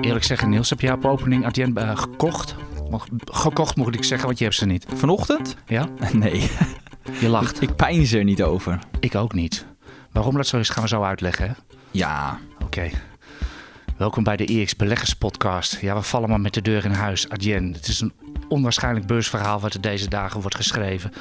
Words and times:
Eerlijk 0.00 0.24
zeggen, 0.24 0.48
Niels, 0.48 0.70
heb 0.70 0.80
jij 0.80 0.92
op 0.92 1.04
opening 1.04 1.46
Adyen 1.46 1.74
uh, 1.78 1.96
gekocht? 1.96 2.54
Mag, 2.90 3.06
gekocht 3.24 3.76
moet 3.76 3.94
ik 3.94 4.04
zeggen, 4.04 4.26
want 4.26 4.38
je 4.38 4.44
hebt 4.44 4.56
ze 4.56 4.66
niet. 4.66 4.86
Vanochtend? 4.94 5.56
Ja? 5.66 5.88
Nee. 6.12 6.50
Je 7.20 7.28
lacht. 7.28 7.62
Ik 7.62 7.76
pijn 7.76 8.06
ze 8.06 8.18
er 8.18 8.24
niet 8.24 8.42
over. 8.42 8.78
Ik 9.00 9.14
ook 9.14 9.32
niet. 9.34 9.66
Waarom 10.12 10.34
dat 10.36 10.46
zo 10.46 10.58
is, 10.58 10.68
gaan 10.68 10.82
we 10.82 10.88
zo 10.88 11.02
uitleggen. 11.02 11.46
Hè? 11.48 11.52
Ja. 11.90 12.38
Oké. 12.64 12.90
Welkom 13.96 14.22
bij 14.22 14.36
de 14.36 14.44
EX 14.44 14.76
Beleggers 14.76 15.14
Podcast. 15.14 15.80
Ja, 15.80 15.94
we 15.94 16.02
vallen 16.02 16.28
maar 16.28 16.40
met 16.40 16.54
de 16.54 16.62
deur 16.62 16.84
in 16.84 16.90
huis. 16.90 17.28
Adyen. 17.28 17.72
Het 17.72 17.88
is 17.88 18.00
een 18.00 18.12
onwaarschijnlijk 18.48 19.06
beursverhaal 19.06 19.60
wat 19.60 19.74
er 19.74 19.80
deze 19.80 20.08
dagen 20.08 20.40
wordt 20.40 20.56
geschreven. 20.56 21.12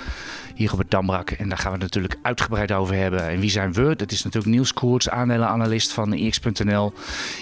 Hier 0.55 0.71
op 0.71 0.77
het 0.77 0.91
Dambrak. 0.91 1.31
En 1.31 1.49
daar 1.49 1.57
gaan 1.57 1.71
we 1.71 1.77
het 1.77 1.93
natuurlijk 1.93 2.19
uitgebreid 2.21 2.71
over 2.71 2.95
hebben. 2.95 3.27
En 3.27 3.39
wie 3.39 3.49
zijn 3.49 3.73
we? 3.73 3.95
Dat 3.95 4.11
is 4.11 4.23
natuurlijk 4.23 4.53
Niels 4.53 4.73
Koerts, 4.73 5.09
aandelenanalist 5.09 5.91
van 5.91 6.13
EX.nl. 6.13 6.93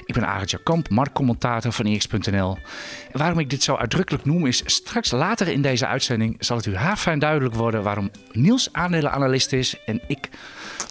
Ik 0.06 0.14
ben 0.14 0.28
Arend 0.28 0.64
Kamp, 0.64 0.90
marktcommentator 0.90 1.72
van 1.72 1.86
EX.nl. 1.86 2.58
En 3.12 3.20
waarom 3.20 3.40
ik 3.40 3.50
dit 3.50 3.64
zo 3.64 3.76
uitdrukkelijk 3.76 4.26
noem 4.26 4.46
is... 4.46 4.62
straks 4.66 5.12
later 5.12 5.48
in 5.48 5.62
deze 5.62 5.88
uitzending 5.88 6.36
zal 6.40 6.58
het 6.58 6.66
u 6.66 6.76
haarfijn 6.76 7.20
duidelijk 7.20 7.56
worden... 7.56 7.84
waarom 7.84 8.12
Niels 8.32 8.70
aandelenanalist 8.72 9.54
is 9.54 9.76
en 9.86 10.02
ik 10.08 10.30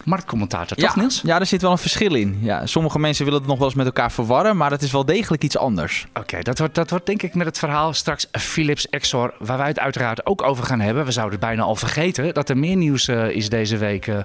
marktcommentator. 0.05 0.77
Toch 0.77 0.95
ja, 0.95 1.01
Niels? 1.01 1.21
Ja, 1.25 1.41
er 1.41 1.47
zit 1.47 1.63
wel 1.63 1.71
een 1.71 1.79
verschil 1.79 2.15
in. 2.15 2.39
Ja, 2.41 2.67
sommige 2.67 2.99
mensen 2.99 3.25
willen 3.25 3.41
het 3.41 3.49
nog 3.49 3.59
wel 3.59 3.67
eens 3.67 3.77
met 3.77 3.87
elkaar 3.87 4.13
verwarren... 4.13 4.57
maar 4.57 4.71
het 4.71 4.83
is 4.83 4.93
wel 4.93 5.05
degelijk 5.05 5.43
iets 5.43 5.57
anders. 5.57 6.07
Oké, 6.15 6.43
dat, 6.43 6.59
wordt, 6.59 6.75
dat 6.75 6.91
wordt 6.91 7.07
denk 7.07 7.23
ik 7.23 7.35
met 7.35 7.47
het 7.47 7.59
verhaal 7.59 7.93
straks 7.93 8.27
Philips 8.33 8.89
Exor... 8.89 9.35
waar 9.39 9.59
wij 9.59 9.69
het 9.69 9.79
uiteraard 9.79 10.27
ook 10.27 10.43
over 10.43 10.65
gaan 10.65 10.81
hebben. 10.81 11.05
We 11.05 11.13
zouden 11.13 11.39
het 11.39 11.49
bijna 11.49 11.63
al 11.63 11.77
vergeten 11.77 12.35
dat 12.35 12.49
er 12.49 12.59
meer 12.59 12.77
nieuws 12.77 13.09
uh, 13.09 13.29
is 13.31 13.49
deze 13.49 13.77
week 13.77 14.07
uh, 14.07 14.19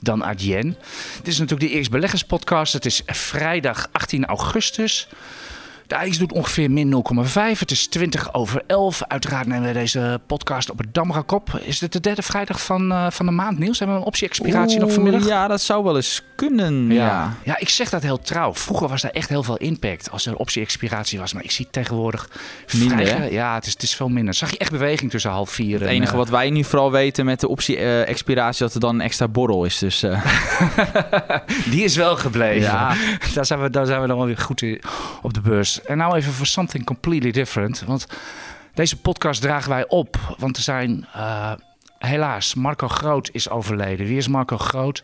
dan 0.00 0.24
Adyen. 0.24 0.76
Dit 1.16 1.26
is 1.26 1.38
natuurlijk 1.38 1.70
de 1.70 1.76
Eerst 1.76 1.90
Beleggers 1.90 2.24
podcast. 2.24 2.72
Het 2.72 2.86
is 2.86 3.02
vrijdag 3.06 3.88
18 3.92 4.24
augustus. 4.24 5.08
De 5.86 5.94
IJs 5.94 6.18
doet 6.18 6.32
ongeveer 6.32 6.70
min 6.70 7.04
0,5. 7.24 7.58
Het 7.58 7.70
is 7.70 7.86
20 7.86 8.34
over 8.34 8.62
11. 8.66 9.02
Uiteraard 9.08 9.46
nemen 9.46 9.66
we 9.66 9.72
deze 9.72 10.20
podcast 10.26 10.70
op 10.70 10.78
het 10.78 10.94
Damrakop. 10.94 11.60
Is 11.64 11.78
dit 11.78 11.92
de 11.92 12.00
derde 12.00 12.22
vrijdag 12.22 12.62
van, 12.62 12.92
uh, 12.92 13.06
van 13.10 13.26
de 13.26 13.32
maand, 13.32 13.58
Niels? 13.58 13.78
Hebben 13.78 13.96
we 13.96 14.02
een 14.02 14.08
optie-expiratie 14.08 14.78
nog 14.78 14.92
vanmiddag? 14.92 15.26
Ja, 15.26 15.48
dat 15.48 15.60
zou 15.60 15.84
wel 15.84 15.96
eens 15.96 16.22
kunnen. 16.36 16.86
Ja. 16.92 17.06
ja. 17.06 17.34
Ja. 17.42 17.58
ik 17.58 17.68
zeg 17.68 17.90
dat 17.90 18.02
heel 18.02 18.18
trouw. 18.18 18.54
Vroeger 18.54 18.88
was 18.88 19.02
daar 19.02 19.10
echt 19.10 19.28
heel 19.28 19.42
veel 19.42 19.56
impact 19.56 20.10
als 20.10 20.26
er 20.26 20.36
optie-expiratie 20.36 21.18
was. 21.18 21.32
Maar 21.32 21.44
ik 21.44 21.50
zie 21.50 21.66
tegenwoordig 21.70 22.28
minder. 22.78 23.06
Vrij, 23.06 23.32
ja, 23.32 23.54
het 23.54 23.66
is, 23.66 23.72
het 23.72 23.82
is 23.82 23.94
veel 23.94 24.08
minder. 24.08 24.34
Zag 24.34 24.50
je 24.50 24.58
echt 24.58 24.70
beweging 24.70 25.10
tussen 25.10 25.30
half 25.30 25.50
vier 25.50 25.80
Het 25.80 25.88
enige 25.88 26.12
en, 26.12 26.18
wat 26.18 26.28
wij 26.28 26.50
nu 26.50 26.64
vooral 26.64 26.90
weten 26.90 27.24
met 27.24 27.40
de 27.40 27.48
optie-expiratie... 27.48 28.64
dat 28.64 28.74
er 28.74 28.80
dan 28.80 28.94
een 28.94 29.00
extra 29.00 29.28
borrel 29.28 29.64
is. 29.64 29.78
Dus, 29.78 30.02
uh... 30.02 30.24
Die 31.70 31.84
is 31.84 31.96
wel 31.96 32.16
gebleven. 32.16 32.60
Ja. 32.60 32.94
daar, 33.34 33.46
zijn 33.46 33.62
we, 33.62 33.70
daar 33.70 33.86
zijn 33.86 34.00
we 34.00 34.06
dan 34.06 34.16
wel 34.16 34.26
weer 34.26 34.38
goed 34.38 34.64
op 35.22 35.34
de 35.34 35.40
beurs. 35.40 35.73
En 35.82 35.96
nou 35.96 36.16
even 36.16 36.32
voor 36.32 36.46
something 36.46 36.84
completely 36.84 37.30
different. 37.30 37.80
Want 37.80 38.06
deze 38.74 38.96
podcast 39.00 39.40
dragen 39.40 39.70
wij 39.70 39.88
op. 39.88 40.34
Want 40.38 40.56
er 40.56 40.62
zijn 40.62 41.06
uh, 41.16 41.52
helaas, 41.98 42.54
Marco 42.54 42.88
Groot 42.88 43.28
is 43.32 43.48
overleden. 43.48 44.06
Wie 44.06 44.16
is 44.16 44.28
Marco 44.28 44.58
Groot? 44.58 45.02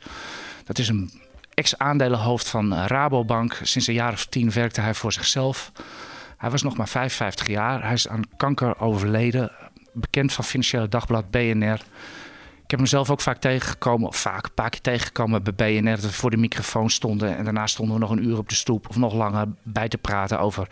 Dat 0.65 0.79
is 0.79 0.89
een 0.89 1.11
ex-aandelenhoofd 1.55 2.49
van 2.49 2.75
Rabobank. 2.75 3.59
Sinds 3.62 3.87
een 3.87 3.95
jaar 3.95 4.12
of 4.12 4.27
tien 4.27 4.51
werkte 4.53 4.81
hij 4.81 4.95
voor 4.95 5.12
zichzelf. 5.12 5.73
Hij 6.37 6.51
was 6.51 6.62
nog 6.62 6.77
maar 6.77 6.89
55 6.89 7.47
jaar. 7.47 7.83
Hij 7.83 7.93
is 7.93 8.09
aan 8.09 8.23
kanker 8.37 8.81
overleden. 8.81 9.53
Bekend 9.93 10.33
van 10.33 10.45
Financiële 10.45 10.89
Dagblad 10.89 11.31
BNR. 11.31 11.81
Ik 12.71 12.77
heb 12.77 12.85
hem 12.85 12.95
zelf 12.95 13.11
ook 13.11 13.21
vaak 13.21 13.39
tegengekomen, 13.41 14.09
of 14.09 14.17
vaak 14.17 14.45
een 14.45 14.55
paar 14.55 14.71
keer 14.71 14.81
tegengekomen 14.81 15.43
bij 15.43 15.55
BNR, 15.55 15.91
dat 15.91 16.01
we 16.01 16.13
voor 16.13 16.31
de 16.31 16.37
microfoon 16.37 16.91
stonden. 16.91 17.37
En 17.37 17.45
daarna 17.45 17.67
stonden 17.67 17.95
we 17.95 18.01
nog 18.01 18.11
een 18.11 18.25
uur 18.25 18.39
op 18.39 18.49
de 18.49 18.55
stoep 18.55 18.89
of 18.89 18.97
nog 18.97 19.15
langer 19.15 19.47
bij 19.62 19.89
te 19.89 19.99
praten 19.99 20.41
over. 20.41 20.69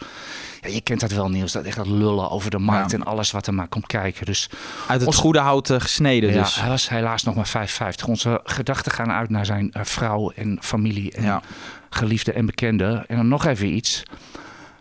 Ja, 0.61 0.69
je 0.69 0.81
kent 0.81 1.01
dat 1.01 1.13
wel, 1.13 1.29
Niels, 1.29 1.53
dat 1.53 1.65
echt 1.65 1.77
dat 1.77 1.87
lullen 1.87 2.31
over 2.31 2.51
de 2.51 2.59
markt 2.59 2.91
ja. 2.91 2.97
en 2.97 3.05
alles 3.05 3.31
wat 3.31 3.47
er 3.47 3.55
maar 3.55 3.69
komt 3.69 3.87
kijken. 3.87 4.27
Dus 4.27 4.51
Uit 4.89 4.99
het 4.99 5.09
ons, 5.09 5.17
goede 5.17 5.39
hout 5.39 5.71
uh, 5.71 5.81
gesneden. 5.81 6.33
Ja, 6.33 6.43
dus. 6.43 6.61
hij 6.61 6.69
was 6.69 6.89
helaas 6.89 7.23
nog 7.23 7.35
maar 7.35 7.47
55. 7.47 8.07
Onze 8.07 8.41
gedachten 8.45 8.93
gaan 8.93 9.11
uit 9.11 9.31
naar 9.31 9.47
zijn 9.47 9.71
uh, 9.77 9.85
vrouw 9.85 10.31
en 10.31 10.59
familie 10.61 11.13
en 11.13 11.23
ja. 11.23 11.43
geliefde 11.91 12.33
en 12.33 12.47
bekende. 12.47 13.05
En 13.09 13.17
dan 13.17 13.29
nog 13.29 13.47
even 13.47 13.73
iets. 13.73 14.03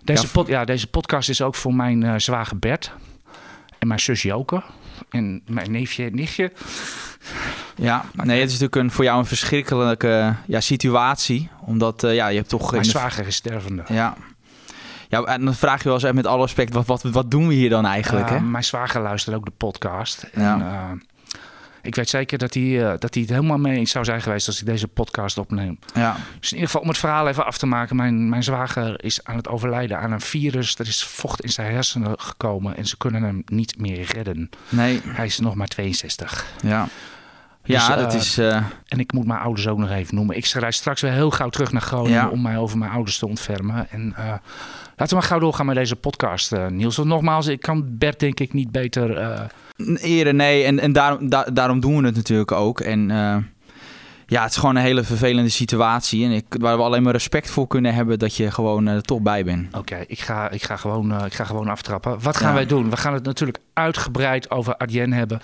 Deze, 0.03 0.23
ja, 0.23 0.29
pod, 0.31 0.47
ja, 0.47 0.65
deze 0.65 0.87
podcast 0.87 1.29
is 1.29 1.41
ook 1.41 1.55
voor 1.55 1.73
mijn 1.73 2.01
uh, 2.01 2.13
zwager 2.17 2.59
Bert 2.59 2.91
en 3.79 3.87
mijn 3.87 3.99
zus 3.99 4.21
Joke 4.21 4.63
en 5.09 5.41
mijn 5.45 5.71
neefje 5.71 6.05
en 6.05 6.15
nichtje. 6.15 6.51
Ja, 7.75 8.05
nee, 8.13 8.39
het 8.39 8.47
is 8.51 8.59
natuurlijk 8.59 8.75
een, 8.75 8.91
voor 8.91 9.03
jou 9.03 9.19
een 9.19 9.25
verschrikkelijke 9.25 10.35
ja, 10.45 10.59
situatie. 10.59 11.49
Omdat 11.61 12.03
uh, 12.03 12.15
ja, 12.15 12.27
je 12.27 12.37
hebt 12.37 12.49
toch... 12.49 12.71
Mijn 12.71 12.85
zwager 12.85 13.27
is 13.27 13.35
stervende. 13.35 13.83
Ja. 13.87 14.15
Ja, 15.09 15.23
en 15.23 15.45
dan 15.45 15.55
vraag 15.55 15.83
je 15.83 15.89
wel 15.89 15.99
eens 16.01 16.11
met 16.11 16.27
alle 16.27 16.41
respect, 16.41 16.73
wat, 16.73 16.85
wat, 16.85 17.01
wat 17.03 17.31
doen 17.31 17.47
we 17.47 17.53
hier 17.53 17.69
dan 17.69 17.85
eigenlijk? 17.85 18.25
Uh, 18.25 18.31
hè? 18.31 18.39
Mijn 18.39 18.63
zwager 18.63 19.01
luistert 19.01 19.35
ook 19.35 19.45
de 19.45 19.51
podcast. 19.57 20.23
En, 20.31 20.41
Ja. 20.41 20.57
uh, 20.57 21.01
ik 21.81 21.95
weet 21.95 22.09
zeker 22.09 22.37
dat 22.37 22.53
hij, 22.53 22.63
uh, 22.63 22.89
dat 22.99 23.13
hij 23.13 23.23
het 23.23 23.29
helemaal 23.31 23.57
mee 23.57 23.77
eens 23.77 23.91
zou 23.91 24.05
zijn 24.05 24.21
geweest 24.21 24.47
als 24.47 24.59
ik 24.59 24.65
deze 24.65 24.87
podcast 24.87 25.37
opneem. 25.37 25.79
Ja. 25.93 26.15
Dus 26.39 26.49
in 26.51 26.55
ieder 26.55 26.65
geval 26.65 26.81
om 26.81 26.87
het 26.87 26.97
verhaal 26.97 27.27
even 27.27 27.45
af 27.45 27.57
te 27.57 27.65
maken. 27.65 27.95
Mijn, 27.95 28.29
mijn 28.29 28.43
zwager 28.43 29.03
is 29.03 29.23
aan 29.23 29.35
het 29.35 29.47
overlijden 29.47 29.99
aan 29.99 30.11
een 30.11 30.21
virus. 30.21 30.75
Er 30.77 30.87
is 30.87 31.03
vocht 31.03 31.41
in 31.41 31.49
zijn 31.49 31.71
hersenen 31.73 32.19
gekomen 32.19 32.77
en 32.77 32.85
ze 32.85 32.97
kunnen 32.97 33.23
hem 33.23 33.41
niet 33.45 33.79
meer 33.79 34.11
redden. 34.13 34.49
Nee. 34.69 35.01
Hij 35.05 35.25
is 35.25 35.39
nog 35.39 35.55
maar 35.55 35.67
62. 35.67 36.45
Ja. 36.61 36.87
Ja, 37.67 37.87
Dus, 37.87 38.03
dat 38.03 38.13
uh, 38.13 38.19
is... 38.19 38.39
Uh... 38.39 38.55
En 38.87 38.99
ik 38.99 39.13
moet 39.13 39.25
mijn 39.25 39.39
ouders 39.39 39.67
ook 39.67 39.77
nog 39.77 39.89
even 39.91 40.15
noemen. 40.15 40.37
Ik 40.37 40.45
rijd 40.45 40.73
straks 40.73 41.01
weer 41.01 41.11
heel 41.11 41.31
gauw 41.31 41.49
terug 41.49 41.71
naar 41.71 41.81
Groningen 41.81 42.21
Ja. 42.21 42.29
om 42.29 42.41
mij 42.41 42.57
over 42.57 42.77
mijn 42.77 42.91
ouders 42.91 43.17
te 43.17 43.27
ontfermen. 43.27 43.87
En 43.89 44.15
uh, 44.19 44.25
laten 44.95 45.07
we 45.07 45.13
maar 45.13 45.23
gauw 45.23 45.39
doorgaan 45.39 45.65
met 45.65 45.75
deze 45.75 45.95
podcast, 45.95 46.55
Niels. 46.69 46.95
Want 46.95 47.09
nogmaals, 47.09 47.47
ik 47.47 47.61
kan 47.61 47.85
Bert 47.87 48.19
denk 48.19 48.39
ik 48.39 48.53
niet 48.53 48.71
beter... 48.71 49.49
Eren, 49.95 50.35
nee. 50.35 50.63
En, 50.63 50.79
en 50.79 50.91
daarom, 50.91 51.29
da 51.29 51.43
daarom 51.43 51.79
doen 51.79 51.97
we 51.99 52.05
het 52.05 52.15
natuurlijk 52.15 52.51
ook. 52.51 52.79
En 52.79 53.11
ja, 54.29 54.41
het 54.41 54.51
is 54.51 54.57
gewoon 54.57 54.75
een 54.75 54.81
hele 54.81 55.03
vervelende 55.03 55.49
situatie. 55.49 56.25
En 56.25 56.31
ik, 56.31 56.45
waar 56.59 56.77
we 56.77 56.83
alleen 56.83 57.03
maar 57.03 57.13
respect 57.13 57.49
voor 57.49 57.67
kunnen 57.67 57.93
hebben 57.93 58.19
dat 58.19 58.35
je 58.35 58.51
gewoon 58.51 58.87
er 58.87 59.01
toch 59.01 59.19
bij 59.19 59.43
bent. 59.43 59.67
Oké, 59.67 59.77
okay, 59.77 60.03
ik, 60.07 60.19
ga, 60.19 60.49
ik, 60.49 60.63
ga 60.63 60.75
gewoon, 60.75 61.11
uh, 61.11 61.25
ik 61.25 61.33
ga 61.33 61.43
gewoon 61.43 61.67
aftrappen. 61.67 62.21
Wat 62.21 62.37
gaan 62.37 62.49
Ja. 62.49 62.53
wij 62.53 62.65
doen? 62.65 62.89
We 62.89 62.97
gaan 62.97 63.13
het 63.13 63.23
natuurlijk 63.23 63.57
uitgebreid 63.73 64.51
over 64.51 64.77
Adyen 64.77 65.13
hebben. 65.13 65.39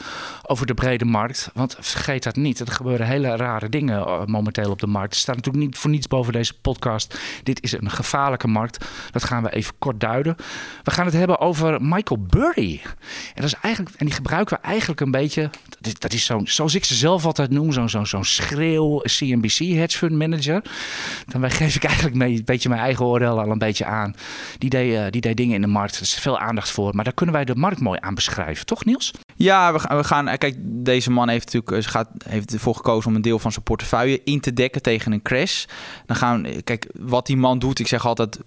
Over 0.47 0.65
de 0.65 0.73
brede 0.73 1.05
markt. 1.05 1.49
Want 1.53 1.77
vergeet 1.79 2.23
dat 2.23 2.35
niet. 2.35 2.59
Er 2.59 2.71
gebeuren 2.71 3.07
hele 3.07 3.35
rare 3.35 3.69
dingen 3.69 3.99
uh, 3.99 4.25
momenteel 4.25 4.71
op 4.71 4.79
de 4.79 4.87
markt. 4.87 5.13
Er 5.13 5.19
staat 5.19 5.35
natuurlijk 5.35 5.65
niet 5.65 5.77
voor 5.77 5.89
niets 5.89 6.07
boven 6.07 6.33
deze 6.33 6.53
podcast. 6.61 7.19
Dit 7.43 7.63
is 7.63 7.71
een 7.71 7.91
gevaarlijke 7.91 8.47
markt. 8.47 8.85
Dat 9.11 9.23
gaan 9.23 9.43
we 9.43 9.53
even 9.53 9.73
kort 9.79 9.99
duiden. 9.99 10.35
We 10.83 10.91
gaan 10.91 11.05
het 11.05 11.13
hebben 11.13 11.39
over 11.39 11.81
Michael 11.81 12.25
Burry. 12.29 12.81
En, 12.83 13.41
dat 13.41 13.45
is 13.45 13.55
eigenlijk, 13.61 13.95
en 13.95 14.05
die 14.05 14.15
gebruiken 14.15 14.57
we 14.61 14.67
eigenlijk 14.67 15.01
een 15.01 15.11
beetje... 15.11 15.49
Dat 15.69 15.85
is, 15.85 15.99
dat 15.99 16.13
is 16.13 16.25
zo'n, 16.25 16.47
zoals 16.47 16.75
ik 16.75 16.85
ze 16.85 16.95
zelf 16.95 17.25
altijd 17.25 17.49
noem, 17.49 17.71
zo'n 17.71 17.89
zo'n 17.89 18.05
zo'n 18.05 18.23
schreeuw 18.25 18.71
CNBC 19.03 19.57
hedge 19.57 19.97
fund 19.97 20.11
manager. 20.11 20.61
Dan 21.25 21.51
geef 21.51 21.75
ik 21.75 21.83
eigenlijk 21.83 22.15
mee, 22.15 22.35
een 22.35 22.45
beetje 22.45 22.69
mijn 22.69 22.81
eigen 22.81 23.05
oordeel 23.05 23.39
al 23.39 23.51
een 23.51 23.57
beetje 23.57 23.85
aan. 23.85 24.15
Die 24.57 24.69
deed, 24.69 24.93
uh, 24.93 25.05
die 25.09 25.33
dingen 25.33 25.55
in 25.55 25.61
de 25.61 25.67
markt. 25.67 25.95
Er 25.95 26.01
is 26.01 26.13
veel 26.13 26.39
aandacht 26.39 26.71
voor. 26.71 26.95
Maar 26.95 27.03
daar 27.03 27.13
kunnen 27.13 27.35
wij 27.35 27.45
de 27.45 27.55
markt 27.55 27.79
mooi 27.79 27.99
aan 28.01 28.15
beschrijven. 28.15 28.65
Toch 28.65 28.85
Niels? 28.85 29.11
Ja, 29.35 29.73
we 29.73 29.79
gaan, 29.79 29.97
we 29.97 30.03
gaan. 30.03 30.37
Kijk, 30.37 30.55
deze 30.59 31.11
man 31.11 31.29
heeft 31.29 31.53
natuurlijk 31.53 31.87
gaat, 31.87 32.09
heeft 32.27 32.53
ervoor 32.53 32.75
gekozen 32.75 33.09
om 33.09 33.15
een 33.15 33.21
deel 33.21 33.39
van 33.39 33.51
zijn 33.51 33.63
portefeuille 33.63 34.21
in 34.23 34.39
te 34.39 34.53
dekken 34.53 34.81
tegen 34.81 35.11
een 35.11 35.21
crash. 35.21 35.65
Dan 36.05 36.15
gaan 36.15 36.45
kijk, 36.63 36.87
wat 36.99 37.25
die 37.25 37.37
man 37.37 37.59
doet, 37.59 37.79
ik 37.79 37.87
zeg 37.87 38.05
altijd 38.05 38.39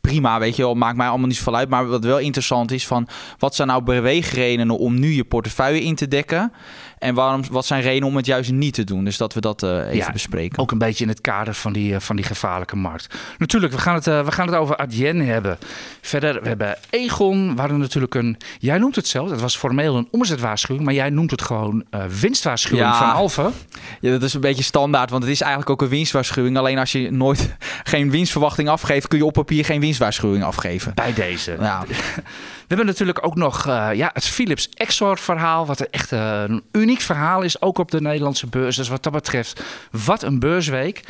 prima, 0.00 0.38
weet 0.38 0.56
je 0.56 0.62
wel, 0.62 0.74
maakt 0.74 0.96
mij 0.96 1.08
allemaal 1.08 1.26
niet 1.26 1.36
zoveel 1.36 1.56
uit. 1.56 1.68
Maar 1.68 1.86
wat 1.86 2.04
wel 2.04 2.18
interessant 2.18 2.72
is 2.72 2.86
van 2.86 3.08
wat 3.38 3.54
zijn 3.54 3.68
nou 3.68 3.82
beweegredenen 3.82 4.78
om 4.78 5.00
nu 5.00 5.12
je 5.12 5.24
portefeuille 5.24 5.82
in 5.82 5.94
te 5.94 6.08
dekken? 6.08 6.52
En 6.98 7.14
waarom, 7.14 7.42
wat 7.50 7.66
zijn 7.66 7.82
redenen 7.82 8.08
om 8.08 8.16
het 8.16 8.26
juist 8.26 8.52
niet 8.52 8.74
te 8.74 8.84
doen? 8.84 9.04
Dus 9.04 9.16
dat 9.16 9.34
we 9.34 9.40
dat 9.40 9.62
uh, 9.62 9.70
even 9.70 9.96
ja, 9.96 10.12
bespreken. 10.12 10.58
Ook 10.58 10.70
een 10.70 10.78
beetje 10.78 11.04
in 11.04 11.10
het 11.10 11.20
kader 11.20 11.54
van 11.54 11.72
die, 11.72 11.92
uh, 11.92 12.00
van 12.00 12.16
die 12.16 12.24
gevaarlijke 12.24 12.76
markt. 12.76 13.14
Natuurlijk, 13.38 13.72
we 13.72 13.78
gaan, 13.78 13.94
het, 13.94 14.06
uh, 14.06 14.24
we 14.24 14.32
gaan 14.32 14.46
het 14.46 14.56
over 14.56 14.76
Adyen 14.76 15.20
hebben. 15.20 15.58
Verder, 16.00 16.42
we 16.42 16.48
hebben 16.48 16.76
Egon. 16.90 17.54
We 17.54 17.60
hadden 17.60 17.78
natuurlijk 17.78 18.14
een... 18.14 18.36
Jij 18.58 18.78
noemt 18.78 18.96
het 18.96 19.08
zelf, 19.08 19.30
het 19.30 19.40
was 19.40 19.56
formeel 19.56 19.96
een 19.96 20.08
omzetwaarschuwing. 20.10 20.84
Maar 20.84 20.94
jij 20.94 21.10
noemt 21.10 21.30
het 21.30 21.42
gewoon 21.42 21.84
winstwaarschuwing 22.20 22.88
Ja. 22.88 22.98
van 22.98 23.12
Alfa. 23.12 23.50
Ja, 24.00 24.10
dat 24.10 24.22
is 24.22 24.34
een 24.34 24.40
beetje 24.40 24.62
standaard, 24.62 25.10
want 25.10 25.22
het 25.22 25.32
is 25.32 25.40
eigenlijk 25.40 25.70
ook 25.70 25.82
een 25.82 25.88
winstwaarschuwing. 25.88 26.58
Alleen 26.58 26.78
als 26.78 26.92
je 26.92 27.10
nooit 27.10 27.56
geen 27.84 28.10
winstverwachting 28.10 28.68
afgeeft, 28.68 29.08
kun 29.08 29.18
je 29.18 29.24
op 29.24 29.32
papier 29.32 29.64
geen 29.64 29.80
winstwaarschuwing 29.80 30.44
afgeven. 30.44 30.94
Bij 30.94 31.12
deze. 31.12 31.56
Ja. 31.60 31.84
We 32.66 32.74
hebben 32.74 32.86
natuurlijk 32.86 33.26
ook 33.26 33.34
nog 33.34 33.64
ja, 33.92 34.10
het 34.12 34.24
Philips 34.24 34.68
Exor 34.68 35.18
verhaal. 35.18 35.66
Wat 35.66 35.80
echt 35.80 36.12
uh, 36.12 36.42
een 36.46 36.62
uniek 36.86 37.00
verhaal 37.00 37.42
is. 37.42 37.60
Ook 37.62 37.78
op 37.78 37.90
de 37.90 38.00
Nederlandse 38.00 38.46
beurs. 38.46 38.76
Dus 38.76 38.88
wat 38.88 39.02
dat 39.02 39.12
betreft, 39.12 39.62
wat 39.90 40.22
een 40.22 40.38
beursweek. 40.38 41.02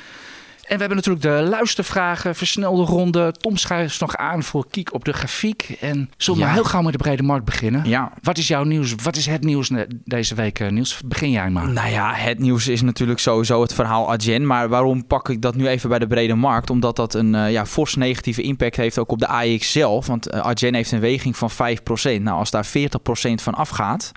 En 0.66 0.72
we 0.74 0.78
hebben 0.80 0.96
natuurlijk 0.96 1.24
de 1.24 1.48
luistervragen, 1.50 2.34
versnelde 2.34 2.82
ronde. 2.82 3.32
Tom 3.32 3.56
schuift 3.56 4.00
nog 4.00 4.16
aan 4.16 4.42
voor 4.42 4.66
Kiek 4.70 4.94
op 4.94 5.04
de 5.04 5.12
grafiek. 5.12 5.76
En 5.80 6.10
zullen 6.16 6.40
we 6.40 6.46
Ja. 6.46 6.52
heel 6.52 6.64
gauw 6.64 6.82
met 6.82 6.92
de 6.92 6.98
brede 6.98 7.22
markt 7.22 7.44
beginnen? 7.44 7.88
Ja, 7.88 8.12
Wat 8.22 8.38
is 8.38 8.48
jouw 8.48 8.64
nieuws? 8.64 8.94
Wat 9.02 9.16
is 9.16 9.26
het 9.26 9.44
nieuws 9.44 9.70
deze 10.04 10.34
week, 10.34 10.58
eh, 10.60 10.70
Niels? 10.70 11.00
Begin 11.04 11.30
jij 11.30 11.50
maar. 11.50 11.68
Nou 11.68 11.90
ja, 11.90 12.12
het 12.14 12.38
nieuws 12.38 12.68
is 12.68 12.82
natuurlijk 12.82 13.18
sowieso 13.18 13.62
het 13.62 13.74
verhaal 13.74 14.10
Adyen. 14.12 14.46
Maar 14.46 14.68
waarom 14.68 15.06
pak 15.06 15.28
ik 15.28 15.42
dat 15.42 15.54
nu 15.54 15.68
even 15.68 15.88
bij 15.88 15.98
de 15.98 16.06
brede 16.06 16.34
markt? 16.34 16.70
Omdat 16.70 16.96
dat 16.96 17.14
een 17.14 17.34
eh, 17.34 17.52
ja, 17.52 17.66
fors 17.66 17.94
negatieve 17.94 18.42
impact 18.42 18.76
heeft 18.76 18.98
ook 18.98 19.10
op 19.12 19.18
de 19.18 19.26
AX 19.28 19.72
zelf. 19.72 20.06
Want 20.06 20.32
Adyen 20.32 20.74
heeft 20.74 20.92
een 20.92 21.00
weging 21.00 21.36
van 21.36 21.50
5%. 21.50 22.22
Nou, 22.22 22.38
als 22.38 22.50
daar 22.50 22.66
40% 22.66 23.42
van 23.42 23.54
afgaat, 23.54 24.12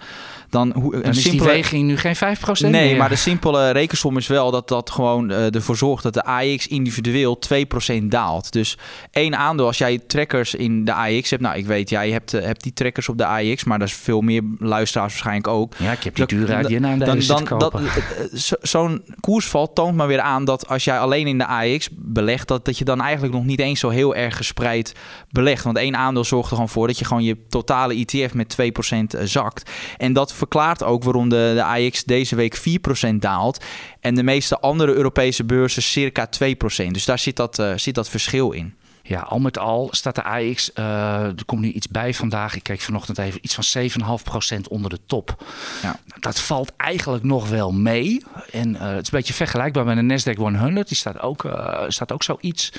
dan... 0.49 0.71
Hoe, 0.73 0.95
een 0.95 1.01
Dan 1.01 1.11
is 1.11 1.23
die 1.23 1.41
weging 1.43 1.87
nu 1.87 1.97
geen 1.97 2.15
5% 2.15 2.19
Nee, 2.59 2.71
meer. 2.71 2.97
maar 2.97 3.09
de 3.09 3.15
simpele 3.15 3.69
rekensom 3.71 4.17
is 4.17 4.27
wel 4.27 4.51
dat 4.51 4.67
dat 4.67 4.89
gewoon 4.89 5.31
eh, 5.31 5.55
ervoor 5.55 5.77
zorgt 5.77 6.03
dat 6.03 6.13
de 6.13 6.23
AX 6.23 6.67
individueel 6.67 7.39
2% 7.97 8.03
daalt. 8.03 8.51
Dus 8.51 8.77
één 9.11 9.35
aandeel, 9.37 9.65
als 9.65 9.77
jij 9.77 9.97
trackers 10.07 10.55
in 10.55 10.85
de 10.85 10.93
AX 10.93 11.29
hebt, 11.29 11.41
nou 11.41 11.57
ik 11.57 11.65
weet, 11.65 11.89
jij 11.89 12.09
hebt, 12.11 12.33
eh, 12.33 12.45
hebt 12.45 12.63
die 12.63 12.73
trackers 12.73 13.09
op 13.09 13.17
de 13.17 13.25
AX, 13.25 13.63
maar 13.63 13.79
dat 13.79 13.87
is 13.87 13.93
veel 13.93 14.21
meer 14.21 14.41
luisteraars 14.59 15.11
waarschijnlijk 15.11 15.47
ook. 15.47 15.73
Ja, 15.77 15.91
ik 15.91 16.03
heb 16.03 16.15
die 16.15 16.25
Dan- 16.25 16.37
dure 16.37 16.53
uit 16.53 16.69
Dan, 16.69 16.85
aandelen 16.87 17.27
dan, 17.27 17.43
kopen. 17.43 17.79
eh, 17.85 17.95
eh, 17.97 18.33
zo- 18.33 18.55
Zo'n 18.61 19.03
koersval 19.19 19.73
toont 19.73 19.95
maar 19.95 20.07
weer 20.07 20.19
aan 20.19 20.45
dat 20.45 20.67
als 20.67 20.83
jij 20.83 20.99
alleen 20.99 21.27
in 21.27 21.37
de 21.37 21.45
AX 21.47 21.89
belegt, 21.91 22.47
dat, 22.47 22.65
dat 22.65 22.77
je 22.77 22.85
dan 22.85 23.01
eigenlijk 23.01 23.33
nog 23.33 23.45
niet 23.45 23.59
eens 23.59 23.79
zo 23.79 23.89
heel 23.89 24.15
erg 24.15 24.37
gespreid 24.37 24.93
belegt. 25.31 25.63
Want 25.63 25.77
één 25.77 25.95
aandeel 25.95 26.23
zorgt 26.23 26.49
er 26.49 26.53
gewoon 26.53 26.69
voor 26.69 26.87
dat 26.87 26.99
je 26.99 27.05
gewoon 27.05 27.23
je 27.23 27.37
totale 27.49 27.93
ETF 28.05 28.33
met 28.33 28.49
2% 28.49 29.15
zakt. 29.23 29.69
En 29.97 30.13
dat 30.13 30.33
verklaart 30.39 30.83
ook 30.83 31.03
waarom 31.03 31.29
de, 31.29 31.51
de 31.55 31.63
AX 31.63 32.03
deze 32.03 32.35
week 32.35 32.57
4% 33.11 33.15
daalt. 33.15 33.65
En 33.99 34.15
de 34.15 34.23
meeste 34.23 34.59
andere 34.59 34.93
Europese 34.93 35.43
beurzen 35.43 35.81
circa 35.81 36.29
2%. 36.85 36.87
Dus 36.91 37.05
daar 37.05 37.19
zit 37.19 37.35
dat, 37.35 37.59
eh, 37.59 37.71
zit 37.75 37.95
dat 37.95 38.09
verschil 38.09 38.51
in. 38.51 38.73
Ja, 39.09 39.19
al 39.19 39.39
met 39.39 39.57
al 39.57 39.87
staat 39.91 40.15
de 40.15 40.23
AX, 40.23 40.73
eh, 40.73 41.23
er 41.23 41.45
komt 41.45 41.61
nu 41.61 41.71
iets 41.71 41.87
bij 41.87 42.13
vandaag. 42.13 42.55
Ik 42.55 42.63
keek 42.63 42.81
vanochtend 42.81 43.17
even, 43.17 43.39
iets 43.43 43.55
van 43.55 43.63
7,5% 43.63 44.67
onder 44.67 44.89
de 44.89 44.99
top. 45.05 45.43
Ja. 45.81 45.99
Dat 46.19 46.39
valt 46.39 46.71
eigenlijk 46.77 47.23
nog 47.23 47.49
wel 47.49 47.71
mee. 47.71 48.23
En 48.51 48.75
eh, 48.75 48.81
het 48.81 49.01
is 49.01 49.11
een 49.11 49.17
beetje 49.17 49.33
vergelijkbaar 49.33 49.85
met 49.85 49.95
de 49.95 50.33
Nasdaq 50.33 50.37
100. 50.37 50.87
Die 50.87 50.97
staat 50.97 51.21
ook, 51.21 51.45
eh, 51.45 51.83
staat 51.87 52.11
ook 52.11 52.23
zoiets. 52.23 52.71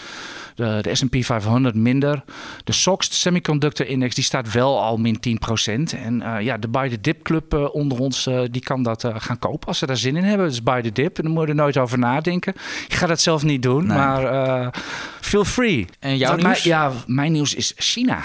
De, 0.54 0.78
de 0.82 0.94
S&P 0.94 1.16
500 1.24 1.74
minder. 1.74 2.22
De 2.64 2.72
SOX, 2.72 3.08
de 3.08 3.14
Semiconductor 3.14 3.86
Index, 3.86 4.14
die 4.14 4.24
staat 4.24 4.52
wel 4.52 4.82
al 4.82 4.96
min 4.96 5.20
10%. 5.20 5.92
En 5.92 6.22
ja, 6.40 6.56
de 6.58 6.68
Buy 6.68 6.88
the 6.88 7.00
Dip 7.00 7.22
Club 7.22 7.70
onder 7.72 7.98
ons, 7.98 8.28
die 8.50 8.62
kan 8.62 8.82
dat 8.82 9.04
gaan 9.16 9.38
kopen 9.38 9.68
als 9.68 9.78
ze 9.78 9.86
daar 9.86 9.96
zin 9.96 10.16
in 10.16 10.24
hebben. 10.24 10.48
Dus 10.48 10.62
Buy 10.62 10.82
the 10.82 10.92
Dip. 10.92 11.18
En 11.18 11.24
dan 11.24 11.32
moet 11.32 11.42
je 11.42 11.48
er 11.48 11.54
nooit 11.54 11.78
over 11.78 11.98
nadenken. 11.98 12.54
Ik 12.88 12.94
ga 12.94 13.06
dat 13.06 13.20
zelf 13.20 13.42
niet 13.42 13.62
doen, 13.62 13.86
Nee. 13.86 13.96
maar 13.96 14.74
feel 15.20 15.44
free. 15.44 15.86
En 15.98 16.18
jouw 16.20 16.31
Wat 16.31 16.44
nieuws? 16.44 16.64
Mijn, 16.64 16.81
ja, 16.81 16.93
mijn 17.06 17.32
nieuws 17.32 17.55
is 17.55 17.72
China. 17.76 18.22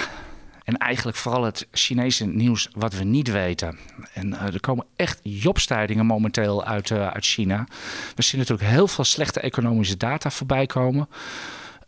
En 0.64 0.78
eigenlijk 0.78 1.18
vooral 1.18 1.44
het 1.44 1.68
Chinese 1.72 2.26
nieuws 2.26 2.70
wat 2.74 2.94
we 2.94 3.04
niet 3.04 3.32
weten. 3.32 3.78
En 4.14 4.34
eh, 4.34 4.54
er 4.54 4.60
komen 4.60 4.86
echt 4.96 5.20
jobstijdingen 5.24 6.06
momenteel 6.06 6.66
uit, 6.66 6.92
eh, 6.92 7.08
uit 7.08 7.26
China. 7.26 7.68
We 8.16 8.22
zien 8.22 8.40
natuurlijk 8.40 8.70
heel 8.70 8.88
veel 8.88 9.04
slechte 9.04 9.40
economische 9.40 9.98
data 9.98 10.30
voorbij 10.30 10.66
komen. 10.66 11.08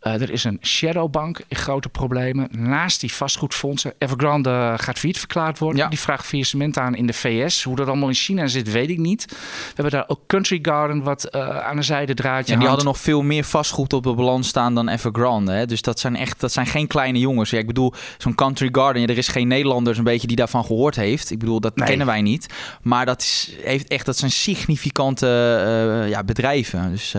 Eh, 0.00 0.20
er 0.22 0.30
is 0.30 0.44
een 0.44 0.58
shadowbank 0.62 1.40
in 1.48 1.56
grote 1.56 1.88
problemen. 1.88 2.48
Naast 2.50 3.00
die 3.00 3.12
vastgoedfondsen. 3.12 3.92
Evergrande 3.98 4.74
gaat 4.76 4.98
failliet 4.98 5.18
verklaard 5.18 5.58
worden. 5.58 5.82
Ja. 5.82 5.88
Die 5.88 5.98
vraagt 5.98 6.26
faillissement 6.26 6.78
aan 6.78 6.94
in 6.94 7.06
de 7.06 7.12
VS. 7.12 7.62
Hoe 7.62 7.76
dat 7.76 7.86
allemaal 7.88 8.08
in 8.08 8.14
China 8.14 8.46
zit, 8.46 8.70
weet 8.70 8.90
ik 8.90 8.98
niet. 8.98 9.24
We 9.28 9.36
hebben 9.74 9.92
daar 9.92 10.04
ook 10.06 10.20
Country 10.26 10.58
Garden 10.62 11.02
wat 11.02 11.24
eh, 11.24 11.58
aan 11.58 11.76
de 11.76 11.82
zijde 11.82 12.14
draadje 12.14 12.52
En 12.52 12.58
die 12.58 12.68
hadden 12.68 12.86
nog 12.86 12.98
veel 12.98 13.22
meer 13.22 13.44
vastgoed 13.44 13.92
op 13.92 14.02
de 14.02 14.14
balans 14.14 14.48
staan 14.48 14.74
dan 14.74 14.88
Evergrande. 14.88 15.52
Hè? 15.52 15.66
Dus 15.66 15.82
dat 15.82 16.00
zijn 16.00 16.16
echt 16.16 16.40
dat 16.40 16.52
zijn 16.52 16.66
geen 16.66 16.86
kleine 16.86 17.18
jongens. 17.18 17.50
Ja, 17.50 17.58
ik 17.58 17.66
bedoel, 17.66 17.94
zo'n 18.18 18.34
Country 18.34 18.68
Garden, 18.72 19.02
ja, 19.02 19.08
er 19.08 19.18
is 19.18 19.28
geen 19.28 19.48
Nederlander 19.48 19.98
een 19.98 20.04
beetje 20.04 20.26
die 20.26 20.36
daarvan 20.36 20.64
gehoord 20.64 20.96
heeft. 20.96 21.30
Ik 21.30 21.38
bedoel, 21.38 21.60
dat 21.60 21.76
Nee. 21.76 21.88
kennen 21.88 22.06
wij 22.06 22.22
niet. 22.22 22.46
Maar 22.82 23.06
dat, 23.06 23.20
is, 23.20 23.52
heeft 23.62 23.88
echt, 23.88 24.06
dat 24.06 24.16
zijn 24.16 24.30
significante 24.30 25.26
eh, 25.26 26.08
ja, 26.08 26.24
bedrijven. 26.24 26.90
Dus 26.90 27.14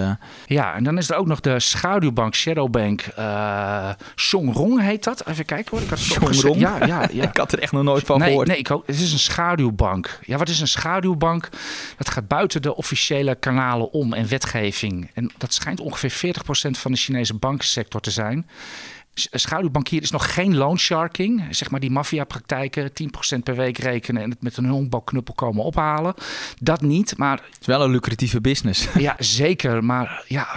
Ja, 0.46 0.76
en 0.76 0.84
dan 0.84 0.98
is 0.98 1.10
er 1.10 1.16
ook 1.16 1.28
nog 1.28 1.40
de 1.40 1.60
schaduwbank, 1.60 2.36
Shadowbank. 2.74 3.02
eh 3.16 3.90
Songrong 4.16 4.82
heet 4.82 5.04
dat. 5.04 5.28
Even 5.28 5.46
kijken 5.46 5.72
hoor. 5.72 5.82
Ik 5.82 5.90
had 5.90 6.00
het. 6.44 6.56
Ja, 6.60 6.86
ja, 6.86 7.08
ja. 7.12 7.24
ik 7.24 7.38
had 7.38 7.52
er 7.52 7.60
echt 7.60 7.72
nog 7.72 7.84
nooit 7.84 8.06
van 8.06 8.20
Nee, 8.20 8.28
gehoord. 8.30 8.48
nee 8.48 8.58
ik 8.58 8.72
ook, 8.72 8.88
het 8.88 9.00
is 9.00 9.12
een 9.12 9.20
schaduwbank. 9.20 10.20
Ja, 10.26 10.38
wat 10.38 10.50
is 10.50 10.60
een 10.60 10.68
schaduwbank? 10.68 11.50
Dat 11.98 12.10
gaat 12.10 12.28
buiten 12.28 12.62
de 12.62 12.76
officiële 12.76 13.36
kanalen 13.36 13.92
om 13.92 14.14
en 14.14 14.28
wetgeving. 14.28 15.12
En 15.14 15.32
dat 15.38 15.54
schijnt 15.54 15.80
ongeveer 15.80 16.34
40% 16.36 16.70
van 16.72 16.92
de 16.92 16.98
Chinese 16.98 17.34
bankensector 17.34 18.02
te 18.02 18.12
zijn. 18.12 18.48
Schaduwbankier 19.14 20.02
is 20.02 20.12
nog 20.12 20.34
geen 20.34 20.58
loansharking. 20.58 21.44
Zeg 21.50 21.70
maar 21.72 21.80
die 21.80 21.92
maffiapraktijken, 21.92 22.92
10% 23.36 23.40
per 23.44 23.56
week 23.56 23.78
rekenen 23.78 24.22
en 24.24 24.30
het 24.30 24.42
met 24.42 24.58
een 24.58 24.66
honkbalknuppel 24.66 25.34
komen 25.34 25.64
ophalen. 25.64 26.14
Dat 26.62 26.82
niet, 26.82 27.18
maar 27.18 27.38
Het 27.50 27.58
is 27.62 27.68
wel 27.68 27.82
een 27.84 27.92
lucratieve 27.92 28.42
business. 28.42 28.88
ja, 28.94 29.16
zeker. 29.18 29.84
Maar 29.84 30.24
ja, 30.28 30.48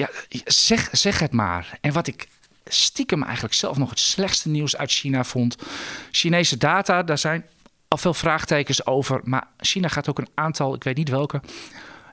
ja 0.00 0.40
zeg, 0.44 0.88
zeg 0.92 1.18
het 1.18 1.32
maar. 1.32 1.78
En 1.80 1.92
wat 1.92 2.06
ik 2.06 2.28
stiekem 2.64 3.22
eigenlijk 3.22 3.54
zelf 3.54 3.76
nog 3.78 3.90
het 3.90 3.98
slechtste 3.98 4.48
nieuws 4.48 4.76
uit 4.76 4.90
China 4.90 5.24
vond. 5.24 5.56
Chinese 6.10 6.56
data, 6.56 7.02
daar 7.02 7.18
zijn 7.18 7.44
al 7.88 7.98
veel 7.98 8.14
vraagtekens 8.14 8.86
over. 8.86 9.20
Maar 9.24 9.46
China 9.58 9.88
gaat 9.88 10.08
ook 10.08 10.18
een 10.18 10.28
aantal, 10.34 10.74
ik 10.74 10.84
weet 10.84 10.96
niet 10.96 11.08
welke, 11.08 11.40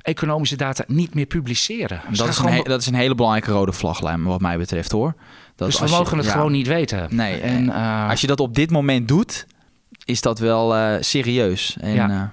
economische 0.02 0.56
data 0.56 0.84
niet 0.88 1.14
meer 1.14 1.26
publiceren. 1.26 2.02
Dat 2.12 2.28
is, 2.28 2.38
een, 2.38 2.48
he- 2.50 2.62
dat 2.62 2.82
is 2.82 2.88
een 2.88 2.94
hele 2.94 3.16
belangrijke 3.16 3.52
rode 3.52 3.72
vlaglijn 3.74 4.24
wat 4.24 4.42
mij 4.42 4.58
betreft 4.58 4.92
hoor. 4.92 5.16
Dat 5.56 5.68
dus 5.72 5.80
we 5.80 5.86
je- 5.86 5.92
mogen 5.92 6.18
het 6.18 6.26
ja. 6.26 6.32
gewoon 6.32 6.52
niet 6.52 6.68
weten. 6.68 7.16
Nee, 7.16 7.40
En, 7.42 7.70
eh, 7.70 8.10
Als 8.10 8.22
je 8.22 8.28
dat 8.28 8.40
op 8.40 8.56
dit 8.56 8.72
moment 8.72 9.08
doet, 9.08 9.46
is 10.06 10.22
dat 10.22 10.40
wel 10.40 10.76
eh, 10.76 10.96
serieus. 11.00 11.78
En, 11.80 11.94
Ja. 11.94 12.10
eh, 12.10 12.24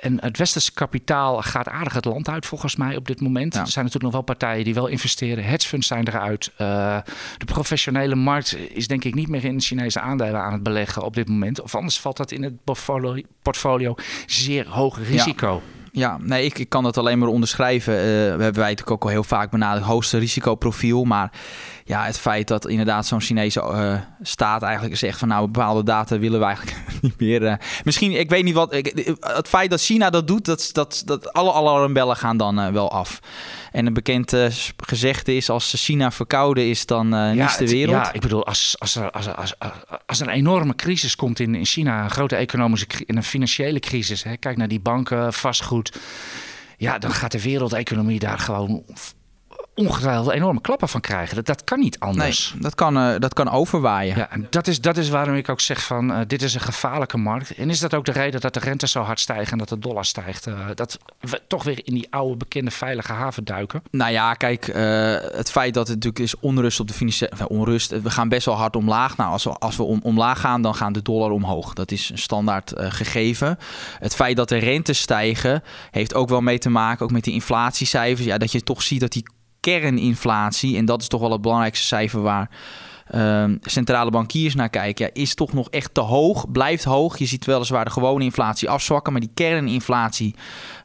En 0.00 0.20
het 0.20 0.38
westerse 0.38 0.72
kapitaal 0.72 1.42
gaat 1.42 1.68
aardig 1.68 1.92
het 1.92 2.04
land 2.04 2.28
uit 2.28 2.46
volgens 2.46 2.76
mij 2.76 2.96
op 2.96 3.06
dit 3.06 3.20
moment. 3.20 3.54
Ja. 3.54 3.60
Er 3.60 3.66
zijn 3.66 3.84
natuurlijk 3.84 4.12
nog 4.12 4.24
wel 4.24 4.34
partijen 4.34 4.64
die 4.64 4.74
wel 4.74 4.86
investeren. 4.86 5.44
Hedge 5.44 5.68
funds 5.68 5.86
zijn 5.86 6.08
eruit. 6.08 6.50
Eh, 6.56 6.98
de 7.36 7.44
professionele 7.44 8.14
markt 8.14 8.56
is 8.56 8.86
denk 8.86 9.04
ik 9.04 9.14
niet 9.14 9.28
meer 9.28 9.44
in 9.44 9.60
Chinese 9.60 10.00
aandelen 10.00 10.40
aan 10.40 10.52
het 10.52 10.62
beleggen 10.62 11.02
op 11.02 11.14
dit 11.14 11.28
moment. 11.28 11.60
Of 11.60 11.74
anders 11.74 12.00
valt 12.00 12.16
dat 12.16 12.30
in 12.30 12.42
het 12.42 12.64
portfolio, 12.64 13.22
portfolio 13.42 13.94
zeer 14.26 14.68
hoog 14.68 14.98
risico. 15.08 15.62
Ja, 15.92 16.18
nee, 16.20 16.44
ik, 16.44 16.58
ik 16.58 16.68
kan 16.68 16.82
dat 16.82 16.96
alleen 16.96 17.18
maar 17.18 17.28
onderschrijven. 17.28 17.94
Eh, 17.94 18.02
we 18.02 18.08
hebben 18.42 18.54
wij 18.54 18.68
natuurlijk 18.68 18.90
ook 18.90 19.02
al 19.02 19.08
heel 19.08 19.24
vaak 19.24 19.50
benadrukt, 19.50 19.86
hoogste 19.86 20.18
risicoprofiel. 20.18 21.04
Maar 21.04 21.30
ja, 21.90 22.04
het 22.04 22.18
feit 22.18 22.48
dat 22.48 22.66
inderdaad 22.68 23.06
zo'n 23.06 23.20
Chinese 23.20 23.60
eh, 23.60 23.94
staat 24.22 24.62
eigenlijk 24.62 24.96
zegt 24.96 25.18
van 25.18 25.28
nou, 25.28 25.44
bepaalde 25.48 25.82
data 25.82 26.18
willen 26.18 26.38
we 26.40 26.44
eigenlijk 26.46 26.76
niet 27.02 27.20
meer. 27.20 27.46
eh. 27.46 27.54
misschien, 27.84 28.12
ik 28.12 28.30
weet 28.30 28.44
niet 28.44 28.54
wat, 28.54 28.74
ik, 28.74 29.14
het 29.20 29.48
feit 29.48 29.70
dat 29.70 29.80
China 29.82 30.10
dat 30.10 30.26
doet, 30.26 30.44
dat, 30.44 30.70
dat, 30.72 31.02
dat 31.04 31.32
alle 31.32 31.52
alarmbellen 31.52 32.16
gaan 32.16 32.36
dan 32.36 32.60
eh, 32.60 32.68
wel 32.72 32.90
af. 32.90 33.20
En 33.72 33.86
een 33.86 33.92
bekend 33.92 34.34
gezegde 34.76 35.36
is, 35.36 35.50
als 35.50 35.74
China 35.76 36.10
verkouden 36.10 36.68
is, 36.68 36.86
dan 36.86 37.08
niets 37.36 37.56
de 37.56 37.62
het- 37.64 37.72
wereld. 37.72 38.04
Ja, 38.06 38.12
ik 38.12 38.20
bedoel, 38.20 38.46
als, 38.46 38.76
als, 38.78 38.94
er, 38.96 39.10
als, 39.10 39.34
als, 39.36 39.54
als 40.06 40.20
er 40.20 40.26
een 40.28 40.32
enorme 40.34 40.74
crisis 40.74 41.16
komt 41.16 41.40
in, 41.40 41.54
in 41.54 41.64
China, 41.64 42.04
een 42.04 42.10
grote 42.10 42.36
economische 42.36 42.86
en 43.06 43.16
een 43.16 43.22
financiële 43.22 43.80
crisis, 43.80 44.22
hè, 44.22 44.36
kijk 44.36 44.56
naar 44.56 44.68
die 44.68 44.80
banken, 44.80 45.32
vastgoed, 45.32 45.98
ja, 46.76 46.98
dan 46.98 47.10
gaat 47.12 47.32
de 47.32 47.42
wereldeconomie 47.42 48.18
daar 48.18 48.38
gewoon 48.38 48.84
ongetwijfeld 49.80 50.30
enorme 50.30 50.60
klappen 50.60 50.88
van 50.88 51.00
krijgen. 51.00 51.36
Dat, 51.36 51.46
dat 51.46 51.64
kan 51.64 51.78
niet 51.78 52.00
Nee, 52.00 52.10
anders. 52.10 52.54
dat 52.58 52.74
kan, 52.74 52.96
eh, 52.96 53.14
dat 53.18 53.34
kan 53.34 53.50
overwaaien. 53.50 54.16
Ja, 54.16 54.30
en 54.30 54.46
dat 54.50 54.66
is, 54.66 54.80
dat 54.80 54.96
is 54.96 55.08
waarom 55.08 55.34
ik 55.34 55.48
ook 55.48 55.60
zeg 55.60 55.82
van 55.82 56.12
eh, 56.12 56.20
dit 56.26 56.42
is 56.42 56.54
een 56.54 56.60
gevaarlijke 56.60 57.16
markt. 57.16 57.54
En 57.54 57.70
is 57.70 57.78
dat 57.78 57.94
ook 57.94 58.04
de 58.04 58.12
reden 58.12 58.40
dat 58.40 58.54
de 58.54 58.60
rente 58.60 58.88
zo 58.88 59.02
hard 59.02 59.20
stijgt 59.20 59.52
en 59.52 59.58
dat 59.58 59.68
de 59.68 59.78
dollar 59.78 60.04
stijgt? 60.04 60.46
eh, 60.46 60.54
dat 60.74 60.98
we 61.20 61.40
toch 61.48 61.64
weer 61.64 61.80
in 61.84 61.94
die 61.94 62.06
oude 62.10 62.36
bekende 62.36 62.70
veilige 62.70 63.12
haven 63.12 63.44
duiken. 63.44 63.82
Nou 63.90 64.12
ja, 64.12 64.34
kijk, 64.34 64.66
het 65.36 65.50
feit 65.50 65.74
dat 65.74 65.86
het 65.88 65.96
natuurlijk 65.96 66.24
is 66.24 66.40
onrust 66.40 66.80
op 66.80 66.88
de 66.88 66.94
financiële... 66.94 67.30
enfin, 67.30 67.48
onrust, 67.48 68.02
we 68.02 68.10
gaan 68.10 68.28
best 68.28 68.46
wel 68.46 68.54
hard 68.54 68.76
omlaag. 68.76 69.16
Nou, 69.16 69.30
als 69.30 69.44
we, 69.44 69.50
als 69.50 69.76
we 69.76 69.82
om, 69.82 70.00
omlaag 70.02 70.40
gaan, 70.40 70.62
dan 70.62 70.74
gaan 70.74 70.92
de 70.92 71.02
dollar 71.02 71.30
omhoog. 71.30 71.72
Dat 71.72 71.90
is 71.90 72.10
een 72.10 72.18
standaard 72.18 72.72
gegeven. 72.76 73.58
Het 73.98 74.14
feit 74.14 74.36
dat 74.36 74.48
de 74.48 74.58
rentes 74.58 74.98
stijgen, 75.00 75.62
heeft 75.90 76.14
ook 76.14 76.28
wel 76.28 76.40
mee 76.40 76.58
te 76.58 76.70
maken... 76.70 77.04
ook 77.04 77.12
met 77.12 77.24
die 77.24 77.34
inflatiecijfers. 77.34 78.26
Ja, 78.26 78.38
dat 78.38 78.52
je 78.52 78.62
toch 78.62 78.82
ziet 78.82 79.00
dat 79.00 79.12
die 79.12 79.24
kerninflatie... 79.60 80.76
en 80.76 80.84
dat 80.84 81.00
is 81.00 81.08
toch 81.08 81.20
wel 81.20 81.32
het 81.32 81.40
belangrijkste 81.40 81.86
cijfer 81.86 82.22
waar... 82.22 82.50
ehm, 83.06 83.56
centrale 83.60 84.10
bankiers 84.10 84.54
naar 84.54 84.68
kijken, 84.70 85.04
ja, 85.04 85.22
is 85.22 85.34
toch 85.34 85.52
nog 85.52 85.70
echt 85.70 85.94
te 85.94 86.00
hoog, 86.00 86.50
blijft 86.50 86.84
hoog. 86.84 87.18
Je 87.18 87.26
ziet 87.26 87.44
weliswaar 87.44 87.84
de 87.84 87.90
gewone 87.90 88.24
inflatie 88.24 88.68
afzwakken, 88.70 89.12
maar 89.12 89.20
die 89.20 89.30
kerninflatie 89.34 90.34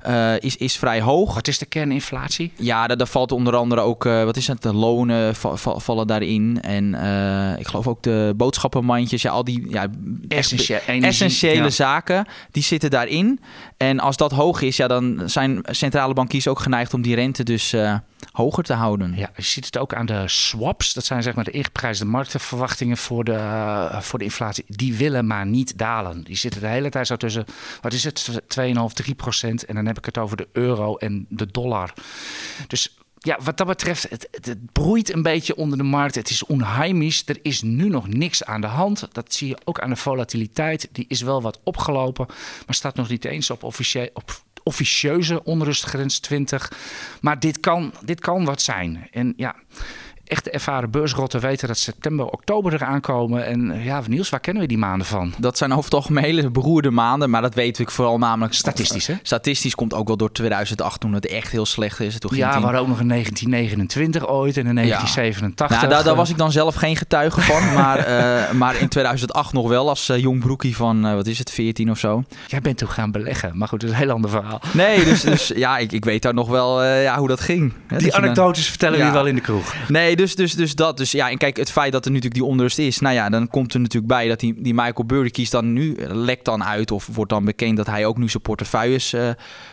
eh, 0.02 0.34
is, 0.40 0.56
is 0.58 0.78
vrij 0.78 1.02
hoog. 1.02 1.34
Wat 1.34 1.48
is 1.48 1.58
de 1.58 1.66
kerninflatie? 1.66 2.52
Ja, 2.56 2.88
daar, 2.88 2.98
daar 2.98 3.08
valt 3.08 3.32
onder 3.32 3.56
andere 3.56 3.82
ook, 3.82 4.06
eh, 4.06 4.24
wat 4.24 4.38
is 4.38 4.48
het, 4.48 4.62
de 4.62 4.74
lonen 4.74 5.36
va- 5.36 5.56
va- 5.56 5.80
vallen 5.80 6.08
daarin. 6.08 6.62
En 6.62 6.96
eh, 6.96 7.60
ik 7.60 7.68
geloof 7.68 7.88
ook 7.88 8.04
de 8.04 8.34
boodschappenmandjes, 8.38 9.22
ja, 9.22 9.32
al 9.32 9.44
die 9.44 9.70
ja, 9.70 9.88
essentiële 10.28 11.64
ja. 11.64 11.70
zaken, 11.70 12.26
die 12.52 12.64
zitten 12.64 12.90
daarin. 12.90 13.40
En 13.78 14.00
als 14.00 14.18
dat 14.18 14.32
hoog 14.32 14.62
is, 14.62 14.78
ja, 14.78 14.88
dan 14.88 15.22
zijn 15.26 15.60
centrale 15.64 16.14
bankiers 16.14 16.48
ook 16.48 16.60
geneigd 16.60 16.94
om 16.94 17.02
die 17.02 17.16
rente 17.16 17.44
dus 17.44 17.74
eh, 17.74 17.98
hoger 18.32 18.64
te 18.64 18.74
houden. 18.74 19.16
Ja, 19.16 19.30
je 19.36 19.42
ziet 19.42 19.66
het 19.66 19.78
ook 19.78 19.94
aan 19.94 20.06
de 20.06 20.24
swaps. 20.26 20.94
Dat 20.94 21.06
zijn 21.06 21.24
zeg 21.24 21.36
maar 21.36 21.44
de 21.44 21.52
ingeprijsde 21.52 22.06
marktverwachtingen 22.06 22.98
voor 22.98 23.24
de, 23.24 23.32
uh, 23.32 24.02
voor 24.02 24.20
de 24.20 24.26
inflatie. 24.26 24.64
Die 24.68 24.96
willen 24.96 25.28
maar 25.28 25.46
niet 25.46 25.78
dalen. 25.78 26.24
Die 26.24 26.36
zitten 26.36 26.62
de 26.62 26.68
hele 26.68 26.90
tijd 26.90 27.08
zo 27.08 27.16
tussen, 27.16 27.46
wat 27.82 27.94
is 27.94 28.04
het, 28.04 28.30
2,5, 28.60 28.94
3 28.94 29.16
procent. 29.16 29.66
En 29.66 29.76
dan 29.76 29.86
heb 29.86 29.98
ik 29.98 30.06
het 30.06 30.18
over 30.18 30.38
de 30.38 30.48
euro 30.52 30.96
en 30.96 31.26
de 31.30 31.48
dollar. 31.52 31.94
Dus 32.68 32.98
ja, 33.26 33.38
wat 33.44 33.58
dat 33.58 33.68
betreft, 33.68 34.10
het, 34.10 34.28
het, 34.32 34.72
broeit 34.72 35.14
een 35.14 35.22
beetje 35.22 35.56
onder 35.56 35.78
de 35.78 35.84
markt. 35.84 36.16
Het 36.16 36.30
is 36.30 36.46
onheimisch. 36.46 37.24
Er 37.26 37.40
is 37.42 37.62
nu 37.62 37.90
nog 37.90 38.08
niks 38.08 38.44
aan 38.44 38.62
de 38.62 38.68
hand. 38.68 39.08
Dat 39.12 39.34
zie 39.34 39.48
je 39.48 39.58
ook 39.64 39.80
aan 39.80 39.90
de 39.90 39.96
volatiliteit. 39.96 40.90
Die 40.92 41.06
is 41.08 41.22
wel 41.22 41.42
wat 41.42 41.60
opgelopen, 41.64 42.26
maar 42.66 42.76
staat 42.76 42.96
nog 42.96 43.10
niet 43.10 43.26
eens 43.26 43.50
op, 43.50 43.64
officie 43.64 44.10
op 44.14 44.44
officieuze 44.64 45.44
onrustgrens 45.44 46.20
20. 46.20 46.72
Maar 47.22 47.40
dit 47.40 47.60
kan, 47.60 47.94
dit 48.04 48.20
kan 48.20 48.46
wat 48.46 48.62
zijn. 48.62 49.08
En 49.12 49.34
ja, 49.38 49.56
echte 50.26 50.50
ervaren 50.50 50.92
beursrotten 50.92 51.42
weten 51.42 51.68
dat 51.68 51.78
september, 51.78 52.26
oktober 52.26 52.74
eraan 52.74 53.02
komen. 53.02 53.46
En 53.46 53.84
ja, 53.84 54.02
Niels, 54.08 54.30
waar 54.30 54.40
kennen 54.40 54.62
we 54.62 54.68
die 54.68 54.78
maanden 54.78 55.08
van? 55.08 55.34
Dat 55.38 55.58
zijn 55.58 55.72
over 55.72 55.84
het 55.84 55.94
algemeen 55.94 56.24
hele 56.24 56.50
beroerde 56.50 56.92
maanden. 56.92 57.30
Maar 57.30 57.42
dat 57.42 57.54
weten 57.54 57.86
we 57.86 57.92
vooral 57.92 58.18
namelijk... 58.18 58.54
Statistisch, 58.54 59.08
hè? 59.08 59.16
Statistisch 59.22 59.76
komt 59.76 59.94
ook 59.94 60.08
wel 60.08 60.18
door 60.18 60.32
2008 60.32 61.00
toen 61.00 61.14
het 61.14 61.28
echt 61.28 61.52
heel 61.52 61.66
slecht 61.66 62.00
is. 62.00 62.20
Toen 62.20 62.36
ja, 62.36 62.58
we 62.58 62.64
hadden 62.64 62.82
ook 62.82 62.88
nog 62.88 63.00
in 63.00 63.08
1929 63.08 64.28
ooit 64.28 64.58
en 64.58 64.66
in 64.66 64.76
1987. 64.76 65.78
Nou, 65.78 65.90
daar, 65.90 66.04
daar, 66.04 66.16
was 66.16 66.30
ik 66.30 66.38
dan 66.38 66.52
zelf 66.52 66.76
geen 66.76 66.96
getuige 66.96 67.42
van. 67.42 67.74
maar, 67.82 68.00
uh, 68.00 68.52
maar 68.52 68.76
in 68.80 68.88
2008 68.88 69.54
nog 69.54 69.68
wel 69.68 69.90
als 69.90 70.10
uh, 70.10 70.18
jong 70.18 70.40
broekie 70.40 70.76
van, 70.76 71.06
uh, 71.06 71.14
wat 71.14 71.28
is 71.28 71.40
het, 71.40 71.52
14 71.52 71.92
of 71.92 72.00
zo. 72.00 72.24
Jij 72.48 72.62
bent 72.62 72.78
toen 72.78 72.90
gaan 72.90 73.12
beleggen. 73.12 73.58
Maar 73.58 73.68
goed, 73.68 73.80
dat 73.80 73.90
is 73.90 73.96
een 73.96 74.02
heel 74.02 74.14
ander 74.14 74.30
verhaal. 74.30 74.62
Nee, 74.72 75.04
dus, 75.04 75.22
dus 75.22 75.48
ja, 75.66 75.78
ik, 75.78 75.92
ik 75.92 76.06
weet 76.06 76.22
daar 76.22 76.34
nog 76.34 76.50
wel 76.50 76.84
ja, 76.84 77.18
hoe 77.18 77.28
dat 77.28 77.40
ging. 77.40 77.74
Die 77.98 78.16
anekdotes 78.16 78.70
vertellen 78.70 79.06
we 79.06 79.12
wel 79.12 79.26
in 79.26 79.36
de 79.36 79.42
kroeg. 79.42 79.74
Nee, 79.88 80.15
dus, 80.16 80.36
dus, 80.36 80.54
dus 80.54 80.76
dat. 80.76 80.98
Dus 80.98 81.12
ja, 81.12 81.30
en 81.30 81.38
kijk, 81.38 81.58
het 81.58 81.72
feit 81.72 81.92
dat 81.92 82.06
er 82.06 82.12
natuurlijk 82.12 82.42
die 82.42 82.50
onrust 82.52 82.78
is. 82.78 83.00
Nou 83.00 83.16
ja, 83.16 83.30
dan 83.30 83.48
komt 83.48 83.74
er 83.74 83.80
natuurlijk 83.80 84.14
bij 84.14 84.28
dat 84.28 84.40
die, 84.40 84.62
die 84.62 84.74
Michael 84.74 85.06
Burry 85.06 85.30
kiest 85.30 85.52
dan 85.52 85.74
nu, 85.74 85.96
lekt 86.08 86.46
dan 86.46 86.64
uit 86.64 86.92
of 86.92 87.08
wordt 87.12 87.32
dan 87.32 87.46
bekend 87.46 87.78
dat 87.78 87.88
hij 87.88 88.06
ook 88.06 88.18
nu 88.18 88.30
zijn 88.30 88.44
portefeuilles 88.44 89.14
uh, 89.14 89.30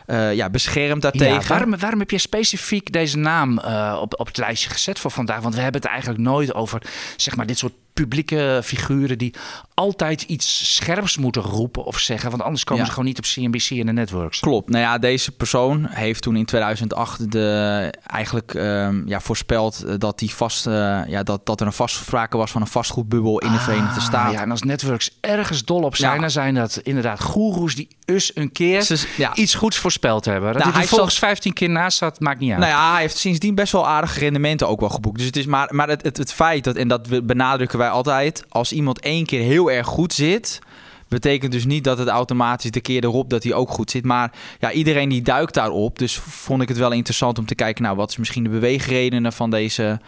uh, 0.07 0.35
ja, 0.35 0.51
beschermt 0.51 1.03
daartegen. 1.03 1.41
Ja, 1.41 1.47
waarom, 1.47 1.79
waarom 1.79 1.99
heb 1.99 2.11
je 2.11 2.19
specifiek 2.19 2.93
deze 2.93 3.19
naam 3.19 3.59
uh, 3.59 3.99
op, 4.01 4.21
op 4.21 4.27
het 4.27 4.37
lijstje 4.37 4.71
gezet 4.71 4.99
voor 4.99 5.11
vandaag? 5.11 5.41
Want 5.41 5.55
we 5.55 5.61
hebben 5.61 5.81
het 5.81 5.91
eigenlijk 5.91 6.21
nooit 6.21 6.55
over, 6.55 6.83
zeg 7.17 7.37
maar, 7.37 7.47
dit 7.47 7.59
soort 7.59 7.73
publieke 7.93 8.61
figuren 8.65 9.19
die 9.19 9.35
altijd 9.75 10.23
iets 10.23 10.75
scherps 10.75 11.17
moeten 11.17 11.43
roepen 11.43 11.85
of 11.85 11.99
zeggen. 11.99 12.31
Want 12.31 12.43
anders 12.43 12.65
komen 12.65 12.85
ze 12.85 12.91
gewoon 12.91 13.07
niet 13.07 13.19
op 13.19 13.25
CNBC 13.25 13.71
en 13.71 13.87
de 13.87 13.93
networks. 13.93 14.41
Klopt. 14.41 14.69
Nou 14.69 14.83
ja, 14.83 14.99
deze 14.99 15.33
persoon 15.33 15.87
heeft 15.91 16.23
toen 16.23 16.37
in 16.37 16.45
2008 16.45 17.33
de, 17.33 17.93
eigenlijk 18.07 18.55
um, 18.55 19.03
ja, 19.07 19.21
voorspeld 19.21 19.83
eh, 19.83 19.95
dat, 19.99 20.19
die 20.19 20.35
vast, 20.35 20.67
uh, 20.67 21.01
ja, 21.07 21.23
dat, 21.23 21.47
dat 21.47 21.61
er 21.61 21.67
een 21.67 21.73
vastsprake 21.73 22.37
was 22.37 22.51
van 22.51 22.61
een 22.61 22.67
vastgoedbubbel 22.67 23.39
in 23.39 23.51
de 23.51 23.59
ah, 23.59 23.65
Verenigde 23.65 24.01
Staten. 24.01 24.33
Ja, 24.33 24.43
en 24.43 24.51
als 24.51 24.63
networks 24.63 25.19
ergens 25.21 25.65
dol 25.65 25.83
op 25.83 25.97
zijn, 25.97 26.21
dan 26.21 26.31
zijn 26.31 26.55
dat 26.55 26.77
inderdaad 26.83 27.21
goeroes 27.21 27.75
die 27.75 27.89
us 28.05 28.37
een 28.37 28.53
keer 28.53 29.07
ja. 29.17 29.35
iets 29.35 29.55
goeds 29.55 29.77
voorspeld 29.77 30.25
hebben. 30.25 30.53
Dat 30.53 30.63
nou, 30.63 30.75
hij 30.75 30.87
volgens 30.87 31.19
15 31.19 31.53
keer 31.53 31.71
naast 31.71 31.99
zat, 31.99 32.21
maakt 32.21 32.41
niet 32.41 32.51
uit. 32.51 32.61
Nou 32.61 32.73
ja, 32.73 32.93
hij 32.93 33.01
heeft 33.01 33.17
sindsdien 33.17 33.55
best 33.55 33.73
wel 33.73 33.87
aardige 33.87 34.19
rendementen 34.19 34.69
ook 34.69 34.81
wel 34.81 34.89
geboekt. 34.89 35.17
Dus 35.17 35.27
het 35.27 35.37
is 35.37 35.47
maar, 35.47 35.75
maar 35.75 35.89
het, 35.89 36.03
het, 36.03 36.17
het 36.17 36.33
feit 36.33 36.65
dat, 36.65 36.77
en 36.77 36.89
dat 36.89 37.07
we 37.07 37.23
benadrukken 37.23 37.79
wij 37.83 37.91
altijd, 37.91 38.45
als 38.49 38.73
iemand 38.73 39.01
één 39.01 39.27
keer 39.27 39.43
heel 39.43 39.71
erg 39.71 39.87
goed 39.87 40.13
zit, 40.13 40.61
betekent 41.09 41.53
dus 41.53 41.65
niet 41.65 41.85
dat 41.85 41.99
het 41.99 42.09
automatisch 42.09 42.71
de 42.71 42.81
keer 42.81 43.05
erop 43.05 43.31
dat 43.31 43.43
hij 43.43 43.55
ook 43.55 43.71
goed 43.71 43.91
zit. 43.91 44.05
Maar 44.05 44.33
ja, 44.59 44.73
iedereen 44.73 45.09
die 45.09 45.23
duikt 45.23 45.55
daarop. 45.55 45.99
Dus 45.99 46.19
vond 46.19 46.63
ik 46.63 46.69
het 46.69 46.79
wel 46.79 46.93
interessant 46.93 47.39
om 47.39 47.47
te 47.47 47.55
kijken, 47.55 47.83
nou, 47.83 47.97
wat 47.97 48.11
is 48.11 48.17
misschien 48.17 48.45
de 48.45 48.51
beweegredenen 48.51 49.33
van 49.33 49.51
deze, 49.51 50.01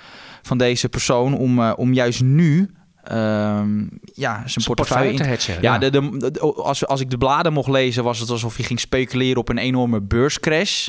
van 0.42 0.58
deze 0.58 0.88
persoon 0.88 1.36
om, 1.36 1.58
uh, 1.58 1.72
om 1.76 1.92
juist 1.92 2.22
nu 2.22 2.70
Um, 3.12 3.88
ja, 4.14 4.42
zijn 4.46 4.64
portefeuille 4.64 5.16
te 5.16 5.22
hedgen. 5.22 5.62
Ja, 5.62 5.78
De, 5.78 5.90
de, 5.90 6.40
als, 6.40 6.86
als 6.86 7.00
ik 7.00 7.10
de 7.10 7.18
bladen 7.18 7.52
mocht 7.52 7.68
lezen, 7.68 8.04
was 8.04 8.18
het 8.18 8.30
alsof 8.30 8.56
hij 8.56 8.64
ging 8.64 8.80
speculeren 8.80 9.36
op 9.36 9.48
een 9.48 9.58
enorme 9.58 10.00
beurscrash. 10.00 10.88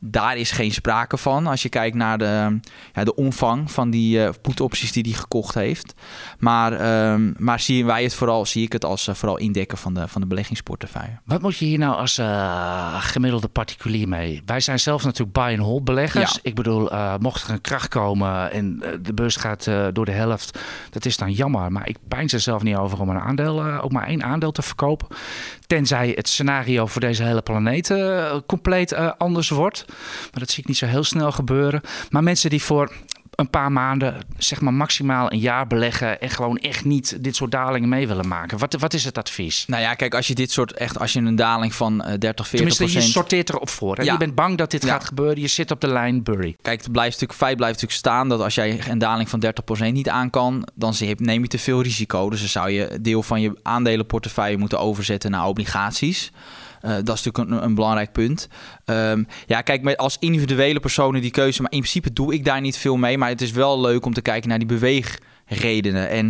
Daar 0.00 0.36
is 0.36 0.50
geen 0.50 0.72
sprake 0.72 1.16
van 1.16 1.46
als 1.46 1.62
je 1.62 1.68
kijkt 1.68 1.96
naar 1.96 2.18
de, 2.18 2.60
ja, 2.94 3.04
de 3.04 3.14
omvang 3.14 3.70
van 3.70 3.90
die 3.90 4.18
uh, 4.18 4.28
put-opties 4.42 4.92
die 4.92 5.02
hij 5.02 5.12
gekocht 5.12 5.54
heeft. 5.54 5.94
Maar, 6.38 7.12
um, 7.12 7.34
maar 7.38 7.60
zien 7.60 7.86
wij 7.86 8.02
het 8.02 8.14
vooral, 8.14 8.46
zie 8.46 8.64
ik 8.64 8.72
het 8.72 8.84
als 8.84 9.08
uh, 9.08 9.14
vooral 9.14 9.36
indekken 9.38 9.78
van 9.78 9.94
de, 9.94 10.08
van 10.08 10.20
de 10.20 10.26
beleggingsportefeuille. 10.26 11.18
Wat 11.24 11.42
moet 11.42 11.56
je 11.56 11.64
hier 11.64 11.78
nou 11.78 11.96
als 11.96 12.18
uh, 12.18 13.02
gemiddelde 13.02 13.48
particulier 13.48 14.08
mee? 14.08 14.42
Wij 14.46 14.60
zijn 14.60 14.80
zelf 14.80 15.04
natuurlijk 15.04 15.32
buy 15.32 15.52
and 15.52 15.66
hold 15.66 15.84
beleggers. 15.84 16.32
Ja. 16.32 16.40
Ik 16.42 16.54
bedoel, 16.54 16.90
mocht 17.20 17.42
er 17.42 17.50
een 17.50 17.60
kracht 17.60 17.88
komen 17.88 18.52
en 18.52 18.82
de 19.02 19.14
beurs 19.14 19.36
gaat 19.36 19.70
door 19.92 20.04
de 20.04 20.12
helft, 20.12 20.58
dat 20.90 21.04
is 21.04 21.16
dan 21.16 21.32
jammer. 21.32 21.72
Maar 21.72 21.88
ik 21.88 21.96
pijn 22.08 22.28
er 22.28 22.40
zelf 22.40 22.62
niet 22.62 22.76
over 22.76 23.00
om 23.00 23.08
een 23.08 23.20
aandeel, 23.20 23.64
ook 23.64 23.92
maar 23.92 24.06
één 24.06 24.22
aandeel 24.22 24.52
te 24.52 24.62
verkopen. 24.62 25.06
Tenzij 25.68 26.12
het 26.14 26.28
scenario 26.28 26.86
voor 26.86 27.00
deze 27.00 27.22
hele 27.22 27.42
planeet 27.42 27.94
compleet 28.46 28.94
anders 29.18 29.48
wordt. 29.48 29.84
Maar 30.30 30.40
dat 30.40 30.50
zie 30.50 30.62
ik 30.62 30.68
niet 30.68 30.76
zo 30.76 30.86
heel 30.86 31.04
snel 31.04 31.32
gebeuren. 31.32 31.80
Maar 32.10 32.22
mensen 32.22 32.50
die 32.50 32.62
voor 32.62 32.92
een 33.38 33.50
paar 33.50 33.72
maanden, 33.72 34.16
zeg 34.38 34.60
maar 34.60 34.74
maximaal 34.74 35.32
een 35.32 35.38
jaar 35.38 35.66
beleggen 35.66 36.20
en 36.20 36.30
gewoon 36.30 36.56
echt 36.58 36.84
niet 36.84 37.24
dit 37.24 37.36
soort 37.36 37.50
dalingen 37.50 37.88
mee 37.88 38.08
willen 38.08 38.28
maken. 38.28 38.58
Wat, 38.58 38.74
wat 38.74 38.94
is 38.94 39.04
het 39.04 39.18
advies? 39.18 39.64
Nou 39.66 39.82
ja, 39.82 39.94
kijk, 39.94 40.14
als 40.14 40.26
je 40.26 40.34
dit 40.34 40.50
soort 40.50 40.72
echt, 40.72 40.98
als 40.98 41.12
je 41.12 41.20
een 41.20 41.36
daling 41.36 41.74
van 41.74 41.98
30, 42.18 42.48
40 42.48 42.48
Tenminste, 42.48 43.00
je 43.00 43.00
sorteert 43.00 43.48
erop 43.48 43.68
voor. 43.68 43.96
Hè? 43.96 44.02
Ja. 44.02 44.12
Je 44.12 44.18
bent 44.18 44.34
bang 44.34 44.58
dat 44.58 44.70
dit 44.70 44.84
gaat 44.84 45.04
gebeuren. 45.04 45.40
Je 45.40 45.46
zit 45.46 45.70
op 45.70 45.80
de 45.80 45.86
lijn 45.86 46.22
Burry. 46.22 46.56
Kijk, 46.62 46.80
het 46.82 46.92
blijft 46.92 47.12
natuurlijk, 47.12 47.38
feit 47.38 47.56
blijft 47.56 47.74
natuurlijk 47.74 48.00
staan 48.00 48.28
dat 48.28 48.40
als 48.40 48.54
jij 48.54 48.80
een 48.88 48.98
daling 48.98 49.28
van 49.28 49.44
30% 49.88 49.92
niet 49.92 50.08
aan 50.08 50.30
kan, 50.30 50.68
dan 50.74 50.94
neem 51.16 51.42
je 51.42 51.48
te 51.48 51.58
veel 51.58 51.82
risico. 51.82 52.30
Dus 52.30 52.40
dan 52.40 52.48
zou 52.48 52.70
je 52.70 52.98
deel 53.00 53.22
van 53.22 53.40
je 53.40 53.58
aandelenportefeuille 53.62 54.56
moeten 54.56 54.80
overzetten 54.80 55.30
naar 55.30 55.46
obligaties. 55.46 56.30
Uh, 56.82 56.90
dat 57.04 57.16
is 57.16 57.24
natuurlijk 57.24 57.62
een, 57.64 57.74
belangrijk 57.74 58.12
punt. 58.12 58.48
Um, 58.86 59.26
ja, 59.46 59.60
kijk, 59.60 59.82
met 59.82 59.96
als 59.96 60.16
individuele 60.18 60.80
personen 60.80 61.20
die 61.20 61.30
keuze, 61.30 61.62
maar 61.62 61.72
in 61.72 61.78
principe 61.78 62.12
doe 62.12 62.34
ik 62.34 62.44
daar 62.44 62.60
niet 62.60 62.76
veel 62.76 62.96
mee. 62.96 63.18
Maar 63.18 63.28
het 63.28 63.42
is 63.42 63.50
wel 63.50 63.80
leuk 63.80 64.04
om 64.04 64.14
te 64.14 64.22
kijken 64.22 64.48
naar 64.48 64.58
die 64.58 64.68
beweegredenen. 64.68 66.08
En 66.08 66.26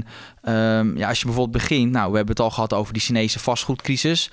um, 0.54 0.96
ja, 0.96 1.08
als 1.08 1.18
je 1.18 1.24
bijvoorbeeld 1.24 1.62
begint, 1.62 1.92
nou, 1.92 2.10
we 2.10 2.16
hebben 2.16 2.34
het 2.34 2.44
al 2.44 2.50
gehad 2.50 2.72
over 2.72 2.92
die 2.92 3.02
Chinese 3.02 3.38
vastgoedcrisis. 3.38 4.30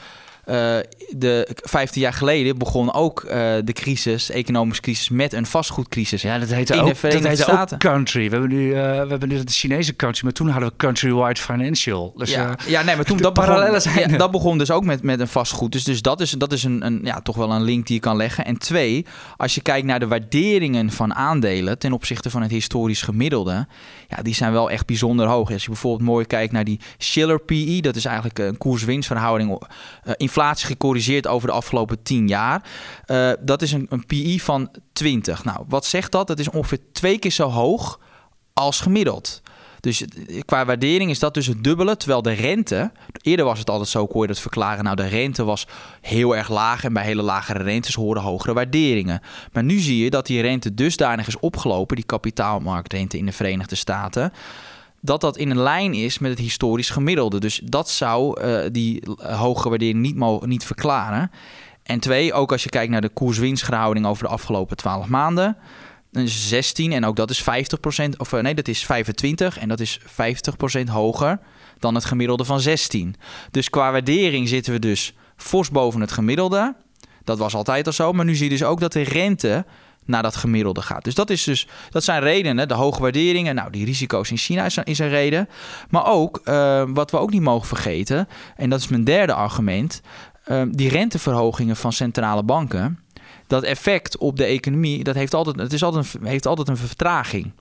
Uh, 0.49 0.77
de 1.09 1.47
15 1.63 2.01
jaar 2.01 2.13
geleden 2.13 2.57
begon 2.57 2.93
ook 2.93 3.23
uh, 3.23 3.31
de 3.63 3.73
crisis, 3.73 4.25
de 4.25 4.33
economische 4.33 4.81
crisis, 4.81 5.09
met 5.09 5.33
een 5.33 5.45
vastgoedcrisis. 5.45 6.21
Ja, 6.21 6.39
dat 6.39 6.49
heette, 6.49 6.73
ook, 6.73 7.01
dat 7.01 7.11
heette 7.11 7.35
Staten. 7.35 7.75
ook 7.75 7.81
country. 7.81 8.25
We 8.25 8.31
hebben, 8.31 8.49
nu, 8.49 8.67
uh, 8.67 8.73
we 8.73 9.07
hebben 9.09 9.29
nu 9.29 9.43
de 9.43 9.51
Chinese 9.51 9.95
country, 9.95 10.23
maar 10.23 10.33
toen 10.33 10.49
hadden 10.49 10.69
we 10.69 10.75
countrywide 10.75 11.41
financial. 11.41 12.13
Dus, 12.17 12.29
ja, 12.29 12.55
ja, 12.67 12.81
nee, 12.81 12.95
maar 12.95 13.05
toen 13.05 13.17
dat 13.17 13.33
begon, 13.33 13.81
zijn. 13.81 14.11
Ja, 14.11 14.17
dat 14.17 14.31
begon 14.31 14.57
dus 14.57 14.71
ook 14.71 14.83
met, 14.83 15.03
met 15.03 15.19
een 15.19 15.27
vastgoed. 15.27 15.71
Dus, 15.71 15.83
dus 15.83 16.01
dat 16.01 16.21
is, 16.21 16.31
dat 16.31 16.53
is 16.53 16.63
een, 16.63 16.85
een, 16.85 16.99
ja, 17.03 17.21
toch 17.21 17.35
wel 17.35 17.51
een 17.51 17.63
link 17.63 17.87
die 17.87 17.95
je 17.95 18.01
kan 18.01 18.15
leggen. 18.15 18.45
En 18.45 18.57
twee, 18.57 19.05
als 19.37 19.55
je 19.55 19.61
kijkt 19.61 19.87
naar 19.87 19.99
de 19.99 20.07
waarderingen 20.07 20.91
van 20.91 21.15
aandelen 21.15 21.79
ten 21.79 21.93
opzichte 21.93 22.29
van 22.29 22.41
het 22.41 22.51
historisch 22.51 23.01
gemiddelde, 23.01 23.67
ja, 24.07 24.21
die 24.21 24.33
zijn 24.33 24.51
wel 24.51 24.71
echt 24.71 24.85
bijzonder 24.85 25.27
hoog. 25.27 25.51
Als 25.51 25.63
je 25.63 25.69
bijvoorbeeld 25.69 26.09
mooi 26.09 26.25
kijkt 26.25 26.53
naar 26.53 26.63
die 26.63 26.79
Schiller 26.97 27.39
PE, 27.39 27.77
dat 27.81 27.95
is 27.95 28.05
eigenlijk 28.05 28.39
een 28.39 28.57
koers-winstverhouding 28.57 29.61
in 30.17 30.29
inflatie 30.35 30.67
gecorrigeerd 30.67 31.27
over 31.27 31.47
de 31.47 31.53
afgelopen 31.53 32.03
10 32.03 32.27
jaar. 32.27 32.63
Uh, 33.07 33.31
dat 33.39 33.61
is 33.61 33.71
een, 33.71 33.85
een 33.89 34.05
PI 34.05 34.39
van 34.39 34.69
20. 34.93 35.43
Nou, 35.43 35.65
wat 35.67 35.85
zegt 35.85 36.11
dat? 36.11 36.27
Dat 36.27 36.39
is 36.39 36.49
ongeveer 36.49 36.79
twee 36.91 37.19
keer 37.19 37.31
zo 37.31 37.49
hoog 37.49 37.99
als 38.53 38.79
gemiddeld. 38.79 39.41
Dus 39.79 40.05
eh, 40.05 40.41
qua 40.45 40.65
waardering 40.65 41.09
is 41.09 41.19
dat 41.19 41.33
dus 41.33 41.47
het 41.47 41.63
dubbele. 41.63 41.97
Terwijl 41.97 42.21
de 42.21 42.31
rente, 42.31 42.91
eerder 43.21 43.45
was 43.45 43.59
het 43.59 43.69
altijd 43.69 43.89
zo, 43.89 44.07
kon 44.07 44.21
je 44.21 44.27
dat 44.27 44.39
verklaren. 44.39 44.83
Nou, 44.83 44.95
de 44.95 45.07
rente 45.07 45.43
was 45.43 45.67
heel 46.01 46.35
erg 46.35 46.49
laag 46.49 46.83
en 46.83 46.93
bij 46.93 47.03
hele 47.03 47.21
lagere 47.21 47.63
rentes 47.63 47.95
horen 47.95 48.21
hogere 48.21 48.53
waarderingen. 48.53 49.21
Maar 49.51 49.63
nu 49.63 49.77
zie 49.79 50.03
je 50.03 50.09
dat 50.09 50.25
die 50.25 50.41
rente 50.41 50.73
dusdanig 50.73 51.27
is 51.27 51.39
opgelopen, 51.39 51.95
die 51.95 52.05
kapitaalmarktrente 52.05 53.17
in 53.17 53.25
de 53.25 53.31
Verenigde 53.31 53.75
Staten 53.75 54.31
dat 55.05 55.21
dat 55.21 55.37
in 55.37 55.49
een 55.49 55.61
lijn 55.61 55.93
is 55.93 56.19
met 56.19 56.31
het 56.31 56.39
historisch 56.39 56.89
gemiddelde. 56.89 57.39
Dus 57.39 57.61
dat 57.63 57.89
zou 57.89 58.41
uh, 58.41 58.59
die 58.71 59.03
hoge 59.17 59.69
waardering 59.69 59.99
niet, 59.99 60.45
niet 60.45 60.65
verklaren. 60.65 61.31
En 61.83 61.99
twee, 61.99 62.33
ook 62.33 62.51
als 62.51 62.63
je 62.63 62.69
kijkt 62.69 62.91
naar 62.91 63.01
de 63.01 63.09
koers-winstverhouding 63.09 64.05
over 64.05 64.23
de 64.23 64.29
afgelopen 64.29 64.77
12 64.77 65.07
maanden. 65.07 65.57
Dan 66.11 66.23
is 66.23 66.47
16 66.47 66.91
en 66.91 67.05
ook 67.05 67.15
dat 67.15 67.29
is 67.29 67.41
50%, 67.41 67.45
of 68.17 68.33
eh, 68.33 68.41
nee, 68.41 68.55
dat 68.55 68.67
is 68.67 68.85
25 68.85 69.59
en 69.59 69.67
dat 69.67 69.79
is 69.79 69.99
50% 69.99 70.03
hoger 70.91 71.39
dan 71.79 71.95
het 71.95 72.05
gemiddelde 72.05 72.45
van 72.45 72.59
16. 72.59 73.15
Dus 73.51 73.69
qua 73.69 73.91
waardering 73.91 74.47
zitten 74.47 74.73
we 74.73 74.79
dus 74.79 75.13
fors 75.35 75.69
boven 75.69 76.01
het 76.01 76.11
gemiddelde. 76.11 76.75
Dat 77.23 77.37
was 77.37 77.55
altijd 77.55 77.87
al 77.87 77.93
zo, 77.93 78.13
maar 78.13 78.25
nu 78.25 78.35
zie 78.35 78.43
je 78.43 78.57
dus 78.57 78.63
ook 78.63 78.79
dat 78.79 78.93
de 78.93 79.01
rente 79.01 79.65
naar 80.05 80.23
dat 80.23 80.35
gemiddelde 80.35 80.81
gaat. 80.81 81.03
Dus 81.03 81.15
dat, 81.15 81.29
is 81.29 81.43
dus, 81.43 81.67
dat 81.89 82.03
zijn 82.03 82.21
redenen. 82.21 82.67
De 82.67 82.73
hoge 82.73 83.01
waarderingen, 83.01 83.55
nou, 83.55 83.71
die 83.71 83.85
risico's 83.85 84.31
in 84.31 84.37
China 84.37 84.65
is, 84.83 84.99
een 84.99 85.09
reden. 85.09 85.49
Maar 85.89 86.05
ook, 86.05 86.41
uh, 86.45 86.83
wat 86.87 87.11
we 87.11 87.17
ook 87.17 87.31
niet 87.31 87.41
mogen 87.41 87.67
vergeten, 87.67 88.27
en 88.55 88.69
dat 88.69 88.79
is 88.79 88.87
mijn 88.87 89.03
derde 89.03 89.33
argument, 89.33 90.01
uh, 90.47 90.61
die 90.69 90.89
renteverhogingen 90.89 91.75
van 91.75 91.93
centrale 91.93 92.43
banken, 92.43 92.99
dat 93.47 93.63
effect 93.63 94.17
op 94.17 94.37
de 94.37 94.45
economie, 94.45 95.03
dat 95.03 95.15
heeft 95.15 95.33
altijd, 95.33 95.55
het 95.55 95.73
is 95.73 95.83
altijd, 95.83 96.13
een, 96.13 96.25
heeft 96.25 96.45
altijd 96.45 96.67
een 96.67 96.77
vertraging. 96.77 97.51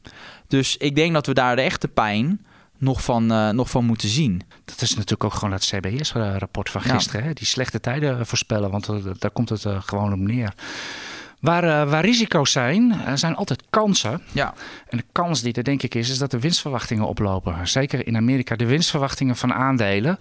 Dus 0.48 0.76
ik 0.76 0.94
denk 0.94 1.12
dat 1.12 1.26
we 1.26 1.34
daar 1.34 1.56
de 1.56 1.62
echte 1.62 1.88
pijn 1.88 2.46
nog 2.78 3.02
van, 3.02 3.32
uh, 3.32 3.50
nog 3.50 3.70
van 3.70 3.84
moeten 3.84 4.08
zien. 4.08 4.42
Dat 4.64 4.80
is 4.80 4.90
natuurlijk 4.90 5.24
ook 5.24 5.34
gewoon 5.34 5.52
het 5.52 5.64
CBS-rapport 5.64 6.70
van 6.70 6.80
gisteren. 6.80 7.24
Hè? 7.24 7.32
Die 7.32 7.46
slechte 7.46 7.80
tijden 7.80 8.26
voorspellen, 8.26 8.70
want 8.70 8.90
daar 9.18 9.30
komt 9.30 9.48
het 9.48 9.66
gewoon 9.78 10.12
op 10.12 10.18
neer. 10.18 10.54
Waar, 11.44 11.64
uh, 11.64 11.90
waar 11.90 12.04
risico's 12.04 12.52
zijn, 12.52 12.94
zijn 13.14 13.36
altijd 13.36 13.62
kansen. 13.70 14.22
Ja. 14.32 14.54
En 14.88 14.98
de 14.98 15.04
kans 15.12 15.42
die 15.42 15.52
er 15.52 15.64
denk 15.64 15.82
ik 15.82 15.94
is, 15.94 16.10
is 16.10 16.18
dat 16.18 16.30
de 16.30 16.38
winstverwachtingen 16.38 17.06
oplopen. 17.06 17.68
Zeker 17.68 18.06
in 18.06 18.16
Amerika, 18.16 18.56
de 18.56 18.66
winstverwachtingen 18.66 19.36
van 19.36 19.52
aandelen. 19.52 20.18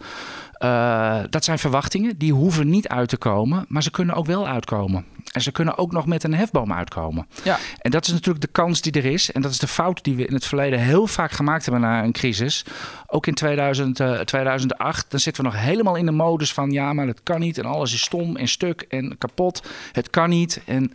Uh, 0.63 1.19
dat 1.29 1.43
zijn 1.43 1.59
verwachtingen, 1.59 2.17
die 2.17 2.33
hoeven 2.33 2.69
niet 2.69 2.87
uit 2.87 3.09
te 3.09 3.17
komen, 3.17 3.65
maar 3.67 3.83
ze 3.83 3.91
kunnen 3.91 4.15
ook 4.15 4.25
wel 4.25 4.47
uitkomen. 4.47 5.05
En 5.33 5.41
ze 5.41 5.51
kunnen 5.51 5.77
ook 5.77 5.91
nog 5.91 6.05
met 6.05 6.23
een 6.23 6.33
hefboom 6.33 6.73
uitkomen. 6.73 7.27
Ja. 7.43 7.57
En 7.77 7.91
dat 7.91 8.05
is 8.05 8.11
natuurlijk 8.11 8.41
de 8.41 8.51
kans 8.51 8.81
die 8.81 8.91
er 8.91 9.05
is. 9.05 9.31
En 9.31 9.41
dat 9.41 9.51
is 9.51 9.59
de 9.59 9.67
fout 9.67 10.03
die 10.03 10.15
we 10.15 10.25
in 10.25 10.33
het 10.33 10.45
verleden 10.45 10.79
heel 10.79 11.07
vaak 11.07 11.31
gemaakt 11.31 11.63
hebben 11.63 11.81
na 11.81 12.03
een 12.03 12.11
crisis. 12.11 12.65
Ook 13.07 13.27
in 13.27 13.33
2000, 13.33 13.99
uh, 13.99 14.19
2008. 14.19 15.05
Dan 15.11 15.19
zitten 15.19 15.43
we 15.43 15.49
nog 15.49 15.59
helemaal 15.59 15.95
in 15.95 16.05
de 16.05 16.11
modus 16.11 16.53
van 16.53 16.71
ja, 16.71 16.93
maar 16.93 17.07
het 17.07 17.23
kan 17.23 17.39
niet. 17.39 17.57
En 17.57 17.65
alles 17.65 17.93
is 17.93 18.01
stom 18.01 18.35
en 18.35 18.47
stuk 18.47 18.81
en 18.81 19.17
kapot. 19.17 19.63
Het 19.91 20.09
kan 20.09 20.29
niet. 20.29 20.61
En, 20.65 20.93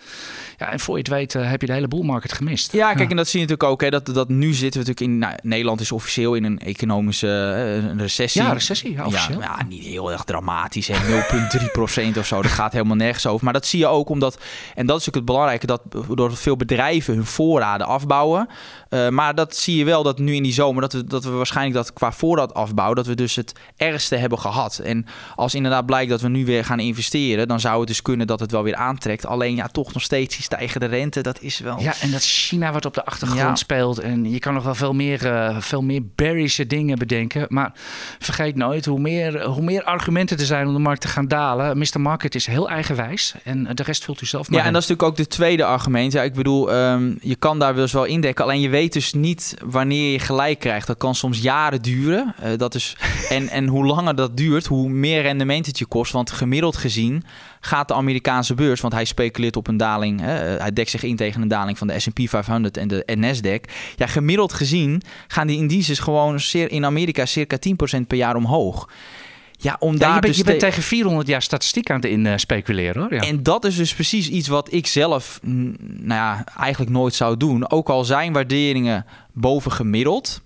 ja, 0.58 0.72
en 0.72 0.80
voor 0.80 0.94
je 0.94 1.00
het 1.00 1.10
weet 1.10 1.34
uh, 1.34 1.50
heb 1.50 1.60
je 1.60 1.66
de 1.66 1.72
hele 1.72 1.88
boelmarkt 1.88 2.32
gemist. 2.32 2.72
Ja, 2.72 2.86
kijk, 2.86 2.98
ja. 2.98 3.10
en 3.10 3.16
dat 3.16 3.28
zie 3.28 3.40
je 3.40 3.46
natuurlijk 3.46 3.72
ook. 3.72 3.80
Hè, 3.80 3.90
dat, 3.90 4.06
dat 4.06 4.28
nu 4.28 4.52
zitten 4.52 4.80
we 4.80 4.86
natuurlijk 4.86 5.00
in... 5.00 5.18
Nou, 5.18 5.34
Nederland 5.42 5.80
is 5.80 5.92
officieel 5.92 6.34
in 6.34 6.44
een 6.44 6.58
economische 6.58 7.28
een 7.28 8.00
recessie. 8.00 8.42
Ja, 8.42 8.52
recessie, 8.52 8.92
ja, 8.92 9.06
officieel. 9.06 9.40
Ja, 9.40 9.57
niet 9.66 9.84
heel 9.84 10.12
erg 10.12 10.24
dramatisch. 10.24 10.90
0,3% 10.90 12.18
of 12.18 12.26
zo. 12.26 12.42
Dat 12.42 12.50
gaat 12.50 12.72
helemaal 12.72 12.96
nergens 12.96 13.26
over. 13.26 13.44
Maar 13.44 13.52
dat 13.52 13.66
zie 13.66 13.78
je 13.78 13.86
ook 13.86 14.08
omdat... 14.08 14.38
En 14.74 14.86
dat 14.86 15.00
is 15.00 15.08
ook 15.08 15.14
het 15.14 15.24
belangrijke. 15.24 15.66
Dat 15.66 15.82
door 16.14 16.36
veel 16.36 16.56
bedrijven 16.56 17.14
hun 17.14 17.26
voorraden 17.26 17.86
afbouwen. 17.86 18.48
Uh, 18.90 19.08
maar 19.08 19.34
dat 19.34 19.56
zie 19.56 19.76
je 19.76 19.84
wel 19.84 20.02
dat 20.02 20.18
nu 20.18 20.34
in 20.34 20.42
die 20.42 20.52
zomer... 20.52 20.82
Dat 20.82 20.92
we, 20.92 21.04
dat 21.04 21.24
we 21.24 21.30
waarschijnlijk 21.30 21.76
dat 21.76 21.92
qua 21.92 22.12
voorraad 22.12 22.54
afbouw... 22.54 22.94
dat 22.94 23.06
we 23.06 23.14
dus 23.14 23.36
het 23.36 23.52
ergste 23.76 24.16
hebben 24.16 24.38
gehad. 24.38 24.78
En 24.78 25.06
als 25.34 25.54
inderdaad 25.54 25.86
blijkt 25.86 26.10
dat 26.10 26.20
we 26.20 26.28
nu 26.28 26.44
weer 26.44 26.64
gaan 26.64 26.80
investeren... 26.80 27.48
dan 27.48 27.60
zou 27.60 27.78
het 27.78 27.88
dus 27.88 28.02
kunnen 28.02 28.26
dat 28.26 28.40
het 28.40 28.50
wel 28.50 28.62
weer 28.62 28.74
aantrekt. 28.74 29.26
Alleen 29.26 29.56
ja, 29.56 29.66
toch 29.66 29.92
nog 29.92 30.02
steeds 30.02 30.34
die 30.34 30.44
stijgende 30.44 30.86
rente. 30.86 31.20
Dat 31.20 31.40
is 31.40 31.58
wel... 31.58 31.80
Ja, 31.80 31.92
en 32.00 32.10
dat 32.10 32.22
China 32.22 32.72
wat 32.72 32.84
op 32.84 32.94
de 32.94 33.04
achtergrond 33.04 33.40
ja. 33.40 33.54
speelt. 33.54 33.98
En 33.98 34.30
je 34.30 34.38
kan 34.38 34.54
nog 34.54 34.64
wel 34.64 34.74
veel 34.74 34.94
meer, 34.94 35.26
uh, 35.26 35.56
veel 35.60 35.82
meer 35.82 36.02
bearische 36.14 36.66
dingen 36.66 36.98
bedenken. 36.98 37.46
Maar 37.48 37.72
vergeet 38.18 38.56
nooit, 38.56 38.84
hoe 38.84 39.00
meer, 39.00 39.44
hoe 39.44 39.62
meer 39.62 39.84
argumenten 39.84 40.38
er 40.38 40.46
zijn 40.46 40.66
om 40.66 40.72
de 40.72 40.78
markt 40.78 41.00
te 41.00 41.08
gaan 41.08 41.28
dalen... 41.28 41.78
Mr. 41.78 42.00
Market 42.00 42.34
is 42.34 42.46
heel 42.46 42.68
eigenwijs. 42.68 43.34
En 43.44 43.68
de 43.74 43.82
rest 43.82 44.04
vult 44.04 44.20
u 44.20 44.26
zelf 44.26 44.48
maar 44.48 44.60
Ja, 44.60 44.66
en 44.66 44.72
dat 44.72 44.82
is 44.82 44.88
natuurlijk 44.88 45.18
ook 45.18 45.26
de 45.26 45.36
tweede 45.36 45.64
argument. 45.64 46.12
Ja, 46.12 46.22
ik 46.22 46.34
bedoel, 46.34 46.74
um, 46.74 47.18
je 47.20 47.36
kan 47.36 47.58
daar 47.58 47.74
dus 47.74 47.92
wel 47.92 48.04
indekken. 48.04 48.44
Alleen 48.44 48.60
je 48.60 48.68
weet 48.68 48.77
dus 48.86 49.12
niet 49.12 49.56
wanneer 49.64 50.12
je 50.12 50.18
gelijk 50.18 50.58
krijgt. 50.58 50.86
Dat 50.86 50.96
kan 50.96 51.14
soms 51.14 51.40
jaren 51.40 51.82
duren. 51.82 52.34
Uh, 52.44 52.50
dat 52.56 52.74
is, 52.74 52.96
en, 53.28 53.48
en 53.48 53.66
hoe 53.66 53.86
langer 53.86 54.16
dat 54.16 54.36
duurt, 54.36 54.66
hoe 54.66 54.88
meer 54.88 55.22
rendement 55.22 55.66
het 55.66 55.78
je 55.78 55.86
kost. 55.86 56.12
Want 56.12 56.30
gemiddeld 56.30 56.76
gezien 56.76 57.24
gaat 57.60 57.88
de 57.88 57.94
Amerikaanse 57.94 58.54
beurs, 58.54 58.80
want 58.80 58.92
hij 58.92 59.04
speculeert 59.04 59.56
op 59.56 59.66
een 59.66 59.76
daling. 59.76 60.20
Hè, 60.20 60.34
hij 60.56 60.72
dekt 60.72 60.90
zich 60.90 61.02
in 61.02 61.16
tegen 61.16 61.42
een 61.42 61.48
daling 61.48 61.78
van 61.78 61.86
de 61.86 62.00
S&P 62.00 62.20
500 62.22 62.76
en 62.76 62.88
de 62.88 63.16
Nasdaq. 63.16 63.72
Ja, 63.96 64.06
gemiddeld 64.06 64.52
gezien 64.52 65.02
gaan 65.26 65.46
die 65.46 65.58
indices 65.58 65.98
gewoon 65.98 66.40
in 66.52 66.84
Amerika 66.84 67.26
circa 67.26 67.56
10% 67.98 68.00
per 68.06 68.16
jaar 68.16 68.36
omhoog. 68.36 68.88
Ja, 69.60 69.76
om 69.78 69.92
ja, 69.92 69.98
daar 69.98 70.14
je, 70.14 70.20
bent, 70.20 70.26
dus 70.26 70.36
je 70.36 70.44
bent 70.44 70.60
te- 70.60 70.66
tegen 70.66 70.82
400 70.82 71.28
jaar 71.28 71.42
statistiek 71.42 71.90
aan 71.90 71.96
het 71.96 72.04
in 72.04 72.24
uh, 72.24 72.32
speculeren 72.36 73.02
hoor. 73.02 73.14
Ja. 73.14 73.20
En 73.20 73.42
dat 73.42 73.64
is 73.64 73.76
dus 73.76 73.94
precies 73.94 74.28
iets 74.28 74.48
wat 74.48 74.72
ik 74.72 74.86
zelf, 74.86 75.38
nou 75.42 76.20
ja, 76.20 76.44
eigenlijk 76.56 76.90
nooit 76.90 77.14
zou 77.14 77.36
doen. 77.36 77.70
Ook 77.70 77.88
al 77.88 78.04
zijn 78.04 78.32
waarderingen 78.32 79.06
boven 79.32 79.72
gemiddeld. 79.72 80.42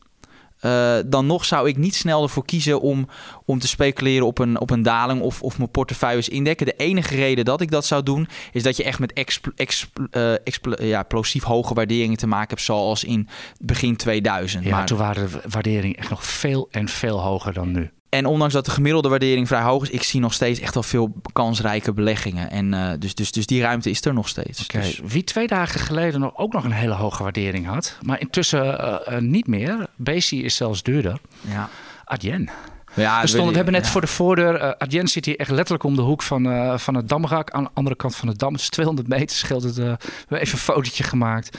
Uh, 0.60 0.98
dan 1.06 1.26
nog 1.26 1.44
zou 1.44 1.68
ik 1.68 1.76
niet 1.76 1.94
snel 1.94 2.22
ervoor 2.22 2.44
kiezen 2.44 2.80
om, 2.80 3.08
om 3.44 3.58
te 3.58 3.68
speculeren 3.68 4.26
op 4.26 4.38
een, 4.38 4.60
op 4.60 4.70
een 4.70 4.82
daling 4.82 5.20
of, 5.20 5.42
of 5.42 5.58
mijn 5.58 5.70
portefeuilles 5.70 6.28
indekken. 6.28 6.66
De 6.66 6.76
enige 6.76 7.14
reden 7.14 7.44
dat 7.44 7.60
ik 7.60 7.70
dat 7.70 7.86
zou 7.86 8.02
doen, 8.02 8.28
is 8.52 8.62
dat 8.62 8.76
je 8.76 8.84
echt 8.84 8.98
met 8.98 9.12
expl, 9.12 9.50
expl, 9.56 10.02
uh, 10.10 10.32
expl, 10.32 10.82
ja, 10.84 10.98
explosief 10.98 11.42
hoge 11.42 11.74
waarderingen 11.74 12.16
te 12.16 12.26
maken 12.26 12.48
hebt, 12.48 12.60
zoals 12.60 13.04
in 13.04 13.28
begin 13.60 13.96
2000. 13.96 14.64
Ja, 14.64 14.70
maar 14.70 14.86
toen 14.86 14.98
waren 14.98 15.30
de 15.30 15.40
waarderingen 15.48 15.96
echt 15.96 16.10
nog 16.10 16.26
veel 16.26 16.68
en 16.70 16.88
veel 16.88 17.20
hoger 17.20 17.52
dan 17.52 17.72
nu. 17.72 17.90
En 18.14 18.26
ondanks 18.26 18.54
dat 18.54 18.64
de 18.64 18.70
gemiddelde 18.70 19.08
waardering 19.08 19.48
vrij 19.48 19.60
hoog 19.60 19.82
is, 19.82 19.90
ik 19.90 20.02
zie 20.02 20.20
nog 20.20 20.32
steeds 20.32 20.60
echt 20.60 20.74
wel 20.74 20.82
veel 20.82 21.12
kansrijke 21.32 21.92
beleggingen. 21.92 22.50
En 22.50 22.72
uh, 22.72 22.90
dus, 22.98 23.14
dus, 23.14 23.32
dus 23.32 23.46
die 23.46 23.62
ruimte 23.62 23.90
is 23.90 24.04
er 24.04 24.14
nog 24.14 24.28
steeds. 24.28 24.62
Okay. 24.62 24.82
Dus... 24.82 25.00
Wie 25.04 25.24
twee 25.24 25.46
dagen 25.46 25.80
geleden 25.80 26.20
nog 26.20 26.36
ook 26.36 26.52
nog 26.52 26.64
een 26.64 26.72
hele 26.72 26.94
hoge 26.94 27.22
waardering 27.22 27.66
had, 27.66 27.98
maar 28.02 28.20
intussen 28.20 28.64
uh, 28.64 28.96
uh, 29.10 29.18
niet 29.18 29.46
meer. 29.46 29.86
Bezi 29.96 30.44
is 30.44 30.56
zelfs 30.56 30.82
duurder. 30.82 31.20
Ja. 31.40 31.68
Adyen. 32.04 32.50
Ja, 32.94 33.20
we, 33.20 33.26
stonden, 33.26 33.48
we 33.48 33.56
hebben 33.56 33.74
net 33.74 33.84
ja. 33.84 33.90
voor 33.90 34.00
de 34.00 34.06
voordeur. 34.06 34.62
Uh, 34.62 34.70
Adyen 34.78 35.08
zit 35.08 35.24
hier 35.24 35.38
echt 35.38 35.50
letterlijk 35.50 35.84
om 35.84 35.96
de 35.96 36.02
hoek 36.02 36.22
van, 36.22 36.46
uh, 36.46 36.78
van 36.78 36.94
het 36.94 37.08
Damrak. 37.08 37.50
Aan 37.50 37.64
de 37.64 37.70
andere 37.74 37.96
kant 37.96 38.16
van 38.16 38.28
de 38.30 38.36
dam. 38.36 38.52
Het 38.52 38.60
is 38.60 38.68
200 38.68 39.08
meter 39.08 39.36
scheelt 39.36 39.62
het. 39.62 39.78
Uh, 39.78 39.84
we 39.84 40.08
hebben 40.18 40.40
even 40.40 40.52
een 40.52 40.64
fotootje 40.64 41.04
gemaakt. 41.04 41.58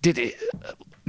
Dit 0.00 0.18
is, 0.18 0.32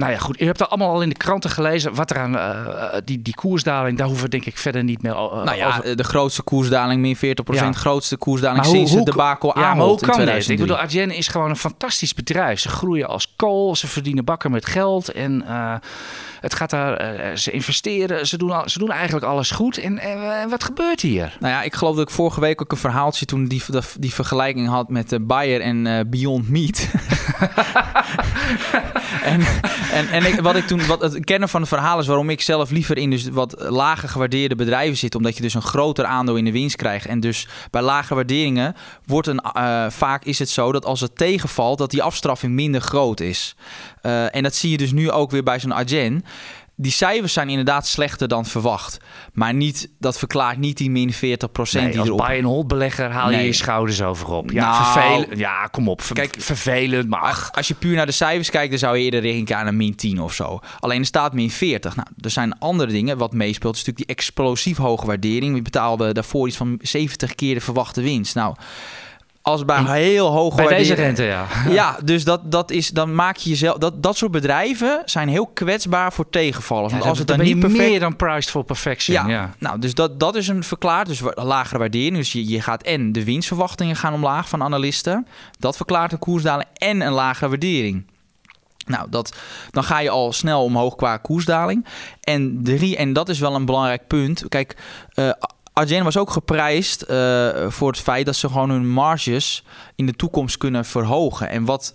nou 0.00 0.12
ja, 0.12 0.18
goed. 0.18 0.40
U 0.40 0.44
hebt 0.44 0.60
er 0.60 0.66
allemaal 0.66 0.90
al 0.90 1.02
in 1.02 1.08
de 1.08 1.14
kranten 1.14 1.50
gelezen. 1.50 1.94
Wat 1.94 2.10
er 2.10 2.18
aan 2.18 2.34
uh, 2.34 2.94
die, 3.04 3.22
die 3.22 3.34
koersdaling, 3.34 3.98
daar 3.98 4.06
hoeven 4.06 4.24
we 4.24 4.30
denk 4.30 4.44
ik 4.44 4.58
verder 4.58 4.84
niet 4.84 5.02
meer 5.02 5.12
uh, 5.12 5.42
Nou 5.44 5.56
ja, 5.56 5.68
over. 5.68 5.96
de 5.96 6.04
grootste 6.04 6.42
koersdaling, 6.42 7.00
min 7.00 7.16
40%. 7.16 7.20
Ja. 7.52 7.72
Grootste 7.72 8.16
koersdaling 8.16 8.62
maar 8.62 8.70
sinds 8.70 8.90
hoe, 8.90 9.00
het 9.00 9.10
debakel 9.10 9.58
ja, 9.58 9.74
maar 9.74 9.86
hoe 9.86 10.00
kan 10.00 10.24
dit? 10.24 10.48
Ik 10.48 10.58
bedoel, 10.58 10.76
Adyen 10.76 11.10
is 11.10 11.28
gewoon 11.28 11.50
een 11.50 11.56
fantastisch 11.56 12.14
bedrijf. 12.14 12.60
Ze 12.60 12.68
groeien 12.68 13.08
als 13.08 13.32
kool, 13.36 13.76
ze 13.76 13.86
verdienen 13.86 14.24
bakken 14.24 14.50
met 14.50 14.66
geld. 14.66 15.12
En 15.12 15.44
uh, 15.46 15.74
het 16.40 16.54
gaat 16.54 16.70
daar, 16.70 17.38
ze 17.38 17.50
investeren, 17.50 18.26
ze 18.26 18.38
doen, 18.38 18.50
al, 18.50 18.68
ze 18.68 18.78
doen 18.78 18.90
eigenlijk 18.90 19.26
alles 19.26 19.50
goed. 19.50 19.78
En 19.78 20.00
wat 20.48 20.64
gebeurt 20.64 21.00
hier? 21.00 21.36
Nou 21.40 21.52
ja, 21.52 21.62
ik 21.62 21.74
geloof 21.74 21.96
dat 21.96 22.08
ik 22.08 22.14
vorige 22.14 22.40
week 22.40 22.62
ook 22.62 22.72
een 22.72 22.78
verhaaltje 22.78 23.26
toen 23.26 23.46
die, 23.46 23.62
die, 23.70 23.80
die 23.98 24.14
vergelijking 24.14 24.68
had 24.68 24.88
met 24.88 25.18
Bayer 25.20 25.60
en 25.60 26.08
Beyond 26.10 26.48
Meat. 26.48 26.88
en, 29.22 29.40
en, 29.92 30.08
en 30.08 30.42
wat 30.42 30.56
ik 30.56 30.66
toen, 30.66 30.86
wat 30.86 31.00
het 31.00 31.24
kennen 31.24 31.48
van 31.48 31.60
het 31.60 31.68
verhaal 31.68 31.98
is 31.98 32.06
waarom 32.06 32.30
ik 32.30 32.40
zelf 32.40 32.70
liever 32.70 32.96
in 32.96 33.10
dus 33.10 33.28
wat 33.28 33.54
lager 33.58 34.08
gewaardeerde 34.08 34.54
bedrijven 34.54 34.96
zit, 34.96 35.14
omdat 35.14 35.36
je 35.36 35.42
dus 35.42 35.54
een 35.54 35.62
groter 35.62 36.04
aandeel 36.04 36.36
in 36.36 36.44
de 36.44 36.52
winst 36.52 36.76
krijgt. 36.76 37.06
En 37.06 37.20
dus 37.20 37.48
bij 37.70 37.82
lage 37.82 38.14
waarderingen 38.14 38.76
wordt 39.06 39.26
een, 39.26 39.40
uh, 39.56 39.86
vaak 39.90 40.24
is 40.24 40.38
het 40.38 40.48
zo 40.48 40.72
dat 40.72 40.84
als 40.84 41.00
het 41.00 41.16
tegenvalt, 41.16 41.78
dat 41.78 41.90
die 41.90 42.02
afstraffing 42.02 42.52
minder 42.52 42.80
groot 42.80 43.20
is. 43.20 43.54
Uh, 44.02 44.34
en 44.34 44.42
dat 44.42 44.54
zie 44.54 44.70
je 44.70 44.76
dus 44.76 44.92
nu 44.92 45.10
ook 45.10 45.30
weer 45.30 45.42
bij 45.42 45.60
zo'n 45.60 45.74
Adyen 45.74 46.24
die 46.80 46.92
cijfers 46.92 47.32
zijn 47.32 47.48
inderdaad 47.48 47.86
slechter 47.86 48.28
dan 48.28 48.46
verwacht. 48.46 48.98
Maar 49.32 49.54
niet, 49.54 49.90
dat 49.98 50.18
verklaart 50.18 50.58
niet 50.58 50.76
die 50.76 50.90
min 50.90 51.12
40 51.12 51.52
procent 51.52 51.82
nee, 51.82 51.92
die 51.92 52.00
als 52.00 52.08
erop... 52.08 52.26
buy 52.26 52.36
and 52.36 52.44
hold 52.44 52.68
belegger 52.68 53.10
haal 53.10 53.30
je 53.30 53.36
nee. 53.36 53.46
je 53.46 53.52
schouders 53.52 54.02
over 54.02 54.28
op. 54.28 54.50
Ja, 54.50 54.70
nou, 54.70 54.92
vervelend. 54.92 55.38
Ja, 55.38 55.66
kom 55.66 55.88
op. 55.88 56.02
Ver, 56.02 56.14
kijk, 56.14 56.34
vervelend, 56.38 57.08
maar 57.08 57.20
ach. 57.20 57.52
Als 57.52 57.68
je 57.68 57.74
puur 57.74 57.96
naar 57.96 58.06
de 58.06 58.12
cijfers 58.12 58.50
kijkt, 58.50 58.70
dan 58.70 58.78
zou 58.78 58.96
je 58.96 59.04
eerder 59.04 59.20
rekenen 59.20 59.60
aan 59.60 59.66
een 59.66 59.76
min 59.76 59.94
10 59.94 60.20
of 60.20 60.34
zo. 60.34 60.60
Alleen 60.78 61.00
er 61.00 61.06
staat 61.06 61.32
min 61.32 61.50
40. 61.50 61.96
Nou, 61.96 62.08
er 62.20 62.30
zijn 62.30 62.58
andere 62.58 62.92
dingen 62.92 63.18
wat 63.18 63.32
meespeelt. 63.32 63.74
is 63.74 63.84
natuurlijk 63.84 64.06
die 64.06 64.16
explosief 64.16 64.76
hoge 64.76 65.06
waardering. 65.06 65.56
Je 65.56 65.62
betaalde 65.62 66.12
daarvoor 66.12 66.46
iets 66.46 66.56
van 66.56 66.78
70 66.82 67.34
keer 67.34 67.54
de 67.54 67.60
verwachte 67.60 68.02
winst. 68.02 68.34
Nou 68.34 68.54
als 69.42 69.64
bij 69.64 70.02
heel 70.02 70.30
hoog 70.30 70.54
bij 70.54 70.66
deze 70.66 70.94
rente, 70.94 71.22
ja. 71.22 71.46
Ja, 71.68 71.98
dus 72.04 72.24
dat, 72.24 72.52
dat 72.52 72.70
is, 72.70 72.88
dan 72.88 73.14
maak 73.14 73.36
je 73.36 73.50
jezelf... 73.50 73.78
Dat, 73.78 74.02
dat 74.02 74.16
soort 74.16 74.30
bedrijven 74.30 75.02
zijn 75.04 75.28
heel 75.28 75.46
kwetsbaar 75.46 76.12
voor 76.12 76.30
tegenvallen. 76.30 76.90
Want 76.90 77.04
als 77.04 77.18
het 77.18 77.26
dan, 77.26 77.36
dan 77.36 77.46
niet 77.46 77.58
perfect... 77.58 77.88
meer 77.88 78.00
dan 78.00 78.16
priced 78.16 78.50
for 78.50 78.64
perfection. 78.64 79.16
Ja, 79.16 79.28
ja. 79.28 79.54
nou, 79.58 79.78
dus 79.78 79.94
dat, 79.94 80.20
dat 80.20 80.34
is 80.34 80.48
een 80.48 80.64
verklaard. 80.64 81.06
Dus 81.06 81.22
lagere 81.34 81.78
waardering. 81.78 82.16
Dus 82.16 82.32
je, 82.32 82.48
je 82.48 82.62
gaat 82.62 82.82
en 82.82 83.12
de 83.12 83.24
winstverwachtingen 83.24 83.96
gaan 83.96 84.14
omlaag 84.14 84.48
van 84.48 84.62
analisten. 84.62 85.26
Dat 85.58 85.76
verklaart 85.76 86.12
een 86.12 86.18
koersdaling 86.18 86.68
en 86.74 87.00
een 87.00 87.12
lagere 87.12 87.48
waardering. 87.48 88.04
Nou, 88.86 89.06
dat, 89.10 89.36
dan 89.70 89.84
ga 89.84 89.98
je 89.98 90.10
al 90.10 90.32
snel 90.32 90.64
omhoog 90.64 90.96
qua 90.96 91.16
koersdaling. 91.16 91.86
En 92.20 92.60
drie, 92.62 92.96
en 92.96 93.12
dat 93.12 93.28
is 93.28 93.38
wel 93.38 93.54
een 93.54 93.64
belangrijk 93.64 94.06
punt. 94.06 94.44
Kijk, 94.48 94.76
uh, 95.14 95.30
Adyen 95.72 96.04
was 96.04 96.16
ook 96.16 96.30
geprijsd 96.30 97.04
uh, 97.10 97.70
voor 97.70 97.88
het 97.88 98.00
feit 98.00 98.26
dat 98.26 98.36
ze 98.36 98.48
gewoon 98.48 98.70
hun 98.70 98.88
marges 98.88 99.64
in 99.94 100.06
de 100.06 100.12
toekomst 100.12 100.56
kunnen 100.56 100.84
verhogen. 100.84 101.48
En 101.48 101.64
wat 101.64 101.94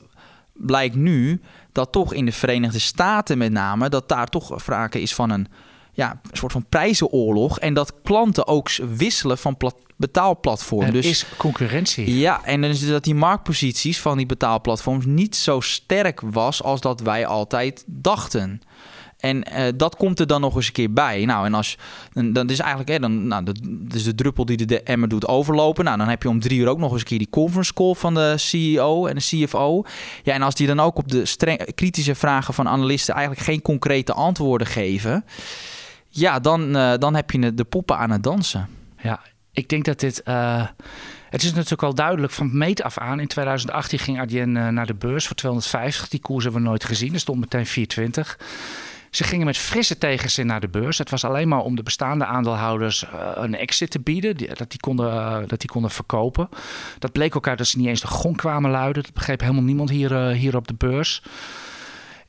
blijkt 0.53 0.95
nu, 0.95 1.41
dat 1.71 1.91
toch 1.91 2.13
in 2.13 2.25
de 2.25 2.31
Verenigde 2.31 2.79
Staten 2.79 3.37
met 3.37 3.51
name, 3.51 3.89
dat 3.89 4.09
daar 4.09 4.27
toch 4.27 4.53
sprake 4.55 5.01
is 5.01 5.13
van 5.13 5.29
een, 5.29 5.47
ja, 5.93 6.19
een 6.31 6.37
soort 6.37 6.51
van 6.51 6.65
prijzenoorlog. 6.69 7.59
En 7.59 7.73
dat 7.73 7.93
klanten 8.03 8.47
ook 8.47 8.69
wisselen 8.75 9.37
van 9.37 9.57
betaalplatformen. 9.95 10.87
Er 10.87 10.93
dus 10.93 11.05
is 11.05 11.25
concurrentie. 11.37 12.17
Ja, 12.17 12.43
en 12.43 12.61
dan 12.61 12.69
is 12.69 12.81
het 12.81 12.89
dat 12.89 13.03
die 13.03 13.15
marktposities 13.15 13.99
van 13.99 14.17
die 14.17 14.25
betaalplatforms 14.25 15.05
niet 15.05 15.35
zo 15.35 15.59
sterk 15.59 16.21
was 16.21 16.63
als 16.63 16.81
dat 16.81 17.01
wij 17.01 17.25
altijd 17.25 17.83
dachten. 17.87 18.61
En 19.25 19.43
eh, 19.43 19.73
dat 19.75 19.95
komt 19.95 20.19
er 20.19 20.27
dan 20.27 20.41
nog 20.41 20.55
eens 20.55 20.67
een 20.67 20.73
keer 20.73 20.93
bij. 20.93 21.25
Nou, 21.25 21.45
en 21.45 21.53
als 21.53 21.77
dan, 22.13 22.49
is 22.49 22.59
eigenlijk, 22.59 22.89
hè, 22.89 22.99
dan, 22.99 23.27
nou, 23.27 23.43
dat, 23.43 23.59
is 23.91 24.03
de 24.03 24.15
druppel 24.15 24.45
die 24.45 24.65
de, 24.65 24.83
emmer 24.83 25.09
doet 25.09 25.27
overlopen. 25.27 25.85
Nou, 25.85 25.97
dan 25.97 26.07
heb 26.07 26.23
je 26.23 26.29
om 26.29 26.39
drie 26.39 26.59
uur 26.59 26.67
ook 26.67 26.77
nog 26.77 26.91
eens 26.91 27.01
een 27.01 27.07
keer 27.07 27.17
die 27.17 27.29
conference 27.29 27.73
call 27.73 27.93
van 27.93 28.13
de 28.13 28.33
CEO 28.37 29.05
en 29.05 29.15
de 29.15 29.21
CFO. 29.21 29.83
Ja, 30.23 30.33
en 30.33 30.41
als 30.41 30.55
die 30.55 30.67
dan 30.67 30.79
ook 30.79 30.97
op 30.97 31.11
de 31.11 31.25
streng, 31.25 31.75
kritische 31.75 32.15
vragen 32.15 32.53
van 32.53 32.67
analisten 32.67 33.13
eigenlijk 33.13 33.45
geen 33.45 33.61
concrete 33.61 34.13
antwoorden 34.13 34.67
geven, 34.67 35.25
ja, 36.09 36.39
dan, 36.39 36.75
uh, 36.75 36.93
dan 36.97 37.15
heb 37.15 37.31
je 37.31 37.53
de 37.53 37.63
poppen 37.63 37.97
aan 37.97 38.11
het 38.11 38.23
dansen. 38.23 38.67
Ja, 39.01 39.19
ik 39.51 39.69
denk 39.69 39.85
dat 39.85 39.99
dit. 39.99 40.21
Uh, 40.25 40.65
het 41.29 41.43
is 41.43 41.53
natuurlijk 41.53 41.83
al 41.83 41.95
duidelijk 41.95 42.33
van 42.33 42.57
meet 42.57 42.83
af 42.83 42.97
aan. 42.97 43.19
In 43.19 43.27
2018 43.27 43.99
ging 43.99 44.19
Adyen 44.19 44.51
naar 44.51 44.85
de 44.85 44.93
beurs 44.93 45.27
voor 45.27 45.35
250. 45.35 46.07
Die 46.09 46.19
koers 46.19 46.43
hebben 46.43 46.61
we 46.61 46.67
nooit 46.67 46.83
gezien. 46.83 47.13
Er 47.13 47.19
stond 47.19 47.39
meteen 47.39 47.65
420. 47.65 48.37
Ze 49.15 49.23
gingen 49.23 49.45
met 49.45 49.57
frisse 49.57 49.97
tegenzin 49.97 50.45
naar 50.45 50.59
de 50.59 50.67
beurs. 50.67 50.97
Het 50.97 51.09
was 51.09 51.23
alleen 51.23 51.47
maar 51.47 51.59
om 51.59 51.75
de 51.75 51.83
bestaande 51.83 52.25
aandeelhouders 52.25 53.03
uh, 53.03 53.31
een 53.35 53.55
exit 53.55 53.91
te 53.91 53.99
bieden. 53.99 54.37
Dat, 54.37 54.69
die 54.69 54.79
konden, 54.79 55.13
uh, 55.13 55.37
dat 55.47 55.59
die 55.59 55.69
konden 55.69 55.91
verkopen. 55.91 56.49
Dat 56.99 57.11
bleek 57.11 57.35
ook 57.35 57.47
uit 57.47 57.57
dat 57.57 57.67
ze 57.67 57.77
niet 57.77 57.87
eens 57.87 58.01
de 58.01 58.07
grond 58.07 58.37
kwamen 58.37 58.71
luiden. 58.71 59.03
Dat 59.03 59.13
begreep 59.13 59.39
helemaal 59.39 59.63
niemand 59.63 59.89
hier, 59.89 60.11
uh, 60.11 60.37
hier 60.37 60.55
op 60.55 60.67
de 60.67 60.73
beurs. 60.73 61.21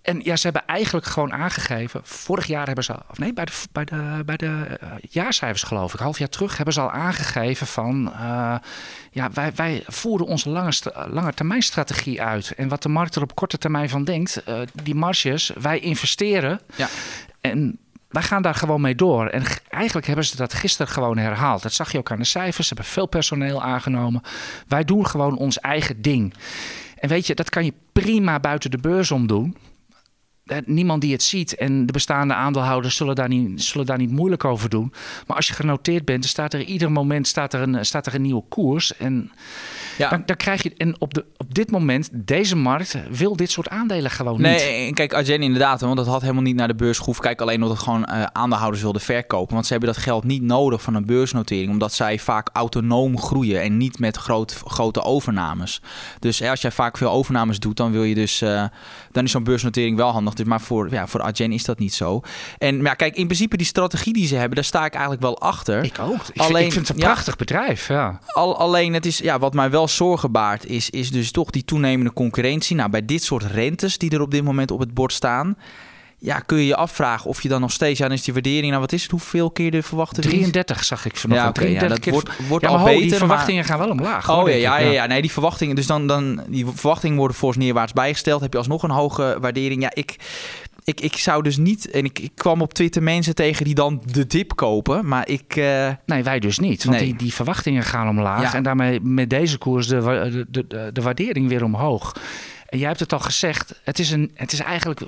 En 0.07 0.21
ja, 0.23 0.37
ze 0.37 0.43
hebben 0.43 0.67
eigenlijk 0.67 1.07
gewoon 1.07 1.33
aangegeven. 1.33 2.01
Vorig 2.05 2.47
jaar 2.47 2.67
hebben 2.67 2.85
ze, 2.85 2.95
of 3.11 3.19
nee, 3.19 3.33
bij 3.33 3.45
de, 3.45 3.53
bij 3.73 3.85
de, 3.85 4.23
bij 4.25 4.37
de 4.37 4.79
uh, 4.83 4.89
jaarcijfers 5.01 5.63
geloof 5.63 5.95
ik, 5.95 6.01
half 6.01 6.19
jaar 6.19 6.29
terug, 6.29 6.57
hebben 6.57 6.75
ze 6.75 6.81
al 6.81 6.91
aangegeven 6.91 7.67
van. 7.67 8.13
Uh, 8.13 8.55
ja, 9.11 9.31
wij, 9.33 9.53
wij 9.55 9.85
voeren 9.87 10.27
onze 10.27 10.49
lange, 10.51 10.73
lange 11.11 11.35
termijn 11.35 11.63
strategie 11.63 12.23
uit. 12.23 12.55
En 12.55 12.69
wat 12.69 12.83
de 12.83 12.89
markt 12.89 13.15
er 13.15 13.23
op 13.23 13.35
korte 13.35 13.59
termijn 13.59 13.89
van 13.89 14.05
denkt, 14.05 14.43
uh, 14.49 14.59
die 14.83 14.95
marges, 14.95 15.53
wij 15.61 15.79
investeren. 15.79 16.61
Ja. 16.77 16.89
En 17.41 17.79
wij 18.09 18.23
gaan 18.23 18.43
daar 18.43 18.55
gewoon 18.55 18.81
mee 18.81 18.95
door. 18.95 19.27
En 19.27 19.43
eigenlijk 19.69 20.07
hebben 20.07 20.25
ze 20.25 20.37
dat 20.37 20.55
gisteren 20.55 20.93
gewoon 20.93 21.19
herhaald. 21.19 21.63
Dat 21.63 21.73
zag 21.73 21.93
je 21.93 21.99
ook 21.99 22.11
aan 22.11 22.19
de 22.19 22.25
cijfers. 22.25 22.69
Ze 22.69 22.75
hebben 22.75 22.93
veel 22.93 23.07
personeel 23.07 23.63
aangenomen. 23.63 24.23
Wij 24.69 24.85
doen 24.85 25.07
gewoon 25.07 25.37
ons 25.37 25.59
eigen 25.61 26.03
ding. 26.03 26.35
En 26.99 27.09
weet 27.09 27.27
je, 27.27 27.35
dat 27.35 27.51
kan 27.51 27.65
je 27.65 27.73
prima 27.93 28.41
buiten 28.41 28.71
de 28.71 28.79
beurs 28.79 29.11
om 29.11 29.27
doen 29.27 29.57
niemand 30.65 31.01
die 31.01 31.13
het 31.13 31.23
ziet 31.23 31.55
en 31.55 31.87
de 31.87 31.93
bestaande 31.93 32.35
aandeelhouders 32.35 32.97
zullen 32.97 33.15
daar, 33.15 33.29
niet, 33.29 33.63
zullen 33.63 33.87
daar 33.87 33.99
niet 33.99 34.11
moeilijk 34.11 34.45
over 34.45 34.69
doen. 34.69 34.93
Maar 35.27 35.37
als 35.37 35.47
je 35.47 35.55
genoteerd 35.55 36.05
bent, 36.05 36.21
dan 36.21 36.29
staat 36.29 36.55
er 36.55 36.63
ieder 36.63 36.93
moment 36.93 37.27
staat 37.27 37.55
er 37.55 37.61
een, 37.61 37.87
staat 37.87 38.07
er 38.07 38.15
een 38.15 38.23
nieuwe 38.23 38.45
koers. 38.49 38.97
En 38.97 39.31
ja. 39.99 40.09
dan, 40.11 40.23
dan 40.27 40.37
krijg 40.37 40.63
je. 40.63 40.75
En 40.77 41.01
op, 41.01 41.15
de, 41.15 41.25
op 41.37 41.55
dit 41.55 41.71
moment, 41.71 42.09
deze 42.13 42.57
markt 42.57 42.97
wil 43.11 43.37
dit 43.37 43.51
soort 43.51 43.69
aandelen 43.69 44.11
gewoon 44.11 44.41
nee, 44.41 44.53
niet. 44.53 44.63
Nee, 44.63 44.93
kijk, 44.93 45.15
Arjen 45.15 45.43
inderdaad, 45.43 45.81
want 45.81 45.97
dat 45.97 46.07
had 46.07 46.21
helemaal 46.21 46.43
niet 46.43 46.57
naar 46.57 46.69
de 46.69 46.75
beurs. 46.75 47.01
Kijk 47.21 47.41
alleen 47.41 47.63
omdat 47.63 47.71
het 47.71 47.87
gewoon 47.87 48.09
uh, 48.11 48.23
aandeelhouders 48.33 48.83
wilden 48.83 49.03
verkopen. 49.03 49.55
Want 49.55 49.67
ze 49.67 49.73
hebben 49.73 49.93
dat 49.93 50.03
geld 50.03 50.25
niet 50.25 50.43
nodig 50.43 50.83
van 50.83 50.95
een 50.95 51.07
beursnotering, 51.07 51.71
omdat 51.71 51.93
zij 51.93 52.19
vaak 52.19 52.49
autonoom 52.53 53.19
groeien 53.19 53.63
en 53.63 53.77
niet 53.77 53.99
met 53.99 54.17
groot, 54.17 54.63
grote 54.67 55.03
overnames. 55.03 55.81
Dus 56.19 56.39
hè, 56.39 56.51
als 56.51 56.61
jij 56.61 56.71
vaak 56.71 56.97
veel 56.97 57.11
overnames 57.11 57.59
doet, 57.59 57.77
dan 57.77 57.93
wil 57.93 58.03
je 58.03 58.15
dus. 58.15 58.43
Uh, 58.43 58.65
dan 59.13 59.25
is 59.25 59.31
zo'n 59.31 59.45
beursnotering 59.45 59.97
wel 59.97 60.11
handig. 60.11 60.35
Dus, 60.35 60.47
maar 60.47 60.61
voor, 60.61 60.91
ja, 60.91 61.07
voor 61.07 61.23
Adyen 61.23 61.53
is 61.53 61.65
dat 61.65 61.79
niet 61.79 61.95
zo. 61.95 62.21
En 62.59 62.83
ja, 62.83 62.95
kijk, 62.95 63.17
in 63.17 63.27
principe 63.27 63.57
die 63.57 63.67
strategie 63.67 64.13
die 64.13 64.27
ze 64.27 64.35
hebben, 64.35 64.55
daar 64.55 64.65
sta 64.65 64.85
ik 64.85 64.93
eigenlijk 64.93 65.23
wel 65.23 65.41
achter. 65.41 65.85
Ik 65.85 65.99
ook. 65.99 66.29
Ik, 66.33 66.41
alleen, 66.41 66.55
vind, 66.55 66.67
ik 66.67 66.73
vind 66.73 66.89
het 66.89 66.97
een 66.97 67.03
prachtig 67.03 67.33
ja, 67.33 67.39
bedrijf. 67.39 67.89
Ja. 67.89 68.21
Al, 68.27 68.59
alleen 68.59 68.95
het 68.95 69.07
is, 69.07 69.19
ja, 69.19 69.39
wat 69.39 69.55
mij 69.55 69.71
wel 69.71 69.86
zorgen 69.95 70.33
baart, 70.33 70.67
is, 70.67 70.91
is 70.91 71.11
dus 71.11 71.31
toch 71.31 71.51
die 71.51 71.65
toenemende 71.65 72.13
concurrentie. 72.13 72.77
Nou, 72.77 72.91
bij 72.91 73.05
dit 73.05 73.23
soort 73.23 73.43
rentes 73.43 73.99
die 73.99 74.11
er 74.11 74.21
op 74.21 74.31
dit 74.31 74.45
moment 74.45 74.71
op 74.71 74.79
het 74.79 74.95
bord 74.95 75.13
staan. 75.13 75.57
Ja, 76.19 76.39
kun 76.39 76.59
je 76.59 76.67
je 76.67 76.77
afvragen 76.77 77.31
of 77.31 77.43
je 77.43 77.49
dan 77.49 77.61
nog 77.61 77.73
steeds... 77.73 77.99
Ja, 77.99 78.07
dan 78.09 78.17
is 78.17 78.23
die 78.23 78.35
waardering... 78.35 78.67
Nou, 78.67 78.81
wat 78.81 78.93
is 78.93 79.03
het? 79.03 79.11
Hoeveel 79.11 79.51
keer 79.51 79.71
de 79.71 79.83
verwachte 79.83 80.21
33 80.21 80.85
zag 80.85 81.07
ik 81.07 81.17
vanochtend. 81.17 81.57
Ja, 81.57 81.63
okay, 81.63 81.79
33 81.79 81.83
ja, 81.83 81.95
dat 81.95 81.99
keer... 81.99 82.13
wordt, 82.13 82.49
wordt 82.49 82.65
ja, 82.65 82.71
al 82.71 82.79
ho, 82.79 82.85
beter. 82.85 83.01
die 83.01 83.15
verwachtingen 83.15 83.61
maar... 83.61 83.71
gaan 83.71 83.79
wel 83.79 83.91
omlaag. 83.91 84.31
Oh 84.31 84.37
hoor, 84.37 84.51
ja, 84.51 84.79
ja, 84.79 84.91
ja. 84.91 85.07
Nee, 85.07 85.21
die 85.21 85.33
verwachtingen... 85.33 85.77
Dus 85.77 85.87
dan, 85.87 86.07
dan... 86.07 86.43
Die 86.49 86.67
verwachtingen 86.75 87.17
worden 87.17 87.37
volgens 87.37 87.65
neerwaarts 87.65 87.93
bijgesteld. 87.93 88.41
Heb 88.41 88.53
je 88.53 88.59
alsnog 88.59 88.83
een 88.83 88.91
hoge 88.91 89.37
waardering. 89.41 89.83
Ja, 89.83 89.91
ik... 89.95 90.17
Ik, 90.87 91.01
ik 91.01 91.17
zou 91.17 91.43
dus 91.43 91.57
niet... 91.57 91.91
En 91.91 92.05
ik, 92.05 92.19
ik 92.19 92.33
kwam 92.35 92.63
op 92.63 92.75
Twitter 92.75 93.03
mensen 93.03 93.35
tegen 93.35 93.65
die 93.65 93.75
dan 93.75 94.03
de 94.05 94.27
dip 94.27 94.57
kopen. 94.57 95.09
Maar 95.09 95.29
ik... 95.29 95.57
Uh... 95.57 95.91
Nee, 96.07 96.23
wij 96.23 96.39
dus 96.39 96.59
niet. 96.59 96.85
Want 96.85 96.97
nee. 96.97 97.07
die, 97.07 97.17
die 97.17 97.35
verwachtingen 97.35 97.83
gaan 97.83 98.09
omlaag. 98.09 98.43
Ja. 98.43 98.55
En 98.55 98.63
daarmee 98.63 99.01
met 99.01 99.31
deze 99.31 99.59
koers 99.59 99.87
de, 99.87 100.47
de, 100.51 100.67
de, 100.67 100.91
de 100.93 101.03
waardering 101.03 101.49
weer 101.49 101.65
omhoog. 101.65 102.13
En 102.69 102.79
jij 102.79 102.89
hebt 102.89 103.01
het 103.01 103.13
al 103.13 103.19
gezegd. 103.19 103.81
Het 103.85 103.99
is, 103.99 104.11
een, 104.11 104.31
het 104.35 104.53
is 104.53 104.61
eigenlijk 104.61 105.01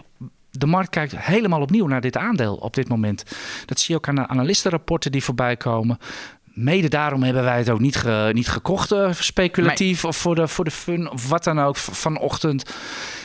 de 0.51 0.67
markt 0.67 0.91
kijkt 0.91 1.19
helemaal 1.19 1.61
opnieuw 1.61 1.87
naar 1.87 2.01
dit 2.01 2.17
aandeel 2.17 2.55
op 2.55 2.75
dit 2.75 2.89
moment. 2.89 3.25
Dat 3.67 3.81
zie 3.81 3.95
je 3.95 3.97
ook 3.97 4.09
aan 4.09 4.15
de 4.15 4.27
analistenrapporten 4.27 5.13
die 5.13 5.25
voorbij 5.25 5.57
komen. 5.57 5.99
Mede 6.45 6.89
daarom 6.89 7.23
hebben 7.23 7.45
wij 7.45 7.59
het 7.59 7.71
ook 7.71 7.81
niet, 7.81 7.97
ge, 7.97 8.31
niet 8.33 8.49
gekocht, 8.49 8.93
uh, 8.93 9.13
speculatief 9.13 10.05
of 10.05 10.17
voor 10.17 10.35
de, 10.35 10.49
voor 10.49 10.65
de 10.65 10.71
fun 10.71 11.11
of 11.11 11.29
wat 11.29 11.45
dan 11.45 11.61
ook 11.61 11.77
vanochtend. 11.77 12.75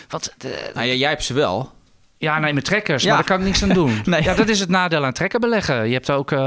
Wat 0.09 0.33
de, 0.37 0.71
nou 0.73 0.87
ja, 0.87 0.93
jij 0.93 1.09
hebt 1.09 1.23
ze 1.23 1.33
wel. 1.33 1.71
Ja, 2.23 2.39
nee, 2.39 2.53
met 2.53 2.65
trekkers, 2.65 3.03
ja. 3.03 3.07
maar 3.09 3.17
daar 3.17 3.27
kan 3.27 3.39
ik 3.39 3.45
niks 3.45 3.63
aan 3.63 3.69
doen. 3.83 4.01
nee. 4.05 4.23
Ja, 4.23 4.33
dat 4.33 4.49
is 4.49 4.59
het 4.59 4.69
nadeel 4.69 5.05
aan 5.05 5.13
trekken 5.13 5.39
beleggen. 5.39 5.87
Je 5.87 5.93
hebt 5.93 6.11
ook, 6.11 6.31
uh, 6.31 6.39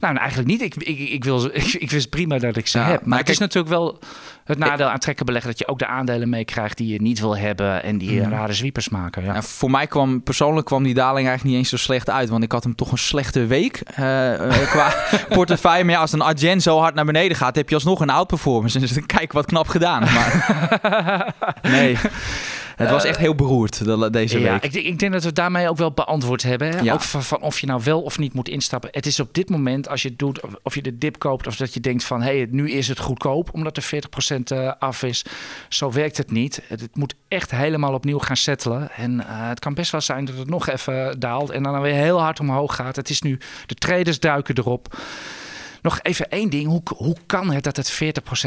nou 0.00 0.16
eigenlijk 0.16 0.48
niet. 0.48 0.60
Ik, 0.60 0.74
ik, 0.76 0.98
ik, 0.98 1.24
wil, 1.24 1.44
ik, 1.52 1.72
ik 1.72 1.90
wist 1.90 2.10
prima 2.10 2.38
dat 2.38 2.56
ik 2.56 2.66
ze 2.66 2.78
ja, 2.78 2.84
heb. 2.84 3.00
Maar, 3.00 3.08
maar 3.08 3.18
het 3.18 3.26
kijk, 3.26 3.38
is 3.38 3.44
natuurlijk 3.44 3.74
wel 3.74 3.98
het 4.44 4.58
nadeel 4.58 4.86
aan 4.86 4.98
trekken 4.98 5.26
beleggen 5.26 5.50
dat 5.50 5.58
je 5.58 5.68
ook 5.68 5.78
de 5.78 5.86
aandelen 5.86 6.28
meekrijgt 6.28 6.76
die 6.76 6.92
je 6.92 7.02
niet 7.02 7.20
wil 7.20 7.36
hebben 7.36 7.82
en 7.82 7.98
die 7.98 8.22
mm. 8.22 8.30
rare 8.30 8.52
zwiepers 8.52 8.88
maken. 8.88 9.24
Ja. 9.24 9.34
Ja, 9.34 9.42
voor 9.42 9.70
mij 9.70 9.86
kwam 9.86 10.22
persoonlijk 10.22 10.66
kwam 10.66 10.82
die 10.82 10.94
daling 10.94 11.26
eigenlijk 11.28 11.44
niet 11.44 11.54
eens 11.54 11.68
zo 11.68 11.76
slecht 11.76 12.10
uit, 12.10 12.28
want 12.28 12.42
ik 12.42 12.52
had 12.52 12.64
hem 12.64 12.74
toch 12.74 12.92
een 12.92 12.98
slechte 12.98 13.46
week 13.46 13.82
uh, 13.98 14.32
uh, 14.32 14.70
qua 14.72 14.94
portefeuille. 15.28 15.84
Maar 15.84 15.94
ja, 15.94 16.00
als 16.00 16.12
een 16.12 16.22
Adyen 16.22 16.60
zo 16.60 16.78
hard 16.78 16.94
naar 16.94 17.04
beneden 17.04 17.36
gaat, 17.36 17.56
heb 17.56 17.68
je 17.68 17.74
alsnog 17.74 18.00
een 18.00 18.10
outperformance. 18.10 18.78
Dus 18.78 19.06
kijk, 19.06 19.32
wat 19.32 19.46
knap 19.46 19.68
gedaan. 19.68 20.00
Maar 20.00 21.34
nee. 21.62 21.96
Het 22.78 22.90
was 22.90 23.04
echt 23.04 23.18
heel 23.18 23.34
beroerd 23.34 24.12
deze 24.12 24.40
ja, 24.40 24.52
week. 24.52 24.64
Ik, 24.74 24.84
ik, 24.84 24.98
denk 24.98 25.12
dat 25.12 25.24
we 25.24 25.32
daarmee 25.32 25.68
ook 25.68 25.76
wel 25.76 25.92
beantwoord 25.92 26.42
hebben. 26.42 26.84
Ja. 26.84 26.92
Ook 26.92 27.02
van, 27.02 27.22
van, 27.22 27.40
of 27.40 27.60
je 27.60 27.66
nou 27.66 27.80
wel 27.84 28.02
of 28.02 28.18
niet 28.18 28.32
moet 28.32 28.48
instappen. 28.48 28.90
Het 28.92 29.06
is 29.06 29.20
op 29.20 29.34
dit 29.34 29.50
moment, 29.50 29.88
als 29.88 30.02
je 30.02 30.08
het 30.08 30.18
doet, 30.18 30.40
of 30.62 30.74
je 30.74 30.82
de 30.82 30.98
dip 30.98 31.18
koopt... 31.18 31.46
of 31.46 31.56
dat 31.56 31.74
je 31.74 31.80
denkt 31.80 32.04
van, 32.04 32.22
hé, 32.22 32.36
hey, 32.36 32.46
nu 32.50 32.70
is 32.70 32.88
het 32.88 32.98
goedkoop... 32.98 33.54
omdat 33.54 33.76
er 33.76 33.90
40% 34.74 34.78
af 34.78 35.02
is. 35.02 35.24
Zo 35.68 35.92
werkt 35.92 36.16
het 36.16 36.30
niet. 36.30 36.62
Het, 36.66 36.80
het 36.80 36.96
moet 36.96 37.14
echt 37.28 37.50
helemaal 37.50 37.94
opnieuw 37.94 38.18
gaan 38.18 38.36
settelen. 38.36 38.90
En 38.90 39.14
uh, 39.14 39.24
het 39.26 39.58
kan 39.58 39.74
best 39.74 39.90
wel 39.90 40.00
zijn 40.00 40.24
dat 40.24 40.36
het 40.36 40.48
nog 40.48 40.68
even 40.68 41.20
daalt... 41.20 41.50
en 41.50 41.62
dan 41.62 41.80
weer 41.80 41.94
heel 41.94 42.20
hard 42.20 42.40
omhoog 42.40 42.74
gaat. 42.74 42.96
Het 42.96 43.10
is 43.10 43.22
nu, 43.22 43.38
de 43.66 43.74
traders 43.74 44.20
duiken 44.20 44.58
erop... 44.58 44.96
Nog 45.82 45.98
even 46.02 46.30
één 46.30 46.50
ding. 46.50 46.66
Hoe, 46.66 46.82
hoe 46.96 47.16
kan 47.26 47.50
het 47.50 47.64
dat 47.64 47.76
het 47.76 48.00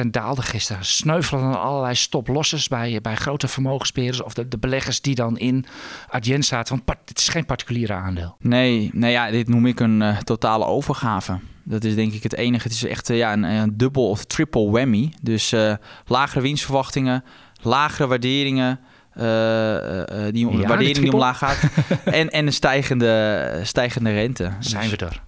40% 0.03 0.07
daalde 0.07 0.41
gisteren? 0.41 0.85
Sneuvelen 0.85 1.43
dan 1.43 1.61
allerlei 1.61 1.95
stop-losses 1.95 2.67
bij, 2.67 2.99
bij 3.01 3.15
grote 3.15 3.47
vermogensbeheerders... 3.47 4.23
of 4.23 4.33
de, 4.33 4.47
de 4.47 4.57
beleggers 4.57 5.01
die 5.01 5.15
dan 5.15 5.37
in 5.37 5.65
Adyen 6.09 6.43
zaten? 6.43 6.81
Want 6.85 6.99
het 7.05 7.19
is 7.19 7.27
geen 7.27 7.45
particuliere 7.45 7.93
aandeel. 7.93 8.35
Nee, 8.39 8.89
nee 8.93 9.11
ja, 9.11 9.31
dit 9.31 9.47
noem 9.47 9.65
ik 9.65 9.79
een 9.79 10.01
uh, 10.01 10.17
totale 10.17 10.65
overgave. 10.65 11.39
Dat 11.63 11.83
is 11.83 11.95
denk 11.95 12.13
ik 12.13 12.23
het 12.23 12.35
enige. 12.35 12.63
Het 12.63 12.71
is 12.71 12.85
echt 12.85 13.09
uh, 13.09 13.17
ja, 13.17 13.33
een, 13.33 13.43
een 13.43 13.77
dubbel 13.77 14.09
of 14.09 14.25
triple 14.25 14.71
whammy. 14.71 15.13
Dus 15.21 15.53
uh, 15.53 15.73
lagere 16.05 16.41
winstverwachtingen, 16.41 17.23
lagere 17.61 18.07
waarderingen... 18.07 18.79
Uh, 19.17 19.23
uh, 19.23 20.03
die 20.31 20.49
ja, 20.49 20.67
waardering 20.67 20.97
die 20.97 21.13
omlaag 21.13 21.37
gaat. 21.37 21.59
en, 22.05 22.29
en 22.29 22.45
een 22.45 22.53
stijgende, 22.53 23.59
stijgende 23.63 24.11
rente. 24.11 24.51
Zijn 24.59 24.89
we 24.89 24.97
er? 24.97 25.21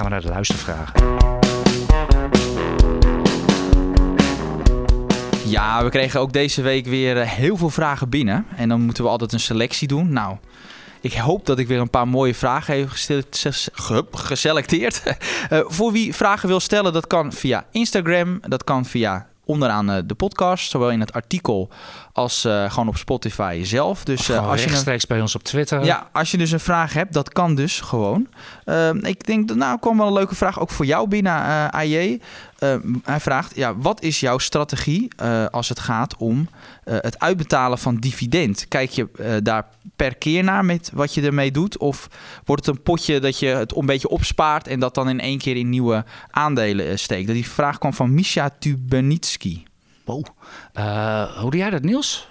Gaan 0.00 0.08
we 0.08 0.14
naar 0.14 0.24
de 0.24 0.32
luistervragen. 0.32 1.18
Ja, 5.44 5.84
we 5.84 5.90
kregen 5.90 6.20
ook 6.20 6.32
deze 6.32 6.62
week 6.62 6.86
weer 6.86 7.16
heel 7.26 7.56
veel 7.56 7.70
vragen 7.70 8.08
binnen. 8.08 8.46
En 8.56 8.68
dan 8.68 8.80
moeten 8.80 9.04
we 9.04 9.10
altijd 9.10 9.32
een 9.32 9.40
selectie 9.40 9.88
doen. 9.88 10.12
Nou, 10.12 10.36
ik 11.00 11.12
hoop 11.12 11.46
dat 11.46 11.58
ik 11.58 11.66
weer 11.66 11.80
een 11.80 11.90
paar 11.90 12.08
mooie 12.08 12.34
vragen 12.34 12.78
heb 12.78 14.14
geselecteerd. 14.14 15.02
uh, 15.52 15.60
voor 15.76 15.92
wie 15.92 16.14
vragen 16.14 16.48
wil 16.48 16.60
stellen, 16.60 16.92
dat 16.92 17.06
kan 17.06 17.32
via 17.32 17.66
Instagram, 17.70 18.40
dat 18.48 18.64
kan 18.64 18.84
via 18.84 19.29
onderaan 19.50 19.90
uh, 19.90 19.96
de 20.06 20.14
podcast, 20.14 20.70
zowel 20.70 20.90
in 20.90 21.00
het 21.00 21.12
artikel 21.12 21.68
als 22.12 22.44
uh, 22.44 22.70
gewoon 22.70 22.88
op 22.88 22.96
Spotify 22.96 23.60
zelf. 23.64 24.04
Dus 24.04 24.28
uh, 24.28 24.48
als 24.48 24.62
je 24.62 24.68
rechtstreeks 24.68 25.06
bij 25.06 25.20
ons 25.20 25.34
op 25.34 25.42
Twitter. 25.42 25.84
Ja, 25.84 26.08
als 26.12 26.30
je 26.30 26.38
dus 26.38 26.50
een 26.50 26.60
vraag 26.60 26.92
hebt, 26.92 27.12
dat 27.12 27.32
kan 27.32 27.54
dus 27.54 27.80
gewoon. 27.80 28.26
Uh, 28.64 28.90
ik 28.94 29.26
denk 29.26 29.48
dat 29.48 29.56
nou 29.56 29.78
kwam 29.78 29.96
wel 29.96 30.06
een 30.06 30.12
leuke 30.12 30.34
vraag 30.34 30.60
ook 30.60 30.70
voor 30.70 30.86
jou 30.86 31.08
binnen, 31.08 31.32
AJ. 31.72 32.20
hij 33.02 33.20
vraagt: 33.20 33.56
ja, 33.56 33.76
wat 33.76 34.02
is 34.02 34.20
jouw 34.20 34.38
strategie 34.38 35.10
als 35.50 35.68
het 35.68 35.78
gaat 35.78 36.16
om 36.16 36.48
het 36.90 37.18
uitbetalen 37.18 37.78
van 37.78 37.96
dividend? 37.96 38.68
Kijk 38.68 38.90
je 38.90 39.40
daar 39.42 39.66
per 39.96 40.16
keer 40.16 40.44
naar 40.44 40.64
met 40.64 40.90
wat 40.94 41.14
je 41.14 41.22
ermee 41.22 41.50
doet, 41.50 41.78
of 41.78 42.08
wordt 42.44 42.66
het 42.66 42.76
een 42.76 42.82
potje 42.82 43.20
dat 43.20 43.38
je 43.38 43.46
het 43.46 43.76
een 43.76 43.86
beetje 43.86 44.08
opspaart 44.08 44.66
en 44.66 44.80
dat 44.80 44.94
dan 44.94 45.08
in 45.08 45.20
één 45.20 45.38
keer 45.38 45.56
in 45.56 45.68
nieuwe 45.68 46.04
aandelen 46.30 46.98
steekt? 46.98 47.28
Die 47.28 47.48
vraag 47.48 47.78
kwam 47.78 47.94
van 47.94 48.14
Misha 48.14 48.50
Tubenitski. 48.58 49.64
Wow. 50.04 50.24
Uh, 50.78 51.22
hoe 51.40 51.50
doe 51.50 51.60
jij 51.60 51.70
dat, 51.70 51.82
Niels? 51.82 52.28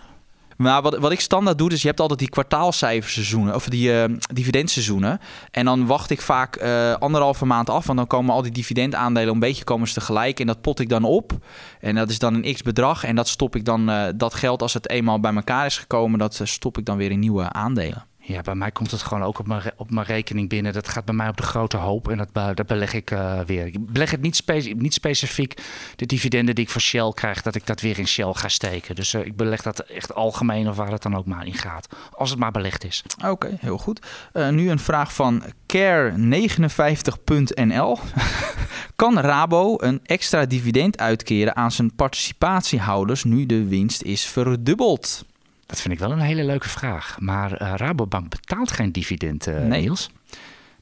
Maar 0.62 0.82
wat, 0.82 0.98
wat 0.98 1.12
ik 1.12 1.20
standaard 1.20 1.58
doe, 1.58 1.70
dus 1.70 1.82
je 1.82 1.88
hebt 1.88 2.00
altijd 2.00 2.20
die 2.20 2.30
kwartaalcijferseizoenen, 2.30 3.56
of 3.56 3.68
die 3.68 3.92
uh, 3.92 4.04
dividendseizoenen. 4.34 5.20
En 5.52 5.66
dan 5.66 5.86
wacht 5.86 6.10
ik 6.10 6.22
vaak 6.22 6.62
uh, 6.62 6.94
anderhalve 6.94 7.46
maand 7.46 7.70
af, 7.70 7.86
want 7.86 7.98
dan 7.98 8.08
komen 8.08 8.34
al 8.34 8.42
die 8.42 8.52
dividendaandelen 8.52 9.34
een 9.34 9.40
beetje 9.40 9.64
komen 9.64 9.88
ze 9.88 9.94
tegelijk. 9.94 10.40
En 10.40 10.48
dat 10.48 10.62
pot 10.62 10.80
ik 10.80 10.90
dan 10.90 11.04
op. 11.04 11.32
En 11.80 11.96
dat 11.96 12.10
is 12.10 12.20
dan 12.20 12.34
een 12.34 12.54
x 12.54 12.62
bedrag. 12.62 13.04
En 13.04 13.16
dat 13.16 13.28
stop 13.28 13.56
ik 13.56 13.66
dan, 13.66 13.90
uh, 13.90 14.06
dat 14.16 14.34
geld 14.34 14.62
als 14.62 14.74
het 14.74 14.90
eenmaal 14.90 15.20
bij 15.20 15.34
elkaar 15.34 15.66
is 15.66 15.78
gekomen, 15.78 16.20
dat 16.20 16.42
stop 16.44 16.78
ik 16.78 16.86
dan 16.86 16.98
weer 16.98 17.12
in 17.12 17.20
nieuwe 17.20 17.52
aandelen. 17.52 18.09
Ja, 18.30 18.42
bij 18.42 18.56
mij 18.56 18.72
komt 18.72 18.92
het 18.92 19.02
gewoon 19.02 19.24
ook 19.24 19.40
op 19.40 19.48
mijn, 19.48 19.62
op 19.76 19.92
mijn 19.92 20.06
rekening 20.06 20.50
binnen. 20.50 20.74
Dat 20.74 20.88
gaat 20.88 21.06
bij 21.06 21.16
mij 21.16 21.28
op 21.28 21.38
de 21.38 21.44
grote 21.44 21.78
hoop 21.78 22.10
en 22.10 22.18
dat, 22.18 22.58
dat 22.58 22.68
beleg 22.68 22.94
ik 22.94 23.12
uh, 23.12 23.40
weer. 23.40 23.66
Ik 23.66 23.92
beleg 23.92 24.12
het 24.12 24.22
niet, 24.22 24.44
niet, 24.76 24.94
specifiek, 24.94 25.62
de 25.96 26.06
dividenden 26.06 26.56
die 26.56 26.64
ik 26.64 26.70
van 26.70 26.82
Shell 26.82 27.12
krijg, 27.14 27.42
dat 27.42 27.56
ik 27.56 27.66
dat 27.66 27.82
weer 27.82 28.00
in 28.00 28.08
Shell 28.08 28.34
ga 28.34 28.48
steken. 28.48 28.96
Dus 28.96 29.14
uh, 29.14 29.26
ik 29.26 29.36
beleg 29.36 29.62
dat 29.62 29.80
echt 29.80 30.16
algemeen 30.16 30.70
of 30.70 30.76
waar 30.76 30.92
het 30.92 31.02
dan 31.02 31.16
ook 31.16 31.26
maar 31.26 31.46
in 31.46 31.54
gaat. 31.54 31.88
Als 32.12 32.30
het 32.30 32.40
maar 32.40 32.52
belegd 32.52 32.84
is. 32.84 33.04
Oké, 33.26 33.58
heel 33.60 33.78
goed. 33.78 34.06
Uh, 34.34 34.50
nu 34.50 34.70
een 34.70 34.80
vraag 34.80 35.14
van 35.14 35.44
care59.nl. 35.74 38.00
kan 38.96 39.20
Rabo 39.20 39.76
een 39.78 40.00
extra 40.04 40.46
dividend 40.46 40.98
uitkeren 40.98 41.56
aan 41.56 41.72
zijn 41.72 41.96
participatiehouders 41.96 43.24
nu 43.24 43.46
de 43.46 43.68
winst 43.68 44.02
is 44.02 44.26
verdubbeld? 44.26 45.28
Dat 45.70 45.82
vind 45.82 45.94
ik 45.94 46.00
wel 46.00 46.12
een 46.12 46.20
hele 46.20 46.44
leuke 46.44 46.70
vraag. 46.70 47.18
Maar 47.20 47.62
uh, 47.62 47.74
Rabobank 47.76 48.30
betaalt 48.30 48.72
geen 48.72 48.92
dividend, 48.92 49.48
uh, 49.48 49.60
nee. 49.60 49.82
Niels. 49.82 50.10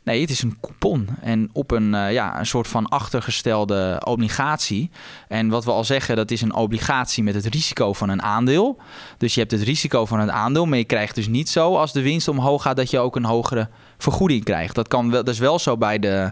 Nee, 0.07 0.21
het 0.21 0.29
is 0.29 0.41
een 0.41 0.57
coupon. 0.61 1.07
En 1.21 1.49
op 1.53 1.71
een, 1.71 1.93
uh, 1.93 2.11
ja, 2.11 2.39
een 2.39 2.45
soort 2.45 2.67
van 2.67 2.87
achtergestelde 2.87 4.01
obligatie. 4.05 4.89
En 5.27 5.49
wat 5.49 5.65
we 5.65 5.71
al 5.71 5.83
zeggen, 5.83 6.15
dat 6.15 6.31
is 6.31 6.41
een 6.41 6.53
obligatie 6.53 7.23
met 7.23 7.35
het 7.35 7.45
risico 7.45 7.93
van 7.93 8.09
een 8.09 8.21
aandeel. 8.21 8.79
Dus 9.17 9.33
je 9.33 9.39
hebt 9.39 9.51
het 9.51 9.61
risico 9.61 10.05
van 10.05 10.19
het 10.19 10.29
aandeel, 10.29 10.65
maar 10.65 10.77
je 10.77 10.83
krijgt 10.83 11.15
dus 11.15 11.27
niet 11.27 11.49
zo 11.49 11.75
als 11.75 11.93
de 11.93 12.01
winst 12.01 12.27
omhoog 12.27 12.61
gaat 12.61 12.75
dat 12.75 12.89
je 12.89 12.99
ook 12.99 13.15
een 13.15 13.25
hogere 13.25 13.69
vergoeding 13.97 14.43
krijgt. 14.43 14.75
Dat, 14.75 14.87
kan 14.87 15.11
wel, 15.11 15.23
dat 15.23 15.33
is 15.33 15.39
wel 15.39 15.59
zo 15.59 15.77
bij 15.77 15.99
de, 15.99 16.31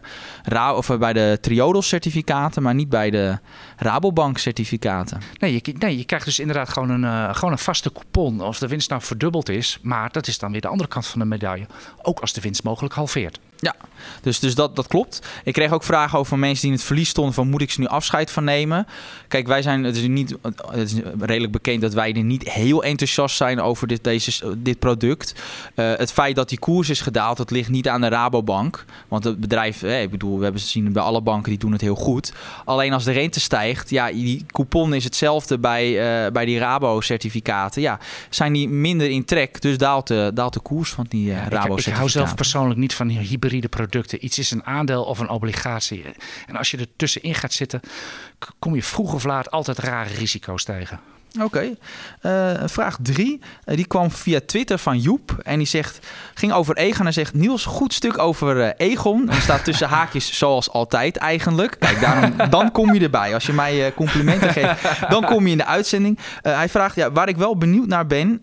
of 0.76 0.98
bij 0.98 1.14
de 1.14 1.38
Triodos 1.42 1.88
certificaten, 1.88 2.64
maar 2.64 2.76
niet 2.76 2.90
bij 2.90 3.10
de 3.10 3.40
Rabobank 3.78 4.38
certificaten. 4.38 5.22
Nee 5.40 5.54
je, 5.54 5.76
nee, 5.80 5.98
je 5.98 6.06
krijgt 6.06 6.26
dus 6.26 6.40
inderdaad 6.40 6.70
gewoon 6.70 6.90
een, 6.90 7.04
uh, 7.04 7.36
gewoon 7.36 7.52
een 7.52 7.58
vaste 7.58 7.92
coupon 7.92 8.42
als 8.42 8.60
de 8.60 8.68
winst 8.68 8.90
nou 8.90 9.02
verdubbeld 9.02 9.50
is. 9.50 9.80
Maar 9.82 10.12
dat 10.12 10.28
is 10.28 10.40
dan 10.40 10.52
weer 10.52 10.62
de 10.62 10.68
andere 10.68 10.90
kant 10.90 11.08
van 11.08 11.20
de 11.20 11.26
medaille. 11.26 11.66
Ook 12.02 12.20
als 12.20 12.34
de 12.34 12.42
winst 12.42 12.64
mogelijk 12.64 12.94
halveert. 12.94 13.40
Ja, 13.66 13.76
dus, 14.22 14.40
dus 14.40 14.56
dat, 14.56 14.76
dat 14.76 14.88
klopt. 14.88 15.22
Ik 15.44 15.54
kreeg 15.54 15.72
ook 15.72 15.84
vragen 15.84 16.20
over 16.20 16.40
mensen 16.40 16.62
die 16.62 16.72
in 16.72 16.78
het 16.78 16.86
verlies 16.86 17.10
stonden 17.10 17.34
van 17.34 17.50
moet 17.50 17.62
ik 17.62 17.72
ze 17.72 17.80
nu 17.80 17.86
afscheid 17.86 18.32
van 18.32 18.44
nemen? 18.44 18.88
Kijk, 19.28 19.48
wij 19.48 19.62
zijn, 19.62 19.84
het 19.84 19.96
is, 19.96 20.08
niet, 20.08 20.36
het 20.72 20.92
is 20.92 21.00
redelijk 21.20 21.52
bekend 21.52 21.82
dat 21.82 21.94
wij 21.94 22.14
er 22.14 22.24
niet 22.24 22.52
heel 22.52 22.84
enthousiast 22.84 23.36
zijn 23.36 23.62
over 23.62 23.88
dit, 23.88 24.04
deze, 24.04 24.62
dit 24.62 24.80
product. 24.80 25.36
Uh, 25.76 25.94
het 25.96 26.12
feit 26.12 26.36
dat 26.36 26.50
die 26.50 26.60
koers 26.60 26.90
is 26.90 27.02
gedaald, 27.02 27.38
dat 27.38 27.52
ligt 27.52 27.70
niet 27.70 27.88
aan 27.88 28.02
de 28.02 28.08
Rabobank. 28.08 28.86
Want 29.08 29.24
het 29.24 29.40
bedrijf, 29.40 29.84
eh, 29.84 30.02
ik 30.02 30.10
bedoel, 30.10 30.38
we 30.38 30.44
hebben 30.44 30.62
gezien 30.62 30.94
bij 30.94 31.04
alle 31.04 31.22
banken, 31.22 31.50
die 31.50 31.60
doen 31.60 31.72
het 31.72 31.82
heel 31.82 31.96
goed. 31.96 32.34
Alleen 32.66 32.94
als 32.94 33.04
de 33.04 33.12
rente 33.12 33.40
stijgt, 33.40 33.90
ja, 33.90 34.12
die 34.12 34.46
coupon 34.48 34.94
is 34.94 35.04
hetzelfde 35.04 35.60
bij, 35.60 35.88
uh, 36.26 36.32
bij 36.32 36.46
die 36.46 36.60
Rabo-certificaten. 36.60 37.82
Ja, 37.82 38.00
zijn 38.30 38.54
die 38.54 38.70
minder 38.70 39.10
in 39.10 39.26
trek, 39.26 39.62
dus 39.62 39.78
daalt 39.78 40.08
de, 40.08 40.32
daalt 40.34 40.54
de 40.54 40.60
koers 40.60 40.90
van 40.90 41.06
die 41.10 41.28
uh, 41.28 41.36
Rabo-certificaten. 41.36 41.92
Ik 41.92 41.98
hou 41.98 42.10
zelf 42.10 42.36
persoonlijk 42.36 42.80
niet 42.80 42.94
van 42.94 43.10
hybride 43.10 43.55
producten. 43.70 44.26
Iets 44.26 44.38
is 44.38 44.52
een 44.52 44.66
aandeel 44.66 45.04
of 45.04 45.20
een 45.20 45.30
obligatie. 45.30 46.04
En 46.46 46.56
als 46.56 46.72
je 46.72 46.78
er 46.78 46.96
tussenin 46.96 47.36
gaat 47.36 47.54
zitten, 47.54 47.82
kom 48.60 48.76
je 48.76 48.84
vroeg 48.84 49.14
of 49.14 49.24
laat 49.24 49.52
altijd 49.52 49.78
rare 49.78 50.14
risico's 50.14 50.64
tegen. 50.64 51.00
Oké. 51.42 51.76
Uh, 52.22 52.52
vraag 52.66 52.98
3. 53.02 53.40
Uh, 53.66 53.76
die 53.76 53.86
kwam 53.86 54.12
via 54.12 54.40
Twitter 54.46 54.78
van 54.78 55.00
Joep. 55.00 55.38
En 55.44 55.58
die 55.58 55.68
zegt, 55.68 56.08
ging 56.34 56.54
over 56.54 56.78
Egon 56.78 57.06
en 57.06 57.14
zegt... 57.14 57.34
Niels, 57.34 57.66
goed 57.66 57.94
stuk 57.94 58.18
over 58.18 58.58
uh, 58.58 58.70
Egon. 58.78 59.30
En 59.30 59.42
staat 59.42 59.64
tussen 59.64 59.88
haakjes 59.88 60.38
zoals 60.38 60.70
altijd 60.70 61.18
eigenlijk. 61.18 61.76
Kijk, 61.80 62.02
daarom, 62.02 62.34
dan 62.50 62.72
kom 62.72 62.94
je 62.94 63.00
erbij. 63.00 63.34
Als 63.34 63.46
je 63.46 63.54
mij 63.54 63.94
complimenten 63.94 64.50
geeft, 64.50 65.10
dan 65.10 65.26
kom 65.26 65.46
je 65.46 65.52
in 65.52 65.58
de 65.58 65.66
uitzending. 65.66 66.20
hij 66.42 66.70
vraagt, 66.70 66.96
ja, 66.96 67.12
waar 67.12 67.28
ik 67.28 67.38
wel 67.38 67.58
benieuwd 67.58 67.88
naar 67.88 68.08
ben... 68.08 68.42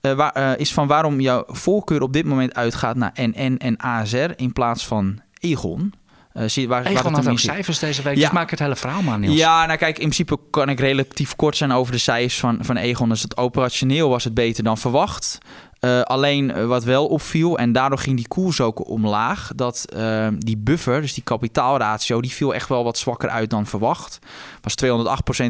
Waar, 0.00 0.58
is 0.58 0.72
van 0.72 0.86
waarom 0.86 1.20
jouw 1.20 1.44
voorkeur 1.46 2.02
op 2.02 2.12
dit 2.12 2.24
moment 2.24 2.54
uitgaat 2.54 2.96
naar 2.96 3.12
NN 3.14 3.56
en 3.58 3.76
ASR... 3.76 4.30
in 4.36 4.52
plaats 4.52 4.86
van 4.86 5.20
Egon. 5.40 5.92
Uh, 6.34 6.42
zie, 6.46 6.68
waar, 6.68 6.82
waar 6.82 6.92
het 6.92 7.14
had 7.14 7.28
ook 7.28 7.38
cijfers 7.38 7.78
deze 7.78 8.02
week, 8.02 8.16
ja. 8.16 8.20
dus 8.20 8.30
maak 8.30 8.50
het 8.50 8.58
hele 8.58 8.76
verhaal 8.76 9.02
maar, 9.02 9.18
Niels. 9.18 9.36
Ja, 9.36 9.66
nou 9.66 9.78
kijk, 9.78 9.98
in 9.98 10.02
principe 10.02 10.38
kan 10.50 10.68
ik 10.68 10.80
relatief 10.80 11.36
kort 11.36 11.56
zijn 11.56 11.72
over 11.72 11.92
de 11.92 11.98
cijfers 11.98 12.38
van, 12.38 12.58
van 12.60 12.76
Egon. 12.76 13.08
Dus 13.08 13.22
het 13.22 13.36
operationeel 13.36 14.08
was 14.08 14.24
het 14.24 14.34
beter 14.34 14.64
dan 14.64 14.78
verwacht. 14.78 15.38
Uh, 15.80 16.00
alleen 16.00 16.50
uh, 16.50 16.66
wat 16.66 16.84
wel 16.84 17.06
opviel, 17.06 17.58
en 17.58 17.72
daardoor 17.72 17.98
ging 17.98 18.16
die 18.16 18.28
koers 18.28 18.60
ook 18.60 18.88
omlaag, 18.88 19.50
dat 19.54 19.84
uh, 19.96 20.28
die 20.38 20.56
buffer, 20.56 21.00
dus 21.00 21.14
die 21.14 21.22
kapitaalratio, 21.22 22.20
die 22.20 22.30
viel 22.30 22.54
echt 22.54 22.68
wel 22.68 22.84
wat 22.84 22.98
zwakker 22.98 23.28
uit 23.28 23.50
dan 23.50 23.66
verwacht. 23.66 24.18
Was 24.60 24.74
208% 24.84 24.86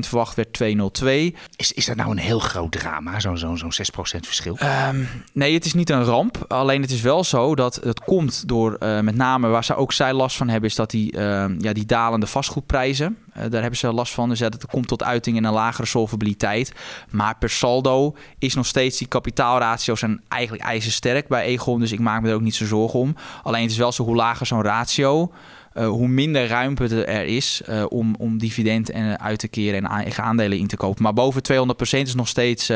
verwacht, 0.09 0.35
werd 0.35 0.53
202. 0.53 1.35
Is, 1.57 1.73
is 1.73 1.87
dat 1.87 1.97
nou 1.97 2.11
een 2.11 2.19
heel 2.19 2.39
groot 2.39 2.73
drama, 2.73 3.21
zo'n 3.21 3.39
zo, 3.39 3.57
zo 3.57 3.67
6% 3.67 3.69
verschil? 4.01 4.59
Um, 4.89 5.09
nee, 5.33 5.55
het 5.55 5.65
is 5.65 5.75
niet 5.75 5.91
een 5.91 6.05
ramp. 6.05 6.45
Alleen 6.49 6.83
het 6.83 6.91
is 6.91 7.01
wel 7.01 7.25
zo 7.25 7.55
dat 7.55 7.75
het 7.75 8.01
komt 8.01 8.49
door, 8.49 8.77
met 8.81 9.15
name 9.15 9.49
waar 9.49 9.65
ze 9.65 9.75
ook 9.75 9.93
zij 9.93 10.13
last 10.13 10.37
van 10.37 10.49
hebben, 10.49 10.71
is 10.71 10.77
dat 10.77 10.91
die, 10.91 11.13
ehm, 11.13 11.55
ja, 11.59 11.73
die 11.73 11.87
dalende 11.87 12.27
vastgoedprijzen. 12.27 13.17
Uh, 13.41 13.51
daar 13.51 13.61
hebben 13.61 13.79
ze 13.79 13.93
last 13.93 14.13
van. 14.13 14.29
Dus 14.29 14.39
ja, 14.39 14.49
dat 14.49 14.67
komt 14.67 14.89
tot 14.89 15.03
uiting 15.03 15.37
in 15.37 15.45
een 15.45 15.53
lagere 15.53 15.87
solvabiliteit. 15.87 16.73
Maar 17.11 17.37
per 17.39 17.51
saldo 17.51 18.17
is 18.39 18.55
nog 18.55 18.67
steeds 18.67 18.99
die 18.99 19.09
kapitaalratio's 19.09 19.99
zijn 19.99 20.23
eigenlijk 20.29 20.63
ijzersterk 20.63 21.29
bij 21.29 21.45
Egon. 21.45 21.81
Dus 21.81 21.93
ik 21.93 22.01
maak 22.01 22.23
me 22.23 22.29
er 22.29 22.35
ook 22.35 22.41
niet 22.41 22.55
zo 22.55 22.67
zorgen 22.67 22.99
om. 22.99 23.17
Alleen 23.43 23.63
het 23.63 23.71
is 23.71 23.77
wel 23.77 23.93
zo, 23.93 24.05
hoe 24.05 24.17
lager 24.17 24.47
zo'n 24.47 24.63
ratio... 24.63 25.33
Uh, 25.75 25.89
hoe 25.89 26.09
minder 26.09 26.47
ruimte 26.47 27.05
er 27.05 27.25
is 27.25 27.63
uh, 27.69 27.85
om, 27.89 28.15
om 28.19 28.39
dividend 28.39 28.91
en 28.91 29.21
uit 29.21 29.39
te 29.39 29.49
keren 29.49 29.85
en 29.85 29.91
eigen 29.91 30.25
aandelen 30.25 30.59
in 30.59 30.67
te 30.67 30.77
kopen. 30.77 31.03
Maar 31.03 31.13
boven 31.13 31.43
200% 31.53 31.77
is 31.91 32.15
nog 32.15 32.29
steeds 32.29 32.73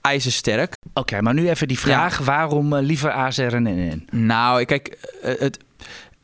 ijzersterk. 0.00 0.76
Oké, 0.88 1.00
okay, 1.00 1.20
maar 1.20 1.34
nu 1.34 1.48
even 1.48 1.68
die 1.68 1.78
vraag: 1.78 2.18
ja. 2.18 2.24
waarom 2.24 2.74
liever 2.74 3.10
ASR 3.10 3.42
en 3.42 3.62
NN? 3.62 4.08
Nou, 4.10 4.64
kijk, 4.64 4.98
het, 5.22 5.63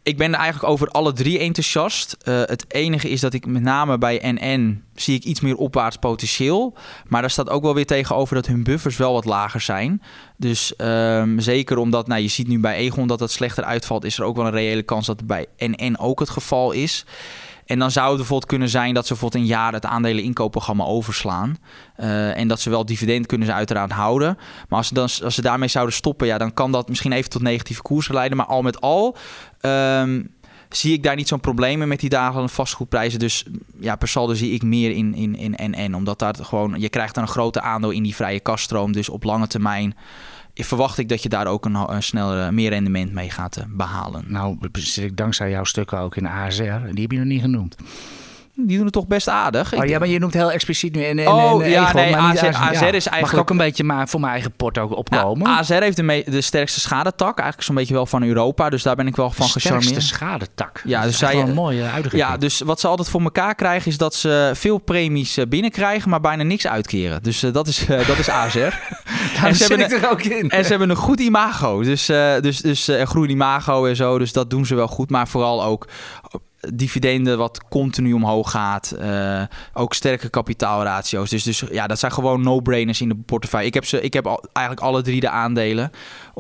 ik 0.03 0.17
ben 0.17 0.33
er 0.33 0.39
eigenlijk 0.39 0.73
over 0.73 0.89
alle 0.89 1.13
drie 1.13 1.39
enthousiast. 1.39 2.17
Uh, 2.25 2.41
het 2.41 2.65
enige 2.69 3.09
is 3.09 3.21
dat 3.21 3.33
ik 3.33 3.47
met 3.47 3.63
name 3.63 3.99
bij 3.99 4.21
NN 4.23 4.83
zie 4.95 5.15
ik 5.15 5.25
iets 5.25 5.41
meer 5.41 5.57
opwaarts 5.57 5.97
potentieel. 5.97 6.77
Maar 7.09 7.21
daar 7.21 7.31
staat 7.31 7.51
ook 7.51 7.63
wel 7.63 7.75
weer 7.75 7.87
tegenover 7.87 8.35
dat 8.35 8.47
hun 8.47 8.65
buffers 8.65 8.97
wel 8.97 9.13
wat 9.13 9.25
lager 9.25 9.61
zijn. 9.61 10.03
Dus 10.37 10.73
um, 10.79 11.41
zeker 11.41 11.79
omdat, 11.79 12.07
nou 12.07 12.23
je 12.23 12.29
ziet 12.29 12.49
nu 12.49 12.59
bij 12.59 12.75
Egon 12.75 13.07
dat 13.07 13.21
het 13.21 13.31
slechter 13.31 13.65
uitvalt, 13.65 14.05
is 14.05 14.19
er 14.19 14.25
ook 14.25 14.37
wel 14.37 14.47
een 14.47 14.53
reële 14.53 14.83
kans 14.83 15.07
dat 15.07 15.17
het 15.17 15.27
bij 15.27 15.47
NN 15.57 15.97
ook 15.99 16.21
het 16.21 16.31
geval 16.31 16.73
is. 16.73 17.05
En 17.71 17.79
dan 17.79 17.91
zou 17.91 18.09
het 18.09 18.17
bijvoorbeeld 18.17 18.51
kunnen 18.51 18.69
zijn 18.69 18.95
dat 18.95 19.07
ze 19.07 19.13
bijvoorbeeld 19.13 19.43
een 19.43 19.49
jaar 19.49 19.73
het 19.73 19.85
aandelen 19.85 20.25
inkoopprogramma 20.25 20.85
overslaan. 20.85 21.57
Uh, 21.97 22.37
en 22.37 22.49
dat 22.49 22.61
ze 22.61 22.71
wel 22.71 22.85
dividend 22.85 23.27
kunnen 23.27 23.47
ze 23.47 23.53
uiteraard 23.53 23.93
houden. 23.93 24.37
Maar 24.69 24.79
als 24.79 24.87
ze, 24.87 24.95
dan, 24.95 25.03
als 25.03 25.35
ze 25.35 25.43
daarmee 25.43 25.69
zouden 25.69 25.95
stoppen, 25.95 26.27
ja, 26.27 26.39
dan 26.39 26.55
kan 26.55 26.73
dat 26.73 26.89
misschien 26.89 27.13
even 27.13 27.31
tot 27.31 27.43
negatieve 27.43 27.83
koersen 27.83 28.15
leiden. 28.15 28.37
Maar 28.37 28.47
al 28.47 28.63
met 28.63 28.81
al 28.81 29.17
um, 29.61 30.35
zie 30.69 30.93
ik 30.93 31.03
daar 31.03 31.17
niet 31.17 31.29
zo'n 31.29 31.41
probleem 31.41 31.89
met 31.89 32.01
die 32.01 32.09
dagen 32.09 32.49
vastgoedprijzen. 32.49 33.19
Dus 33.19 33.45
ja, 33.81 33.97
per 33.97 34.09
saldo 34.09 34.35
zie 34.35 34.53
ik 34.53 34.63
meer 34.63 34.91
in, 34.91 35.15
in, 35.15 35.35
in 35.37 35.71
NN. 35.71 35.95
Omdat 35.95 36.19
daar 36.19 36.35
gewoon, 36.35 36.81
je 36.81 36.89
krijgt 36.89 37.15
dan 37.15 37.23
een 37.25 37.31
grote 37.31 37.61
aandeel 37.61 37.91
in 37.91 38.03
die 38.03 38.15
vrije 38.15 38.41
kaststroom. 38.41 38.93
Dus 38.93 39.09
op 39.09 39.25
lange 39.25 39.47
termijn 39.47 39.95
verwacht 40.55 40.99
ik 40.99 41.09
dat 41.09 41.23
je 41.23 41.29
daar 41.29 41.47
ook 41.47 41.65
een, 41.65 42.03
sneller 42.03 42.55
meer 42.55 42.71
rendement 42.71 43.13
mee 43.13 43.31
gaat 43.31 43.59
uh, 43.59 43.65
behalen. 43.69 44.25
Nou, 44.27 44.59
zit 44.73 45.05
ik 45.05 45.17
dankzij 45.17 45.51
jouw 45.51 45.65
stukken 45.65 45.99
ook 45.99 46.17
in 46.17 46.27
ASR. 46.27 46.63
Die 46.63 47.03
heb 47.03 47.11
je 47.11 47.19
nog 47.19 47.27
niet 47.27 47.41
genoemd. 47.41 47.77
Die 48.67 48.77
doen 48.77 48.85
het 48.85 48.95
toch 48.95 49.07
best 49.07 49.29
aardig. 49.29 49.75
Oh, 49.75 49.85
ja, 49.85 49.99
maar 49.99 50.09
je 50.09 50.19
noemt 50.19 50.35
heel 50.35 50.53
expliciet 50.53 50.95
nu. 50.95 51.05
En, 51.05 51.19
en, 51.19 51.29
oh, 51.29 51.65
en, 51.65 51.71
ja, 51.71 51.89
Egon, 51.89 52.01
nee, 52.01 52.17
ASR 52.17 52.35
is 52.35 52.83
eigenlijk... 52.83 53.21
Mag 53.21 53.33
ik 53.33 53.39
ook 53.39 53.51
een 53.51 53.57
beetje 53.57 53.85
maar 53.85 54.09
voor 54.09 54.21
mijn 54.21 54.33
eigen 54.33 54.53
port 54.53 54.79
ook 54.79 54.97
opkomen? 54.97 55.47
Nou, 55.47 55.59
ASR 55.59 55.73
heeft 55.73 55.97
de, 55.97 56.25
de 56.27 56.41
sterkste 56.41 56.81
schadetak. 56.81 57.39
Eigenlijk 57.39 57.63
zo'n 57.63 57.75
beetje 57.75 57.95
wel 57.95 58.07
van 58.07 58.23
Europa. 58.23 58.71
Dus 58.71 58.83
daar 58.83 58.97
ben 58.97 59.07
ik 59.07 59.17
wel 59.17 59.31
van 59.31 59.47
gecharmeerd. 59.47 59.85
sterkste 59.85 60.15
schadetak. 60.15 60.83
Ja, 60.85 61.03
dus 61.03 61.19
zij, 61.19 61.41
een 61.41 61.55
mooie 61.55 61.83
uitdrukking. 61.83 62.23
Ja, 62.23 62.37
dus 62.37 62.61
wat 62.61 62.81
ze 62.81 62.89
altijd 62.89 63.09
voor 63.09 63.21
elkaar 63.21 63.55
krijgen 63.55 63.91
is 63.91 63.99
dat 63.99 64.15
ze 64.15 64.51
veel 64.55 64.79
premies 64.79 65.37
eh, 65.37 65.47
binnenkrijgen, 65.47 66.11
maar 66.11 66.21
bijna 66.21 66.43
niks 66.43 66.67
uitkeren. 66.67 67.23
Dus 67.23 67.45
uh, 67.45 67.53
dat, 67.53 67.67
is, 67.67 67.89
uh, 67.89 68.07
dat 68.07 68.19
is 68.19 68.29
ASR. 68.29 68.59
en 69.45 69.57
ze 69.57 69.75
hebben 69.75 70.03
er 70.03 70.11
ook 70.11 70.23
in. 70.23 70.51
En 70.51 70.65
ze 70.65 70.71
hebben 70.71 70.91
een 70.91 70.97
goed 70.97 71.21
imago. 71.21 71.83
Dus, 71.83 72.11
uh, 72.11 72.41
dus, 72.41 72.59
dus 72.61 72.91
groen 73.05 73.29
imago 73.29 73.87
en 73.87 73.97
zo. 73.97 74.19
Dus 74.19 74.33
dat 74.33 74.51
doen 74.51 74.67
ze 74.67 74.75
wel 74.75 74.89
goed. 74.89 75.11
Maar 75.11 75.29
vooral 75.29 75.65
ook 75.65 75.87
dividenden 76.75 77.39
wat 77.39 77.69
continu 77.69 78.13
omhoog 78.13 78.51
gaat. 78.51 78.95
Uh, 79.01 79.43
ook 79.73 79.95
sterke 79.95 80.29
kapitaalratio's. 80.29 81.31
Dus, 81.31 81.43
dus 81.43 81.65
ja, 81.71 81.87
dat 81.87 81.99
zijn 81.99 82.13
gewoon 82.13 82.43
no-brainers 82.43 83.01
in 83.01 83.09
de 83.09 83.17
portefeuille. 83.17 83.67
Ik 83.67 83.75
heb, 83.75 83.85
ze, 83.85 84.01
ik 84.01 84.13
heb 84.13 84.27
al, 84.27 84.45
eigenlijk 84.53 84.87
alle 84.87 85.03
drie 85.03 85.21
de 85.21 85.29
aandelen. 85.29 85.91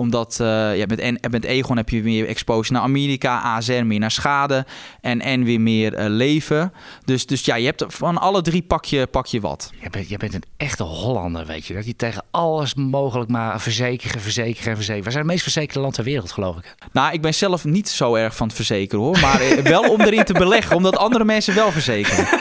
Omdat 0.01 0.39
uh, 0.41 0.77
ja, 0.77 0.85
met, 0.89 1.31
met 1.31 1.45
Egon 1.45 1.77
heb 1.77 1.89
je 1.89 2.03
meer 2.03 2.27
exposure 2.27 2.73
naar 2.75 2.83
Amerika, 2.83 3.41
ASR 3.41 3.73
meer 3.73 3.99
naar 3.99 4.11
schade 4.11 4.67
en 5.01 5.21
en 5.21 5.45
weer 5.45 5.61
meer 5.61 5.99
uh, 5.99 6.05
leven. 6.09 6.73
Dus, 7.05 7.27
dus 7.27 7.45
ja, 7.45 7.55
je 7.55 7.65
hebt 7.67 7.85
van 7.89 8.19
alle 8.19 8.43
drie 8.43 8.63
pak 8.63 8.85
je, 8.85 9.07
pak 9.07 9.27
je 9.27 9.41
wat. 9.41 9.71
Je 9.83 9.91
bent, 9.91 10.09
je 10.09 10.17
bent 10.17 10.35
een 10.35 10.45
echte 10.57 10.83
Hollander, 10.83 11.47
weet 11.47 11.67
je. 11.67 11.75
Dat 11.75 11.87
je 11.87 11.97
tegen 11.97 12.25
alles 12.31 12.75
mogelijk 12.75 13.31
maar 13.31 13.61
verzekeren, 13.61 14.21
verzekeren, 14.21 14.75
verzekeren. 14.75 15.05
We 15.05 15.11
zijn 15.11 15.23
het 15.23 15.33
meest 15.33 15.43
verzekerde 15.43 15.81
land 15.81 15.95
ter 15.95 16.05
wereld, 16.05 16.33
geloof 16.33 16.57
ik. 16.57 16.75
Nou, 16.93 17.13
ik 17.13 17.21
ben 17.21 17.35
zelf 17.35 17.65
niet 17.65 17.89
zo 17.89 18.15
erg 18.15 18.37
van 18.37 18.47
het 18.47 18.57
verzekeren 18.57 19.05
hoor. 19.05 19.19
Maar 19.21 19.63
wel 19.63 19.91
om 19.91 20.01
erin 20.01 20.25
te 20.25 20.33
beleggen, 20.33 20.77
omdat 20.77 20.97
andere 20.97 21.25
mensen 21.25 21.55
wel 21.55 21.73
verzekeren. 21.73 22.27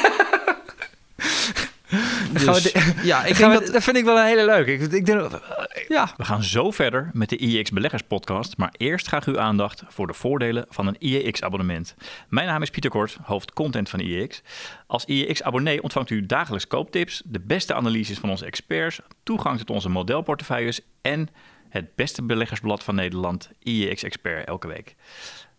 Dus, 2.33 2.71
ja, 3.03 3.25
ik 3.25 3.37
denk 3.37 3.53
dat, 3.53 3.67
dat 3.67 3.83
vind 3.83 3.97
ik 3.97 4.03
wel 4.03 4.17
een 4.19 4.25
hele 4.25 4.45
leuke. 4.45 4.73
Ik, 4.73 4.91
ik 4.91 5.05
denk, 5.05 5.41
ja. 5.87 6.13
We 6.17 6.25
gaan 6.25 6.43
zo 6.43 6.71
verder 6.71 7.09
met 7.13 7.29
de 7.29 7.37
IEX 7.37 7.71
Beleggers 7.71 8.03
Podcast. 8.03 8.57
Maar 8.57 8.73
eerst 8.77 9.07
graag 9.07 9.25
uw 9.25 9.39
aandacht 9.39 9.83
voor 9.87 10.07
de 10.07 10.13
voordelen 10.13 10.65
van 10.69 10.87
een 10.87 10.95
IEX-abonnement. 10.99 11.95
Mijn 12.29 12.47
naam 12.47 12.61
is 12.61 12.69
Pieter 12.69 12.91
Kort, 12.91 13.17
hoofd 13.23 13.53
content 13.53 13.89
van 13.89 13.99
IEX. 13.99 14.41
Als 14.87 15.05
IEX-abonnee 15.05 15.83
ontvangt 15.83 16.09
u 16.09 16.25
dagelijks 16.25 16.67
kooptips, 16.67 17.21
de 17.25 17.39
beste 17.39 17.73
analyses 17.73 18.17
van 18.17 18.29
onze 18.29 18.45
experts, 18.45 18.99
toegang 19.23 19.57
tot 19.57 19.69
onze 19.69 19.89
modelportefeuilles 19.89 20.81
en 21.01 21.29
het 21.69 21.95
beste 21.95 22.23
beleggersblad 22.23 22.83
van 22.83 22.95
Nederland, 22.95 23.49
IEX 23.59 24.03
Expert, 24.03 24.47
elke 24.47 24.67
week. 24.67 24.95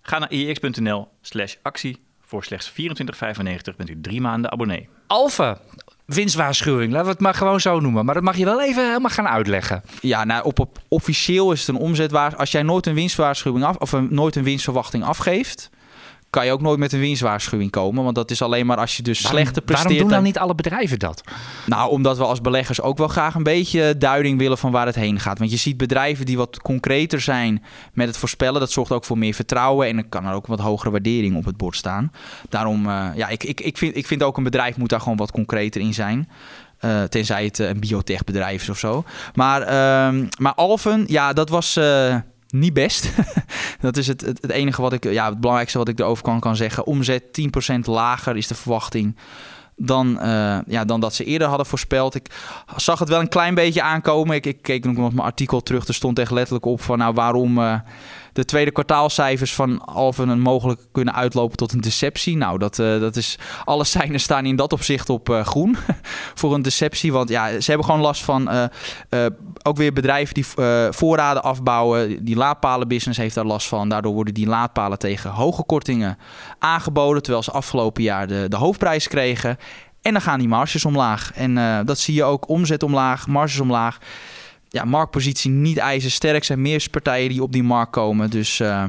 Ga 0.03 0.19
naar 0.19 0.33
iex.nl 0.33 1.09
actie. 1.63 2.09
Voor 2.21 2.45
slechts 2.45 2.71
24,95 2.71 3.77
bent 3.77 3.91
u 3.91 4.01
drie 4.01 4.21
maanden 4.21 4.53
abonnee. 4.53 4.89
Alfa, 5.07 5.61
winstwaarschuwing. 6.15 6.93
Laten 6.93 7.07
we 7.07 7.13
het 7.13 7.21
maar 7.21 7.35
gewoon 7.35 7.61
zo 7.61 7.81
noemen. 7.81 8.05
Maar 8.05 8.15
dat 8.15 8.23
mag 8.23 8.37
je 8.37 8.45
wel 8.45 8.63
even 8.63 8.87
helemaal 8.87 9.11
gaan 9.11 9.29
uitleggen. 9.29 9.83
Ja, 10.01 10.25
nou, 10.25 10.45
op, 10.45 10.59
op 10.59 10.79
officieel 10.89 11.53
is 11.53 11.61
het 11.61 11.69
een 11.69 11.83
omzetwaar. 11.83 12.37
Als 12.37 12.51
jij 12.51 12.63
nooit 12.63 12.87
een 12.87 12.95
winstwaarschuwing 12.95 13.65
af, 13.65 13.77
of 13.77 13.93
een, 13.93 14.09
nooit 14.11 14.37
een 14.37 14.45
winstverwachting 14.45 15.05
afgeeft, 15.05 15.71
kan 16.31 16.47
je 16.47 16.53
ook 16.53 16.61
nooit 16.61 16.79
met 16.79 16.93
een 16.93 17.01
winstwaarschuwing 17.01 17.71
komen. 17.71 18.05
Want 18.05 18.15
dat 18.15 18.31
is 18.31 18.43
alleen 18.43 18.67
maar 18.67 18.77
als 18.77 18.97
je 18.97 19.03
dus 19.03 19.21
waarom, 19.21 19.41
slechter 19.41 19.63
presteert. 19.63 19.89
Waarom 19.89 20.09
doen 20.09 20.17
dan 20.17 20.27
niet 20.27 20.39
alle 20.39 20.55
bedrijven 20.55 20.99
dat? 20.99 21.23
Nou, 21.67 21.91
omdat 21.91 22.17
we 22.17 22.25
als 22.25 22.41
beleggers 22.41 22.81
ook 22.81 22.99
wel 22.99 23.09
graag 23.09 23.35
een 23.35 23.43
beetje 23.43 23.99
duiding 23.99 24.39
willen 24.39 24.59
van 24.59 24.71
waar 24.71 24.87
het 24.87 24.95
heen 24.95 25.21
gaat. 25.21 25.39
Want 25.39 25.51
je 25.51 25.57
ziet 25.57 25.77
bedrijven 25.77 26.27
die 26.27 26.37
wat 26.37 26.63
concreter 26.63 27.21
zijn 27.21 27.63
met 27.93 28.07
het 28.07 28.17
voorspellen. 28.17 28.61
Dat 28.61 28.71
zorgt 28.71 28.93
ook 28.93 29.05
voor 29.05 29.19
meer 29.19 29.35
vertrouwen. 29.35 29.89
En 29.89 29.97
dan 29.97 30.09
kan 30.09 30.27
er 30.27 30.35
ook 30.35 30.47
wat 30.47 30.61
hogere 30.61 30.91
waardering 30.91 31.37
op 31.37 31.45
het 31.45 31.57
bord 31.57 31.77
staan. 31.77 32.13
Daarom, 32.49 32.87
uh, 32.87 33.07
ja, 33.15 33.29
ik, 33.29 33.45
ik, 33.45 33.61
ik, 33.61 33.79
vind, 33.79 33.97
ik 33.97 34.07
vind 34.07 34.23
ook 34.23 34.37
een 34.37 34.45
bedrijf 34.45 34.77
moet 34.77 34.89
daar 34.89 35.01
gewoon 35.01 35.19
wat 35.19 35.33
concreter 35.33 35.81
in 35.81 35.95
zijn. 35.95 36.29
Uh, 36.85 37.03
tenzij 37.03 37.45
het 37.45 37.59
een 37.59 37.81
biotechbedrijf 37.81 38.63
is 38.63 38.69
of 38.69 38.79
zo. 38.79 39.05
Maar, 39.35 39.61
uh, 39.61 40.27
maar 40.39 40.55
Alphen, 40.55 41.05
ja, 41.07 41.33
dat 41.33 41.49
was... 41.49 41.77
Uh, 41.77 42.17
niet 42.53 42.73
best. 42.73 43.11
dat 43.81 43.97
is 43.97 44.07
het, 44.07 44.21
het, 44.21 44.51
enige 44.51 44.83
wat 44.83 44.93
ik, 44.93 45.05
ja, 45.05 45.29
het 45.29 45.41
belangrijkste 45.41 45.79
wat 45.79 45.89
ik 45.89 45.99
erover 45.99 46.25
kan, 46.25 46.41
kan 46.41 46.57
zeggen. 46.57 46.87
Omzet 46.87 47.23
10% 47.23 47.75
lager 47.85 48.37
is 48.37 48.47
de 48.47 48.55
verwachting 48.55 49.17
dan, 49.83 50.19
uh, 50.23 50.59
ja, 50.67 50.85
dan 50.85 51.01
dat 51.01 51.15
ze 51.15 51.25
eerder 51.25 51.49
hadden 51.49 51.67
voorspeld. 51.67 52.15
Ik 52.15 52.27
zag 52.77 52.99
het 52.99 53.09
wel 53.09 53.21
een 53.21 53.29
klein 53.29 53.55
beetje 53.55 53.83
aankomen. 53.83 54.37
Ik, 54.37 54.47
ik 54.47 54.63
keek 54.63 54.85
nog 54.85 54.97
op 54.97 55.13
mijn 55.13 55.27
artikel 55.27 55.63
terug. 55.63 55.87
Er 55.87 55.95
stond 55.95 56.19
echt 56.19 56.31
letterlijk 56.31 56.65
op 56.65 56.81
van 56.81 56.99
nou, 56.99 57.15
waarom 57.15 57.59
uh, 57.59 57.75
de 58.41 58.47
tweede 58.47 58.71
kwartaalcijfers 58.71 59.55
van 59.55 59.85
Alphen 59.85 60.41
mogelijk 60.41 60.81
kunnen 60.93 61.15
uitlopen 61.15 61.57
tot 61.57 61.73
een 61.73 61.81
deceptie. 61.81 62.37
Nou, 62.37 62.59
dat, 62.59 62.79
uh, 62.79 63.01
dat 63.01 63.17
is, 63.17 63.39
alle 63.65 63.85
seinen 63.85 64.21
staan 64.21 64.47
in 64.47 64.57
dat 64.57 64.73
opzicht 64.73 65.11
op 65.11 65.29
uh, 65.29 65.45
groen 65.45 65.77
voor 66.41 66.55
een 66.55 66.63
deceptie. 66.63 67.13
Want 67.13 67.29
ja, 67.29 67.61
ze 67.61 67.71
hebben 67.71 67.87
gewoon 67.87 68.01
last 68.01 68.25
van 68.25 68.51
uh, 69.11 69.27
ook 69.63 69.77
weer 69.77 69.93
bedrijven 69.93 70.35
die 70.35 70.45
voorraden 70.91 71.43
afbouwen. 71.43 72.25
Die 72.25 72.37
laadpalenbusiness 72.37 73.19
heeft 73.19 73.35
daar 73.35 73.45
last 73.45 73.69
van. 73.69 73.89
Daardoor 73.89 74.13
worden 74.13 74.35
die 74.35 74.47
laadpalen 74.47 74.99
tegen 74.99 75.31
hoge 75.31 75.65
kortingen 75.65 76.19
aangeboden. 76.59 77.23
Terwijl 77.23 77.45
ze 77.45 77.51
afgelopen 77.51 78.03
jaar 78.03 78.27
de, 78.27 78.47
de 78.49 78.57
hoofdprijs 78.57 79.09
kregen. 79.09 79.57
En 80.03 80.13
dan 80.13 80.23
gaan 80.23 80.39
die 80.39 80.49
marges 80.49 80.85
omlaag. 80.85 81.33
En 81.35 81.85
dat 81.87 81.99
zie 81.99 82.15
je 82.15 82.25
ook, 82.25 82.49
omzet 82.49 82.83
omlaag, 82.83 83.27
marges 83.27 83.61
omlaag 83.61 83.99
ja, 84.73 84.85
marktpositie 84.85 85.51
niet 85.51 85.77
ijzersterk. 85.77 86.45
zijn 86.45 86.63
meer 86.63 86.87
partijen 86.91 87.29
die 87.29 87.43
op 87.43 87.53
die 87.53 87.63
markt 87.63 87.93
komen. 87.93 88.31
Dus, 88.31 88.59
uh... 88.61 88.85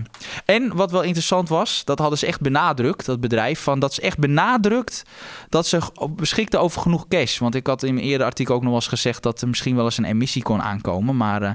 En 0.45 0.75
wat 0.75 0.91
wel 0.91 1.01
interessant 1.01 1.49
was, 1.49 1.81
dat 1.85 1.99
hadden 1.99 2.17
ze 2.17 2.25
echt 2.25 2.41
benadrukt, 2.41 3.05
dat 3.05 3.19
bedrijf. 3.19 3.59
Van, 3.59 3.79
dat 3.79 3.93
ze 3.93 4.01
echt 4.01 4.17
benadrukt 4.17 5.03
dat 5.49 5.67
ze 5.67 5.79
beschikten 6.09 6.61
over 6.61 6.81
genoeg 6.81 7.07
cash. 7.07 7.37
Want 7.37 7.55
ik 7.55 7.67
had 7.67 7.83
in 7.83 7.93
mijn 7.93 8.05
eerder 8.05 8.27
artikel 8.27 8.55
ook 8.55 8.61
nog 8.61 8.69
wel 8.69 8.79
eens 8.79 8.89
gezegd 8.89 9.23
dat 9.23 9.41
er 9.41 9.47
misschien 9.47 9.75
wel 9.75 9.85
eens 9.85 9.97
een 9.97 10.05
emissie 10.05 10.43
kon 10.43 10.61
aankomen. 10.61 11.17
Maar 11.17 11.41
uh, 11.41 11.49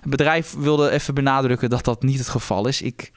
het 0.00 0.10
bedrijf 0.10 0.54
wilde 0.58 0.90
even 0.90 1.14
benadrukken 1.14 1.70
dat 1.70 1.84
dat 1.84 2.02
niet 2.02 2.18
het 2.18 2.28
geval 2.28 2.68
is. 2.68 2.82
Ik 2.82 3.12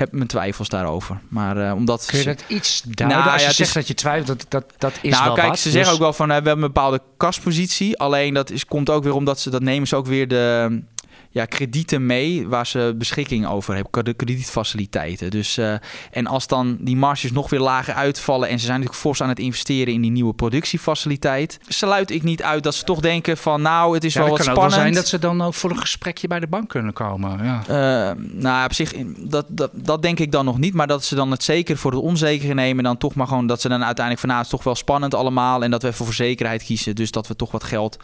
heb 0.00 0.12
mijn 0.12 0.28
twijfels 0.28 0.68
daarover. 0.68 1.20
Maar 1.28 1.56
uh, 1.56 1.72
omdat 1.74 2.06
kun 2.06 2.18
je 2.18 2.24
dat 2.24 2.44
iets 2.48 2.82
duiden? 2.82 3.18
Nou, 3.18 3.32
als 3.32 3.42
je 3.42 3.48
ja, 3.48 3.54
zegt 3.54 3.68
is... 3.68 3.74
dat 3.74 3.88
je 3.88 3.94
twijfelt, 3.94 4.26
dat, 4.26 4.46
dat, 4.48 4.64
dat 4.78 4.98
is 5.02 5.10
nou, 5.10 5.24
wel 5.24 5.34
kijk, 5.34 5.48
wat, 5.48 5.58
ze 5.58 5.70
zeggen 5.70 5.84
dus- 5.84 5.92
ook 5.92 6.04
wel 6.04 6.12
van 6.12 6.30
uh, 6.30 6.36
we 6.36 6.46
hebben 6.46 6.64
een 6.64 6.72
bepaalde 6.72 7.00
kaspositie. 7.16 7.98
Alleen 7.98 8.34
dat 8.34 8.50
is, 8.50 8.64
komt 8.64 8.90
ook 8.90 9.02
weer 9.02 9.14
omdat 9.14 9.40
ze 9.40 9.50
dat 9.50 9.62
nemen 9.62 9.88
ze 9.88 9.96
ook 9.96 10.06
weer 10.06 10.28
de 10.28 10.82
ja, 11.30 11.44
kredieten 11.44 12.06
mee 12.06 12.48
waar 12.48 12.66
ze 12.66 12.94
beschikking 12.98 13.46
over 13.46 13.74
hebben, 13.74 14.04
de 14.04 14.14
kredietfaciliteiten. 14.14 15.30
Dus, 15.30 15.58
uh, 15.58 15.74
en 16.10 16.26
als 16.26 16.46
dan 16.46 16.76
die 16.80 16.96
marges 16.96 17.32
nog 17.32 17.50
weer 17.50 17.60
lager 17.60 17.94
uitvallen 17.94 18.48
en 18.48 18.58
ze 18.58 18.64
zijn 18.64 18.76
natuurlijk 18.78 19.04
fors 19.04 19.22
aan 19.22 19.28
het 19.28 19.38
investeren 19.38 19.94
in 19.94 20.00
die 20.00 20.10
nieuwe 20.10 20.34
productiefaciliteit, 20.34 21.58
sluit 21.68 22.10
ik 22.10 22.22
niet 22.22 22.42
uit 22.42 22.62
dat 22.62 22.74
ze 22.74 22.84
toch 22.84 23.00
denken 23.00 23.36
van 23.36 23.62
nou, 23.62 23.94
het 23.94 24.04
is 24.04 24.12
ja, 24.12 24.20
wel 24.20 24.28
wat 24.28 24.38
kan 24.38 24.46
spannend. 24.46 24.74
Wel 24.74 24.82
zijn 24.82 24.94
dat 24.94 25.08
ze 25.08 25.18
dan 25.18 25.42
ook 25.42 25.54
voor 25.54 25.70
een 25.70 25.78
gesprekje 25.78 26.28
bij 26.28 26.40
de 26.40 26.46
bank 26.46 26.68
kunnen 26.68 26.92
komen. 26.92 27.44
Ja. 27.44 27.62
Uh, 28.10 28.16
nou, 28.32 28.64
op 28.64 28.72
zich, 28.72 28.92
dat, 29.16 29.46
dat, 29.48 29.70
dat 29.74 30.02
denk 30.02 30.18
ik 30.18 30.32
dan 30.32 30.44
nog 30.44 30.58
niet, 30.58 30.74
maar 30.74 30.86
dat 30.86 31.04
ze 31.04 31.14
dan 31.14 31.30
het 31.30 31.42
zeker 31.42 31.76
voor 31.76 31.90
het 31.90 32.00
onzekere 32.00 32.54
nemen, 32.54 32.84
dan 32.84 32.96
toch 32.96 33.14
maar 33.14 33.26
gewoon 33.26 33.46
dat 33.46 33.60
ze 33.60 33.68
dan 33.68 33.84
uiteindelijk 33.84 34.18
van 34.20 34.28
nou, 34.28 34.42
het 34.42 34.50
is 34.52 34.56
toch 34.56 34.64
wel 34.64 34.74
spannend 34.74 35.14
allemaal 35.14 35.62
en 35.62 35.70
dat 35.70 35.82
we 35.82 35.88
even 35.88 36.04
voor 36.04 36.14
zekerheid 36.14 36.62
kiezen, 36.62 36.94
dus 36.94 37.10
dat 37.10 37.26
we 37.26 37.36
toch 37.36 37.50
wat 37.50 37.64
geld 37.64 37.96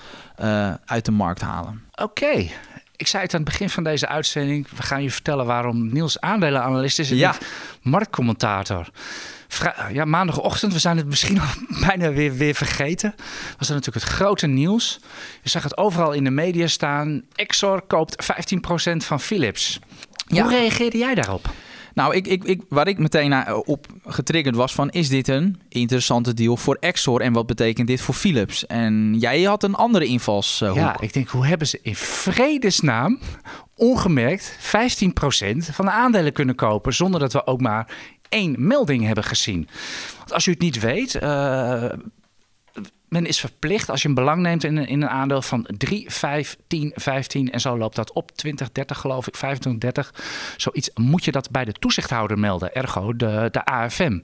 uh, 0.43 0.75
uit 0.85 1.05
de 1.05 1.11
markt 1.11 1.41
halen. 1.41 1.83
Oké. 1.95 2.03
Okay. 2.03 2.53
Ik 2.97 3.07
zei 3.07 3.23
het 3.23 3.35
aan 3.35 3.41
het 3.41 3.49
begin 3.49 3.71
van 3.71 3.85
deze 3.85 4.09
uitzending. 4.09 4.67
We 4.77 4.83
gaan 4.83 5.03
je 5.03 5.11
vertellen 5.11 5.47
waarom 5.47 5.93
Niels 5.93 6.21
aandelenanalist 6.21 6.99
is 6.99 7.11
en 7.11 7.17
ja. 7.17 7.33
niet 7.33 7.49
marktcommentator. 7.83 8.89
Vra 9.49 9.89
ja, 9.93 10.05
maandagochtend, 10.05 10.73
we 10.73 10.79
zijn 10.79 10.97
het 10.97 11.07
misschien 11.07 11.41
al 11.41 11.47
bijna 11.87 12.13
weer, 12.13 12.35
weer 12.35 12.55
vergeten. 12.55 13.15
Was 13.59 13.69
er 13.69 13.75
natuurlijk 13.75 14.05
het 14.05 14.15
grote 14.15 14.47
nieuws. 14.47 15.01
Je 15.43 15.49
zag 15.49 15.63
het 15.63 15.77
overal 15.77 16.13
in 16.13 16.25
de 16.25 16.31
media 16.31 16.67
staan. 16.67 17.23
Exor 17.35 17.83
koopt 17.83 18.27
15% 18.93 18.97
van 18.97 19.21
Philips. 19.21 19.79
Ja. 20.27 20.43
Hoe 20.43 20.51
reageerde 20.51 20.99
jij 20.99 21.15
daarop? 21.15 21.51
Nou, 21.97 22.15
ik, 22.15 22.27
ik, 22.27 22.45
ik, 22.45 22.63
waar 22.69 22.89
ik 22.89 22.99
meteen 22.99 23.55
op 23.67 23.87
getriggerd 24.07 24.57
was 24.57 24.75
van... 24.75 24.91
is 24.91 25.09
dit 25.09 25.29
een 25.29 25.61
interessante 25.69 26.35
deal 26.35 26.57
voor 26.57 26.77
Exor 26.81 27.21
en 27.21 27.33
wat 27.33 27.47
betekent 27.47 27.87
dit 27.87 28.01
voor 28.01 28.15
Philips? 28.15 28.67
En 28.67 29.15
jij 29.19 29.43
had 29.43 29.63
een 29.63 29.75
andere 29.75 30.07
invalshoek. 30.07 30.75
Ja, 30.75 31.01
ik 31.01 31.13
denk, 31.13 31.29
hoe 31.29 31.47
hebben 31.47 31.67
ze 31.67 31.79
in 31.83 31.97
vredesnaam 31.97 33.19
ongemerkt 33.75 34.59
15% 34.59 34.59
van 35.57 35.85
de 35.85 35.91
aandelen 35.91 36.33
kunnen 36.33 36.55
kopen... 36.55 36.95
zonder 36.95 37.21
dat 37.21 37.33
we 37.33 37.47
ook 37.47 37.61
maar 37.61 37.95
één 38.29 38.55
melding 38.59 39.05
hebben 39.05 39.25
gezien? 39.25 39.69
Want 40.19 40.33
als 40.33 40.47
u 40.47 40.51
het 40.51 40.61
niet 40.61 40.81
weet... 40.81 41.15
Uh, 41.15 41.85
men 43.09 43.27
is 43.27 43.41
verplicht 43.41 43.91
als 43.91 44.03
je 44.03 44.09
een 44.09 44.15
belang 44.15 44.43
neemt 44.43 44.65
in 44.65 44.77
een, 44.77 44.87
in 44.87 45.03
een 45.03 45.09
aandeel 45.09 45.43
van 45.43 45.69
3, 45.77 46.11
5, 46.11 46.57
10, 46.67 46.93
15 46.95 47.53
en 47.53 47.61
zo 47.61 47.79
loopt 47.79 47.97
dat 47.97 48.13
op 48.13 48.31
20, 48.31 48.73
30 48.73 48.99
geloof 48.99 49.27
ik, 49.27 49.37
25, 49.37 49.81
30. 49.81 50.15
Zoiets 50.57 50.91
moet 50.95 51.25
je 51.25 51.33
dat 51.33 51.51
bij 51.51 51.65
de 51.65 51.73
toezichthouder 51.73 52.39
melden, 52.39 52.75
ergo 52.75 53.17
de, 53.17 53.49
de 53.51 53.65
AFM. 53.65 54.21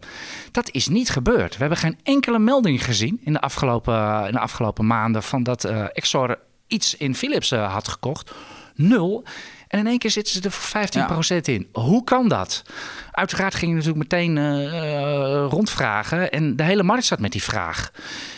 Dat 0.50 0.70
is 0.70 0.88
niet 0.88 1.10
gebeurd. 1.10 1.52
We 1.52 1.60
hebben 1.60 1.78
geen 1.78 1.98
enkele 2.02 2.38
melding 2.38 2.84
gezien 2.84 3.20
in 3.24 3.32
de 3.32 3.40
afgelopen, 3.40 4.26
in 4.26 4.32
de 4.32 4.38
afgelopen 4.38 4.86
maanden 4.86 5.22
van 5.22 5.42
dat 5.42 5.64
uh, 5.64 5.84
Exor 5.92 6.38
iets 6.66 6.96
in 6.96 7.14
Philips 7.14 7.52
uh, 7.52 7.72
had 7.72 7.88
gekocht. 7.88 8.32
Nul. 8.74 9.24
En 9.72 9.78
in 9.78 9.86
één 9.86 9.98
keer 9.98 10.10
zitten 10.10 10.32
ze 10.32 10.40
er 10.40 10.50
voor 10.50 11.36
15% 11.38 11.40
in. 11.42 11.68
Hoe 11.72 12.04
kan 12.04 12.28
dat? 12.28 12.62
Uiteraard 13.10 13.54
ging 13.54 13.70
je 13.70 13.76
natuurlijk 13.76 14.12
meteen 14.12 14.36
uh, 14.36 15.46
rondvragen. 15.48 16.30
En 16.30 16.56
de 16.56 16.62
hele 16.62 16.82
markt 16.82 17.04
zat 17.04 17.18
met 17.18 17.32
die 17.32 17.42
vraag. 17.42 17.90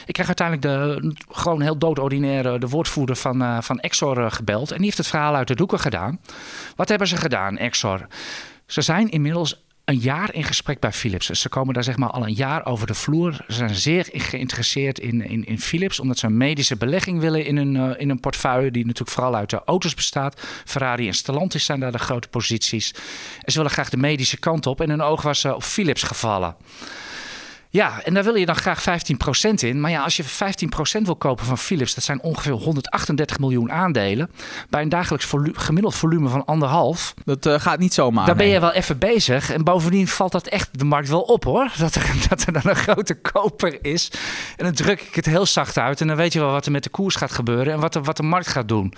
Ik 0.06 0.14
kreeg 0.14 0.26
uiteindelijk 0.26 0.66
de 0.66 1.14
gewoon 1.30 1.60
heel 1.60 1.78
doodordinaire 1.78 2.58
de 2.58 2.68
woordvoerder 2.68 3.16
van, 3.16 3.42
uh, 3.42 3.60
van 3.60 3.80
Exor 3.80 4.30
gebeld. 4.30 4.70
En 4.70 4.76
die 4.76 4.84
heeft 4.84 4.98
het 4.98 5.06
verhaal 5.06 5.34
uit 5.34 5.48
de 5.48 5.54
doeken 5.54 5.80
gedaan. 5.80 6.20
Wat 6.76 6.88
hebben 6.88 7.08
ze 7.08 7.16
gedaan, 7.16 7.56
Exor? 7.56 8.06
Ze 8.66 8.80
zijn 8.80 9.10
inmiddels 9.10 9.63
een 9.84 9.98
jaar 9.98 10.34
in 10.34 10.44
gesprek 10.44 10.80
bij 10.80 10.92
Philips. 10.92 11.30
Ze 11.30 11.48
komen 11.48 11.74
daar 11.74 11.84
zeg 11.84 11.96
maar 11.96 12.10
al 12.10 12.26
een 12.26 12.34
jaar 12.34 12.66
over 12.66 12.86
de 12.86 12.94
vloer. 12.94 13.32
Ze 13.32 13.54
zijn 13.54 13.74
zeer 13.74 14.08
geïnteresseerd 14.12 14.98
in, 14.98 15.28
in, 15.28 15.44
in 15.44 15.60
Philips, 15.60 16.00
omdat 16.00 16.18
ze 16.18 16.26
een 16.26 16.36
medische 16.36 16.76
belegging 16.76 17.20
willen 17.20 17.44
in 17.44 17.56
hun, 17.56 17.74
uh, 17.74 17.90
in 17.96 18.10
een 18.10 18.20
portefeuille 18.20 18.70
die 18.70 18.86
natuurlijk 18.86 19.10
vooral 19.10 19.34
uit 19.34 19.50
de 19.50 19.62
auto's 19.64 19.94
bestaat. 19.94 20.40
Ferrari 20.64 21.06
en 21.06 21.14
Stellantis 21.14 21.64
zijn 21.64 21.80
daar 21.80 21.92
de 21.92 21.98
grote 21.98 22.28
posities. 22.28 22.94
En 23.40 23.52
ze 23.52 23.56
willen 23.56 23.72
graag 23.72 23.90
de 23.90 23.96
medische 23.96 24.38
kant 24.38 24.66
op. 24.66 24.80
En 24.80 24.90
hun 24.90 25.02
oog 25.02 25.22
was 25.22 25.44
uh, 25.44 25.54
op 25.54 25.62
Philips 25.62 26.02
gevallen. 26.02 26.56
Ja, 27.74 28.02
en 28.02 28.14
daar 28.14 28.24
wil 28.24 28.34
je 28.34 28.46
dan 28.46 28.56
graag 28.56 28.82
15% 28.82 29.50
in. 29.54 29.80
Maar 29.80 29.90
ja, 29.90 30.02
als 30.02 30.16
je 30.16 30.24
15% 30.24 30.26
wil 31.02 31.16
kopen 31.16 31.44
van 31.44 31.58
Philips, 31.58 31.94
dat 31.94 32.04
zijn 32.04 32.22
ongeveer 32.22 32.52
138 32.52 33.38
miljoen 33.38 33.72
aandelen. 33.72 34.30
Bij 34.70 34.82
een 34.82 34.88
dagelijks 34.88 35.32
gemiddeld 35.52 35.94
volume 35.94 36.28
van 36.28 36.44
anderhalf. 36.44 37.14
Dat 37.24 37.46
uh, 37.46 37.60
gaat 37.60 37.78
niet 37.78 37.94
zomaar. 37.94 38.26
Daar 38.26 38.36
ben 38.36 38.46
je 38.46 38.60
wel 38.60 38.72
even 38.72 38.98
bezig. 38.98 39.52
En 39.52 39.64
bovendien 39.64 40.08
valt 40.08 40.32
dat 40.32 40.46
echt 40.46 40.78
de 40.78 40.84
markt 40.84 41.08
wel 41.08 41.20
op 41.20 41.44
hoor. 41.44 41.70
Dat 41.78 41.94
er, 41.94 42.12
dat 42.28 42.42
er 42.42 42.52
dan 42.52 42.62
een 42.64 42.76
grote 42.76 43.14
koper 43.14 43.84
is. 43.84 44.10
En 44.56 44.64
dan 44.64 44.74
druk 44.74 45.00
ik 45.00 45.14
het 45.14 45.26
heel 45.26 45.46
zacht 45.46 45.78
uit. 45.78 46.00
En 46.00 46.06
dan 46.06 46.16
weet 46.16 46.32
je 46.32 46.40
wel 46.40 46.50
wat 46.50 46.66
er 46.66 46.72
met 46.72 46.82
de 46.82 46.90
koers 46.90 47.16
gaat 47.16 47.32
gebeuren. 47.32 47.72
En 47.72 47.80
wat 47.80 47.92
de, 47.92 48.00
wat 48.00 48.16
de 48.16 48.22
markt 48.22 48.48
gaat 48.48 48.68
doen. 48.68 48.94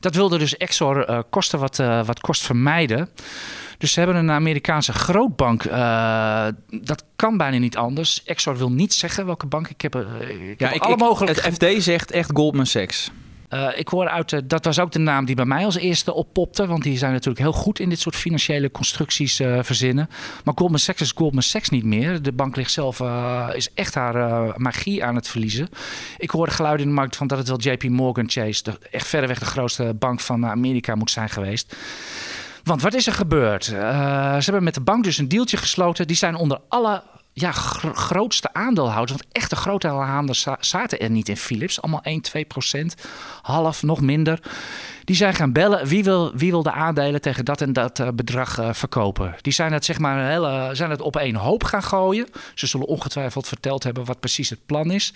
Dat 0.00 0.14
wilde 0.14 0.38
dus 0.38 0.56
Exor 0.56 1.10
uh, 1.10 1.18
kosten 1.30 1.58
wat, 1.58 1.78
uh, 1.78 2.04
wat 2.04 2.20
kost 2.20 2.42
vermijden. 2.42 3.08
Dus 3.80 3.92
ze 3.92 3.98
hebben 3.98 4.16
een 4.16 4.30
Amerikaanse 4.30 4.92
grootbank. 4.92 5.64
Uh, 5.64 6.46
dat 6.80 7.04
kan 7.16 7.36
bijna 7.36 7.58
niet 7.58 7.76
anders. 7.76 8.22
Exor 8.24 8.56
wil 8.56 8.70
niet 8.70 8.94
zeggen 8.94 9.26
welke 9.26 9.46
bank. 9.46 9.68
Ik 9.68 9.80
heb, 9.80 9.96
uh, 9.96 10.02
ik 10.50 10.60
ja, 10.60 10.66
heb 10.66 10.76
ik, 10.76 10.82
alle 10.82 10.96
mogelijke... 10.96 11.40
Het 11.40 11.54
FD 11.54 11.82
zegt 11.82 12.10
echt 12.10 12.30
Goldman 12.34 12.66
Sachs. 12.66 13.10
Uh, 13.50 13.68
ik 13.74 13.88
hoor 13.88 14.08
uit, 14.08 14.48
dat 14.48 14.64
was 14.64 14.78
ook 14.78 14.92
de 14.92 14.98
naam 14.98 15.24
die 15.24 15.34
bij 15.34 15.44
mij 15.44 15.64
als 15.64 15.76
eerste 15.76 16.12
oppopte. 16.12 16.66
Want 16.66 16.82
die 16.82 16.98
zijn 16.98 17.12
natuurlijk 17.12 17.38
heel 17.38 17.52
goed 17.52 17.78
in 17.78 17.88
dit 17.88 18.00
soort 18.00 18.16
financiële 18.16 18.70
constructies 18.70 19.40
uh, 19.40 19.58
verzinnen. 19.62 20.08
Maar 20.44 20.54
Goldman 20.56 20.80
Sachs 20.80 21.00
is 21.00 21.12
Goldman 21.16 21.42
Sachs 21.42 21.68
niet 21.68 21.84
meer. 21.84 22.22
De 22.22 22.32
bank 22.32 22.56
ligt 22.56 22.72
zelf, 22.72 23.02
is 23.54 23.68
echt 23.74 23.94
haar 23.94 24.54
magie 24.56 25.04
aan 25.04 25.14
het 25.14 25.28
verliezen. 25.28 25.68
Ik 26.18 26.30
hoorde 26.30 26.52
geluiden 26.52 26.86
in 26.86 26.92
de 26.92 26.98
markt 26.98 27.16
van 27.16 27.26
dat 27.26 27.38
het 27.38 27.48
wel 27.48 27.60
JP 27.60 27.82
Morgan 27.82 28.30
Chase, 28.30 28.62
de, 28.62 28.78
echt 28.90 29.06
verreweg 29.06 29.38
de 29.38 29.44
grootste 29.44 29.94
bank 29.98 30.20
van 30.20 30.46
Amerika 30.46 30.94
moet 30.94 31.10
zijn 31.10 31.28
geweest. 31.28 31.76
Want 32.62 32.82
wat 32.82 32.94
is 32.94 33.06
er 33.06 33.12
gebeurd? 33.12 33.68
Uh, 33.68 33.80
ze 34.34 34.44
hebben 34.44 34.64
met 34.64 34.74
de 34.74 34.80
bank 34.80 35.04
dus 35.04 35.18
een 35.18 35.28
deeltje 35.28 35.56
gesloten. 35.56 36.06
Die 36.06 36.16
zijn 36.16 36.34
onder 36.34 36.60
alle 36.68 37.02
ja, 37.32 37.52
gro 37.52 37.92
grootste 37.92 38.52
aandeelhouders. 38.52 39.18
Want 39.18 39.32
echte 39.32 39.56
grote 39.56 39.88
aandeelhouders 39.88 40.46
zaten 40.60 40.98
er 40.98 41.10
niet 41.10 41.28
in 41.28 41.36
Philips. 41.36 41.82
Allemaal 41.82 42.02
1, 42.02 42.20
2 42.20 42.44
procent. 42.44 42.94
Half, 43.42 43.82
nog 43.82 44.00
minder. 44.00 44.40
Die 45.04 45.16
zijn 45.16 45.34
gaan 45.34 45.52
bellen. 45.52 45.86
Wie 45.86 46.04
wil, 46.04 46.32
wie 46.34 46.50
wil 46.50 46.62
de 46.62 46.72
aandelen 46.72 47.20
tegen 47.20 47.44
dat 47.44 47.60
en 47.60 47.72
dat 47.72 47.98
uh, 47.98 48.08
bedrag 48.14 48.58
uh, 48.58 48.72
verkopen? 48.72 49.36
Die 49.40 49.52
zijn 49.52 49.72
het, 49.72 49.84
zeg 49.84 49.98
maar, 49.98 50.30
hele, 50.30 50.70
zijn 50.72 50.90
het 50.90 51.00
op 51.00 51.16
één 51.16 51.34
hoop 51.34 51.64
gaan 51.64 51.82
gooien. 51.82 52.26
Ze 52.54 52.66
zullen 52.66 52.86
ongetwijfeld 52.86 53.48
verteld 53.48 53.82
hebben 53.82 54.04
wat 54.04 54.20
precies 54.20 54.50
het 54.50 54.66
plan 54.66 54.90
is. 54.90 55.12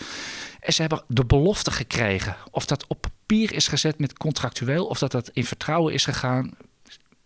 En 0.61 0.72
ze 0.72 0.80
hebben 0.80 1.03
de 1.07 1.24
belofte 1.24 1.70
gekregen. 1.70 2.36
Of 2.51 2.66
dat 2.66 2.86
op 2.86 3.01
papier 3.01 3.53
is 3.53 3.68
gezet 3.68 3.99
met 3.99 4.18
contractueel. 4.18 4.86
Of 4.86 4.99
dat 4.99 5.12
dat 5.12 5.30
in 5.32 5.45
vertrouwen 5.45 5.92
is 5.92 6.05
gegaan 6.05 6.55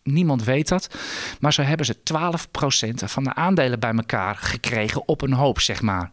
Niemand 0.03 0.45
weet 0.45 0.69
dat. 0.69 0.89
Maar 1.41 1.53
zo 1.53 1.63
hebben 1.63 1.87
ze 1.87 1.97
12% 1.97 3.05
van 3.05 3.25
de 3.25 3.35
aandelen 3.35 3.81
bij 3.81 3.93
elkaar 3.93 4.37
gekregen 4.37 5.09
op 5.09 5.23
een 5.23 5.33
hoop, 5.33 5.61
zeg 5.61 5.83
maar. 5.83 6.11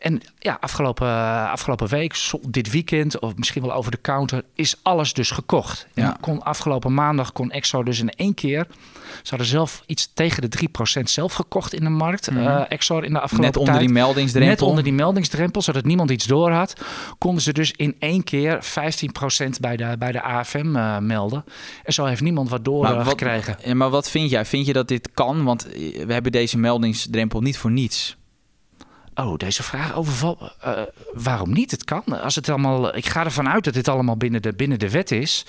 En 0.00 0.20
ja, 0.38 0.56
afgelopen, 0.60 1.08
afgelopen 1.50 1.88
week, 1.88 2.30
dit 2.48 2.70
weekend, 2.70 3.18
of 3.18 3.36
misschien 3.36 3.62
wel 3.62 3.72
over 3.72 3.90
de 3.90 4.00
counter, 4.00 4.44
is 4.54 4.74
alles 4.82 5.12
dus 5.12 5.30
gekocht. 5.30 5.86
Ja. 5.94 6.16
kon, 6.20 6.42
afgelopen 6.42 6.94
maandag 6.94 7.32
kon 7.32 7.50
Exo 7.50 7.82
dus 7.82 8.00
in 8.00 8.10
één 8.10 8.34
keer. 8.34 8.66
Ze 9.22 9.28
hadden 9.28 9.46
zelf 9.46 9.82
iets 9.86 10.10
tegen 10.14 10.50
de 10.50 10.68
3% 10.98 11.02
zelf 11.02 11.32
gekocht 11.32 11.74
in 11.74 11.84
de 11.84 11.90
markt. 11.90 12.30
Mm 12.30 12.36
-hmm. 12.36 12.46
uh, 12.46 12.62
Exor 12.68 13.04
in 13.04 13.12
de 13.12 13.20
afgelopen 13.20 13.46
Net 13.46 13.56
onder 13.56 13.74
tijd. 13.74 13.86
die 13.86 13.94
meldingsdrempel. 13.94 14.50
Net 14.50 14.62
onder 14.62 14.84
die 14.84 14.92
meldingsdrempel, 14.92 15.62
zodat 15.62 15.84
niemand 15.84 16.10
iets 16.10 16.26
door 16.26 16.50
had. 16.50 16.74
Konden 17.18 17.42
ze 17.42 17.52
dus 17.52 17.72
in 17.72 17.96
één 17.98 18.24
keer 18.24 18.64
15% 18.64 19.48
bij 19.60 19.76
de, 19.76 19.96
bij 19.98 20.12
de 20.12 20.22
AFM 20.22 20.76
uh, 20.76 20.98
melden. 20.98 21.44
En 21.84 21.92
zo 21.92 22.04
heeft 22.04 22.20
niemand 22.20 22.48
wat 22.48 22.64
door 22.64 22.82
maar 22.82 22.96
wat, 22.96 23.08
gekregen. 23.08 23.56
Ja, 23.64 23.74
maar 23.74 23.90
wat 23.90 24.10
vind 24.10 24.30
jij? 24.30 24.44
Vind 24.44 24.66
je 24.66 24.72
dat 24.72 24.88
dit 24.88 25.10
kan? 25.14 25.44
Want 25.44 25.66
we 26.06 26.12
hebben 26.12 26.32
deze 26.32 26.58
meldingsdrempel 26.58 27.40
niet 27.40 27.58
voor 27.58 27.70
niets. 27.70 28.18
Oh, 29.14 29.36
deze 29.36 29.62
vraag 29.62 29.94
overvalt. 29.94 30.56
Uh, 30.66 30.72
waarom 31.14 31.52
niet? 31.52 31.70
Het 31.70 31.84
kan. 31.84 32.02
Als 32.22 32.34
het 32.34 32.48
allemaal, 32.48 32.96
ik 32.96 33.06
ga 33.06 33.24
ervan 33.24 33.48
uit 33.48 33.64
dat 33.64 33.74
dit 33.74 33.88
allemaal 33.88 34.16
binnen 34.16 34.42
de, 34.42 34.52
binnen 34.52 34.78
de 34.78 34.90
wet 34.90 35.10
is. 35.10 35.46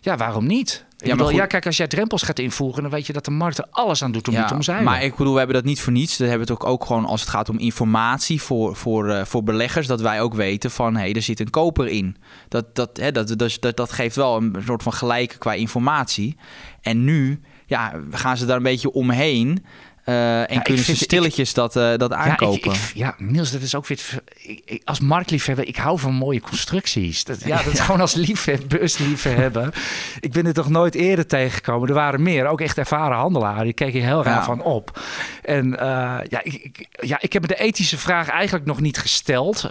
Ja, 0.00 0.16
waarom 0.16 0.46
niet? 0.46 0.84
Ja, 0.96 1.06
maar 1.06 1.16
bedoel, 1.16 1.26
goed. 1.26 1.36
ja, 1.36 1.46
kijk, 1.46 1.66
als 1.66 1.76
jij 1.76 1.86
drempels 1.86 2.22
gaat 2.22 2.38
invoeren, 2.38 2.82
dan 2.82 2.90
weet 2.90 3.06
je 3.06 3.12
dat 3.12 3.24
de 3.24 3.30
markt 3.30 3.58
er 3.58 3.66
alles 3.70 4.02
aan 4.02 4.12
doet 4.12 4.28
om 4.28 4.34
Ja, 4.34 4.38
niet 4.38 4.48
te 4.48 4.54
omzeilen. 4.54 4.84
maar 4.84 5.02
ik 5.02 5.16
bedoel, 5.16 5.32
we 5.32 5.38
hebben 5.38 5.56
dat 5.56 5.64
niet 5.64 5.80
voor 5.80 5.92
niets. 5.92 6.16
We 6.16 6.24
hebben 6.24 6.40
het 6.40 6.50
ook, 6.50 6.64
ook 6.64 6.84
gewoon 6.84 7.04
als 7.04 7.20
het 7.20 7.30
gaat 7.30 7.48
om 7.48 7.58
informatie 7.58 8.42
voor, 8.42 8.76
voor, 8.76 9.08
eh, 9.08 9.24
voor 9.24 9.42
beleggers. 9.42 9.86
Dat 9.86 10.00
wij 10.00 10.20
ook 10.20 10.34
weten 10.34 10.70
van, 10.70 10.94
hé, 10.94 11.00
hey, 11.00 11.12
er 11.12 11.22
zit 11.22 11.40
een 11.40 11.50
koper 11.50 11.86
in. 11.88 12.16
Dat, 12.48 12.74
dat, 12.74 12.96
hè, 12.96 13.12
dat, 13.12 13.38
dat, 13.38 13.56
dat, 13.60 13.76
dat 13.76 13.92
geeft 13.92 14.16
wel 14.16 14.36
een 14.36 14.62
soort 14.66 14.82
van 14.82 14.92
gelijk 14.92 15.36
qua 15.38 15.52
informatie. 15.52 16.36
En 16.80 17.04
nu 17.04 17.40
ja, 17.66 17.92
gaan 18.10 18.36
ze 18.36 18.46
daar 18.46 18.56
een 18.56 18.62
beetje 18.62 18.92
omheen. 18.92 19.64
Eh, 20.06 20.50
en 20.50 20.62
kunnen 20.62 20.84
ze 20.84 20.96
stilletjes 20.96 21.54
dat, 21.54 21.76
eh, 21.76 21.96
dat 21.96 22.10
ja, 22.10 22.16
aankopen. 22.16 22.56
ik, 22.56 22.64
ik- 22.78 22.90
ja, 22.94 23.14
Niels, 23.18 23.50
dat 23.50 23.60
is 23.60 23.74
ook 23.74 23.86
weer. 23.86 24.00
als 24.84 25.00
marktliefhebber, 25.00 25.66
ik 25.68 25.76
hou 25.76 25.98
van 25.98 26.14
mooie 26.14 26.40
constructies. 26.40 27.24
Dat, 27.24 27.44
ja, 27.44 27.62
dat 27.62 27.72
is 27.72 27.80
gewoon 27.80 28.00
als 28.00 28.14
liefhebber, 28.14 28.66
beursliefhebber. 28.78 29.74
ik 30.20 30.32
ben 30.32 30.46
er 30.46 30.52
toch 30.52 30.68
nooit 30.68 30.94
eerder 30.94 31.26
tegengekomen. 31.26 31.88
Er 31.88 31.94
waren 31.94 32.22
meer, 32.22 32.46
ook 32.46 32.60
echt 32.60 32.78
ervaren 32.78 33.16
handelaren. 33.16 33.64
Die 33.64 33.72
keken 33.72 34.02
heel 34.02 34.22
raar 34.24 34.44
van 34.44 34.62
op. 34.62 35.00
En 35.42 35.78
eh, 35.78 35.86
ja, 36.28 36.40
ik, 36.42 36.52
ik- 36.54 36.86
ja, 37.00 37.18
ik 37.20 37.32
heb 37.32 37.42
me 37.42 37.48
de 37.48 37.58
ethische 37.58 37.98
vraag 37.98 38.28
eigenlijk 38.28 38.64
nog 38.66 38.80
niet 38.80 38.98
gesteld. 38.98 39.68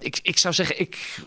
Ik, 0.00 0.18
ik 0.22 0.38
zou 0.38 0.54
zeggen, 0.54 0.80
ik, 0.80 1.18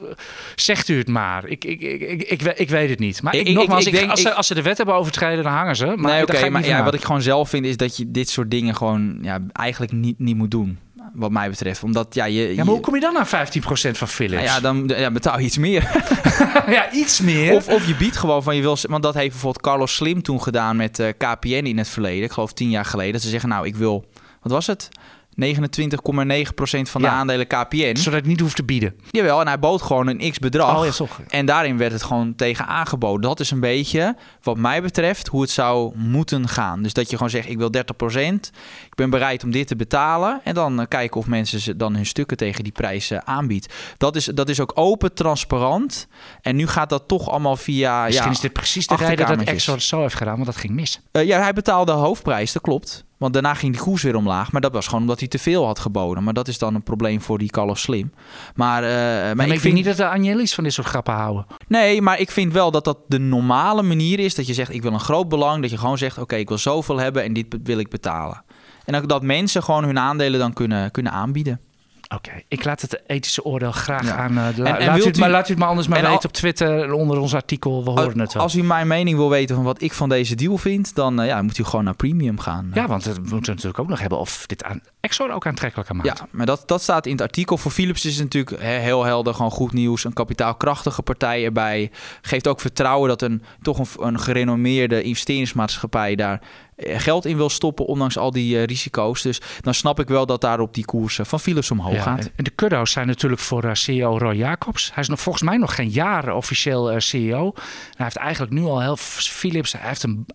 zegt 0.56 0.88
u 0.88 0.98
het 0.98 1.08
maar. 1.08 1.46
Ik, 1.48 1.66
ik, 1.66 1.82
ik, 1.82 2.02
ik, 2.02 2.22
ik, 2.24 2.42
we- 2.42 2.56
ik 2.56 2.70
weet 2.70 2.90
het 2.90 3.00
niet. 3.00 3.22
Maar 3.22 3.44
nogmaals, 3.44 3.86
denk- 3.86 4.10
als, 4.12 4.22
ze, 4.22 4.34
als 4.34 4.48
ze 4.48 4.54
de 4.54 4.62
wet 4.62 4.78
hebben 4.78 4.96
overtreden, 4.96 5.44
dan 5.44 5.54
hangen 5.54 5.76
ze. 5.76 5.86
Maar 5.86 6.12
nee, 6.12 6.22
oké, 6.22 6.50
maar 6.50 6.66
ja, 6.66 6.84
wat 6.84 6.94
ik 6.94 7.04
gewoon 7.04 7.22
zelf 7.22 7.50
vind 7.50 7.66
is 7.66 7.78
dat 7.78 7.98
je 7.98 8.12
dit 8.12 8.30
soort 8.36 8.52
dingen 8.52 8.76
gewoon 8.76 9.18
ja, 9.22 9.40
eigenlijk 9.52 9.92
niet, 9.92 10.20
niet 10.20 10.36
moet 10.36 10.52
doen. 10.52 10.80
Wat 11.14 11.32
mij 11.32 11.50
betreft. 11.50 11.84
Omdat 11.84 12.14
ja, 12.14 12.26
je. 12.26 12.56
Ja, 12.56 12.64
maar 12.64 12.74
hoe 12.74 12.80
kom 12.80 12.96
je 12.96 13.02
dan 13.02 13.18
aan 13.18 13.26
15% 13.26 13.30
van 13.92 14.08
Philips? 14.08 14.44
Nou 14.44 14.46
ja, 14.46 14.60
dan 14.60 14.88
ja, 14.88 15.12
betaal 15.12 15.40
je 15.40 15.46
iets 15.46 15.58
meer. 15.58 16.04
ja, 16.68 16.92
iets 16.92 17.22
meer. 17.22 17.54
Of, 17.56 17.68
of 17.68 17.88
je 17.88 17.96
biedt 17.96 18.18
gewoon 18.18 18.44
van 18.44 18.56
je 18.56 18.62
wil. 18.62 18.78
Want 18.82 19.04
dat 19.04 19.14
heeft 19.14 19.30
bijvoorbeeld 19.30 19.64
Carlos 19.64 19.96
Slim 19.96 20.22
toen 20.22 20.42
gedaan 20.42 20.76
met 20.76 21.00
eh, 21.00 21.10
KPN 21.18 21.48
in 21.48 21.78
het 21.78 21.90
verleden. 21.90 22.24
Ik 22.24 22.32
geloof 22.32 22.54
tien 22.54 22.70
jaar 22.70 22.86
geleden. 22.86 23.14
Dat 23.14 23.22
ze 23.22 23.30
zeggen, 23.30 23.50
nou, 23.50 23.68
ik 23.68 23.76
wil. 23.76 24.06
Wat 24.42 24.52
was 24.52 24.68
het? 24.68 24.90
29,9% 25.36 26.90
van 26.90 27.02
de 27.02 27.08
Ja. 27.08 27.14
aandelen 27.14 27.48
KPN. 27.48 27.96
Zodat 27.96 28.20
ik 28.20 28.26
niet 28.26 28.40
hoef 28.40 28.54
te 28.54 28.64
bieden. 28.64 28.96
Jawel, 29.12 29.40
en 29.42 29.48
hij 29.48 29.60
bood 29.60 29.82
gewoon 29.82 30.08
een 30.08 30.32
x-bedrag. 30.32 30.80
Oh 30.80 30.86
ja, 30.86 30.92
toch. 30.92 31.20
En 31.28 31.46
daarin 31.46 31.78
werd 31.78 31.92
het 31.92 32.04
gewoon 32.04 32.36
tegen 32.36 32.68
aangeboden. 32.68 33.22
Dat 33.22 33.40
is 33.40 33.52
een 33.52 33.60
beetje, 33.60 34.16
wat 34.42 34.58
mij 34.58 34.82
betreft, 34.82 35.28
hoe 35.28 35.42
het 35.42 35.50
zou 35.50 35.98
moeten 35.98 36.48
gaan. 36.48 36.84
Dus 36.84 36.94
dat 36.94 37.10
je 37.10 37.16
gewoon 37.16 37.32
zegt, 37.32 37.50
ik 37.50 37.58
wil 37.58 37.70
30%. 37.72 38.52
Ik 38.86 38.96
ben 38.96 39.10
bereid 39.10 39.44
om 39.44 39.52
dit 39.52 39.68
te 39.68 39.76
betalen. 39.76 40.42
En 40.44 40.54
dan 40.54 40.80
eh, 40.80 40.88
kijken 40.88 41.20
of 41.20 41.28
mensen 41.28 41.60
ze 41.60 41.76
dan 41.76 41.96
hun 41.96 42.06
stukken 42.06 42.38
tegen 42.38 42.64
die 42.64 42.74
prijs 42.74 43.12
eh, 43.12 43.20
aanbiedt. 43.24 43.74
Dat 43.98 44.16
is, 44.16 44.26
dat 44.26 44.50
is 44.50 44.60
ook 44.60 44.72
open, 44.76 45.14
transparant. 45.14 46.08
En 46.42 46.56
nu 46.56 46.68
gaat 46.68 46.90
dat 46.90 47.08
toch 47.08 47.30
allemaal 47.30 47.56
via... 47.56 48.04
Misschien 48.04 48.26
ja, 48.26 48.32
is 48.32 48.40
dit 48.40 48.54
precies 48.54 48.88
de 48.88 48.96
reden 48.96 49.28
dat 49.28 49.66
het 49.66 49.82
zo 49.84 50.02
heeft 50.02 50.16
gedaan, 50.16 50.34
want 50.34 50.46
dat 50.46 50.56
ging 50.56 50.74
mis. 50.74 51.02
Eh, 51.12 51.26
ja, 51.26 51.42
hij 51.42 51.54
betaalde 51.54 51.92
de 51.92 51.98
hoofdprijs, 51.98 52.52
dat 52.52 52.62
klopt. 52.62 53.05
Want 53.18 53.34
daarna 53.34 53.54
ging 53.54 53.74
die 53.74 53.82
koers 53.82 54.04
weer 54.04 54.16
omlaag. 54.16 54.52
Maar 54.52 54.62
dat 54.62 54.74
was 54.74 54.86
gewoon 54.86 55.02
omdat 55.02 55.20
hij 55.20 55.28
te 55.28 55.40
veel 55.40 55.66
had 55.66 55.80
geboden. 55.80 56.24
Maar 56.24 56.34
dat 56.34 56.48
is 56.48 56.58
dan 56.58 56.76
een 56.76 56.84
probleem 56.84 57.22
voor 57.22 57.38
die 57.38 57.50
Carlos 57.50 57.82
Slim. 57.82 58.14
Maar, 58.56 58.84
eh, 58.84 58.90
maar 58.90 59.36
Maar 59.36 59.48
ik 59.48 59.54
ik 59.54 59.60
vind 59.60 59.74
niet 59.74 59.86
dat 59.86 59.98
de 59.98 60.08
Agnelli's 60.08 60.54
van 60.54 60.64
dit 60.64 60.74
soort 60.74 60.88
grappen 60.88 61.14
houden. 61.14 61.46
Nee, 61.68 62.02
maar 62.02 62.20
ik 62.20 62.32
vind 62.32 62.54
wel 62.54 62.72
dat 62.72 62.84
dat 62.84 62.98
de 63.08 63.20
normale 63.20 63.84
manier 63.84 64.20
is. 64.20 64.36
Dat 64.36 64.48
je 64.48 64.54
zegt, 64.54 64.74
ik 64.74 64.82
wil 64.82 64.94
een 64.94 65.00
groot 65.00 65.30
belang. 65.30 65.62
Dat 65.62 65.72
je 65.72 65.78
gewoon 65.78 65.98
zegt, 65.98 66.18
oké, 66.18 66.36
ik 66.36 66.48
wil 66.48 66.58
zoveel 66.58 66.98
hebben 66.98 67.24
en 67.24 67.34
dit 67.34 67.58
wil 67.64 67.78
ik 67.78 67.90
betalen. 67.90 68.44
En 68.86 69.08
dat 69.08 69.24
mensen 69.24 69.64
gewoon 69.64 69.84
hun 69.84 70.00
aandelen 70.00 70.40
dan 70.40 70.54
kunnen, 70.54 70.92
kunnen 70.92 71.12
aanbieden. 71.12 71.60
Oké, 72.16 72.32
ik 72.48 72.64
laat 72.64 72.82
het 72.82 73.02
ethische 73.08 73.44
oordeel 73.44 73.72
graag 73.72 74.04
Ja. 74.06 74.16
aan. 74.16 74.38
eh, 74.38 74.56
de- 74.56 74.62
la- 74.62 74.70
En- 74.70 74.78
en 74.80 74.86
laat, 74.86 74.98
u 74.98 75.04
het, 75.04 75.18
maar, 75.18 75.30
laat 75.30 75.48
u 75.48 75.50
het 75.50 75.60
maar 75.60 75.68
anders 75.70 75.88
maar 75.88 76.02
weten 76.02 76.26
op 76.30 76.34
Twitter 76.34 76.94
onder 76.94 77.18
ons 77.20 77.34
artikel. 77.36 77.84
We 77.84 77.90
horen 77.90 78.20
het 78.20 78.34
wel. 78.34 78.44
Als 78.44 78.56
u 78.56 78.64
mijn 78.64 78.88
mening 78.88 79.18
wil 79.18 79.30
weten 79.30 79.56
van 79.56 79.64
wat 79.64 79.82
ik 79.82 79.94
van 79.94 80.10
deze 80.10 80.36
deal 80.36 80.58
vind... 80.58 80.96
dan 80.96 81.20
eh, 81.22 81.28
ja, 81.28 81.42
moet 81.42 81.58
u 81.58 81.64
gewoon 81.64 81.86
naar 81.86 81.96
premium 81.96 82.40
gaan. 82.40 82.72
Ja, 82.74 82.88
want 82.88 83.04
we 83.04 83.14
moeten 83.30 83.54
natuurlijk 83.54 83.80
ook 83.80 83.88
nog 83.88 84.00
hebben 84.00 84.18
of 84.20 84.46
dit 84.46 84.64
aan 84.64 84.82
Exor 85.00 85.32
ook 85.32 85.48
aantrekkelijker 85.48 85.96
maakt. 85.96 86.20
Ja, 86.20 86.28
maar 86.32 86.46
dat, 86.46 86.64
dat 86.66 86.82
staat 86.82 87.06
in 87.06 87.12
het 87.12 87.22
artikel. 87.22 87.58
Voor 87.58 87.72
Philips 87.72 88.06
is 88.06 88.16
het 88.16 88.24
natuurlijk 88.24 88.62
he- 88.64 88.80
heel 88.80 89.04
helder, 89.04 89.34
gewoon 89.34 89.52
goed 89.52 89.74
nieuws. 89.74 90.04
Een 90.04 90.14
kapitaalkrachtige 90.14 91.02
partij 91.02 91.44
erbij. 91.46 91.92
Geeft 92.22 92.48
ook 92.48 92.60
vertrouwen 92.60 93.10
dat 93.10 93.22
een 93.22 93.44
toch 93.62 93.80
een, 93.80 94.06
een 94.06 94.20
gerenommeerde 94.20 95.02
investeringsmaatschappij 95.04 96.16
daar 96.16 96.42
geld 96.78 97.26
in 97.26 97.38
wil 97.38 97.50
stoppen, 97.50 97.86
ondanks 97.86 98.18
al 98.18 98.32
die 98.32 98.58
eh, 98.58 98.64
risico's. 98.64 99.22
Dus 99.22 99.42
dan 99.62 99.74
snap 99.74 100.00
ik 100.00 100.08
wel 100.08 100.26
dat 100.26 100.42
daar 100.42 100.60
op 100.60 100.74
die 100.74 100.86
koers 100.86 101.20
eh, 101.20 101.26
van 101.26 101.40
Philips 101.40 101.72
omhoog 101.72 101.94
Ja, 101.94 102.02
gaat. 102.02 102.32
en- 102.36 102.44
de 102.44 102.50
kuddo's 102.50 102.92
zijn 102.92 103.08
natuurlijk 103.08 103.42
voor 103.42 103.64
eh, 103.64 103.74
CEO 103.74 104.18
Roy 104.18 104.36
Jacobs. 104.36 104.90
Hij 104.94 105.04
is 105.04 105.10
nog 105.10 105.20
volgens 105.20 105.44
mij 105.44 105.58
nog 105.58 105.76
geen 105.76 105.90
jaren 105.90 106.36
officieel 106.36 106.92
eh, 106.92 107.00
CEO. 107.00 107.54
Hij 107.96 108.06
heeft 108.06 108.16
eigenlijk 108.16 108.52
nu 108.54 108.64
al 108.64 108.82
heel 108.82 108.96
Philips. 108.98 109.72
Hij 109.72 109.88
heeft 109.88 110.04
een 110.04 110.26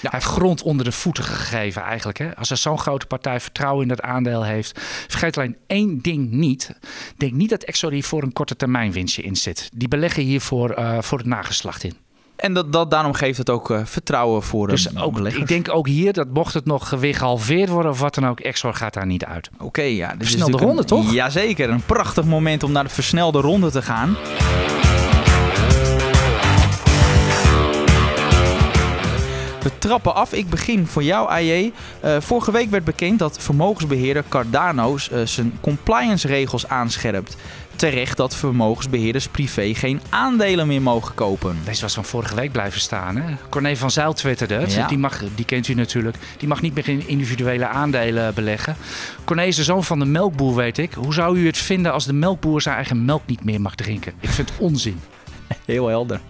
hij 0.00 0.10
heeft 0.12 0.24
grond 0.24 0.62
onder 0.62 0.84
de 0.84 0.92
voeten 0.92 1.24
gegeven 1.24 1.82
eigenlijk. 1.82 2.18
Hè? 2.18 2.36
Als 2.36 2.50
er 2.50 2.56
zo'n 2.56 2.78
grote 2.78 3.06
partij 3.06 3.40
vertrouwen 3.40 3.82
in 3.82 3.88
dat 3.88 4.00
aandeel 4.00 4.44
heeft. 4.44 4.80
Vergeet 5.08 5.38
alleen 5.38 5.56
één 5.66 5.98
ding 5.98 6.30
niet. 6.30 6.78
Denk 7.16 7.32
niet 7.32 7.50
dat 7.50 7.62
Exor 7.62 7.92
hier 7.92 8.04
voor 8.04 8.22
een 8.22 8.32
korte 8.32 8.56
termijn 8.56 8.92
winstje 8.92 9.22
in 9.22 9.36
zit. 9.36 9.68
Die 9.74 9.88
beleggen 9.88 10.22
hiervoor 10.22 10.74
voor, 10.74 11.02
voor 11.02 11.18
het 11.18 11.26
nageslacht 11.26 11.84
in. 11.84 11.94
En 12.36 12.54
dat, 12.54 12.72
dat, 12.72 12.90
daarom 12.90 13.12
geeft 13.12 13.38
het 13.38 13.50
ook 13.50 13.70
eh, 13.70 13.80
vertrouwen 13.84 14.42
voor 14.42 14.68
Dus 14.68 14.92
eh, 14.92 15.04
ook, 15.04 15.14
beleggers. 15.14 15.42
ik 15.42 15.48
denk 15.48 15.68
ook 15.74 15.86
hier 15.88 16.12
dat 16.12 16.26
mocht 16.32 16.54
het 16.54 16.64
nog 16.64 16.90
weer 16.90 17.14
gehalveerd 17.14 17.68
worden 17.68 17.90
of 17.90 18.00
wat 18.00 18.14
dan 18.14 18.26
ook, 18.26 18.40
Exor 18.40 18.74
gaat 18.74 18.94
daar 18.94 19.06
niet 19.06 19.24
uit. 19.24 19.50
Oké, 19.60 19.82
ja. 19.82 20.08
dit 20.08 20.28
Versnelde 20.28 20.56
ronde, 20.56 20.80
een- 20.80 20.86
toch? 20.86 21.12
Jazeker, 21.12 21.70
een 21.70 21.82
prachtig 21.86 22.24
moment 22.24 22.62
om 22.62 22.72
naar 22.72 22.84
de 22.84 22.90
versnelde 22.90 23.40
ronde 23.40 23.70
te 23.70 23.82
gaan. 23.82 24.16
We 29.62 29.72
trappen 29.78 30.14
af. 30.14 30.32
Ik 30.32 30.48
begin 30.50 30.86
voor 30.86 31.02
jou, 31.02 31.28
AJ. 31.30 31.72
Eh, 32.00 32.16
vorige 32.20 32.52
week 32.52 32.70
werd 32.70 32.84
bekend 32.84 33.18
dat 33.18 33.38
vermogensbeheerder 33.40 34.24
Cardano 34.28 34.96
zijn 35.24 35.58
compliance-regels 35.60 36.68
aanscherpt. 36.68 37.36
Terecht 37.76 38.16
dat 38.16 38.36
vermogensbeheerders 38.36 39.28
privé 39.28 39.74
geen 39.74 40.00
aandelen 40.10 40.66
meer 40.66 40.82
mogen 40.82 41.14
kopen. 41.14 41.56
Deze 41.64 41.82
was 41.82 41.94
van 41.94 42.04
vorige 42.04 42.34
week 42.34 42.52
blijven 42.52 42.80
staan. 42.80 43.16
Hè? 43.16 43.34
Corné 43.48 43.76
van 43.76 43.90
Zijl 43.90 44.12
twitterde 44.12 44.54
het. 44.54 44.72
Ja. 44.72 44.86
Die, 44.86 44.98
mag, 44.98 45.22
die 45.34 45.44
kent 45.44 45.68
u 45.68 45.74
natuurlijk. 45.74 46.16
Die 46.38 46.48
mag 46.48 46.62
niet 46.62 46.74
meer 46.74 46.88
in 46.88 47.08
individuele 47.08 47.66
aandelen 47.66 48.34
beleggen. 48.34 48.76
Corné 49.24 49.44
is 49.44 49.56
de 49.56 49.64
zoon 49.64 49.84
van 49.84 49.98
de 49.98 50.04
melkboer, 50.04 50.54
weet 50.54 50.78
ik. 50.78 50.92
Hoe 50.92 51.14
zou 51.14 51.38
u 51.38 51.46
het 51.46 51.58
vinden 51.58 51.92
als 51.92 52.04
de 52.04 52.12
melkboer 52.12 52.62
zijn 52.62 52.74
eigen 52.74 53.04
melk 53.04 53.22
niet 53.26 53.44
meer 53.44 53.60
mag 53.60 53.74
drinken? 53.74 54.12
Ik 54.20 54.28
vind 54.28 54.48
het 54.48 54.58
onzin. 54.58 55.00
Heel 55.64 55.86
helder. 55.86 56.20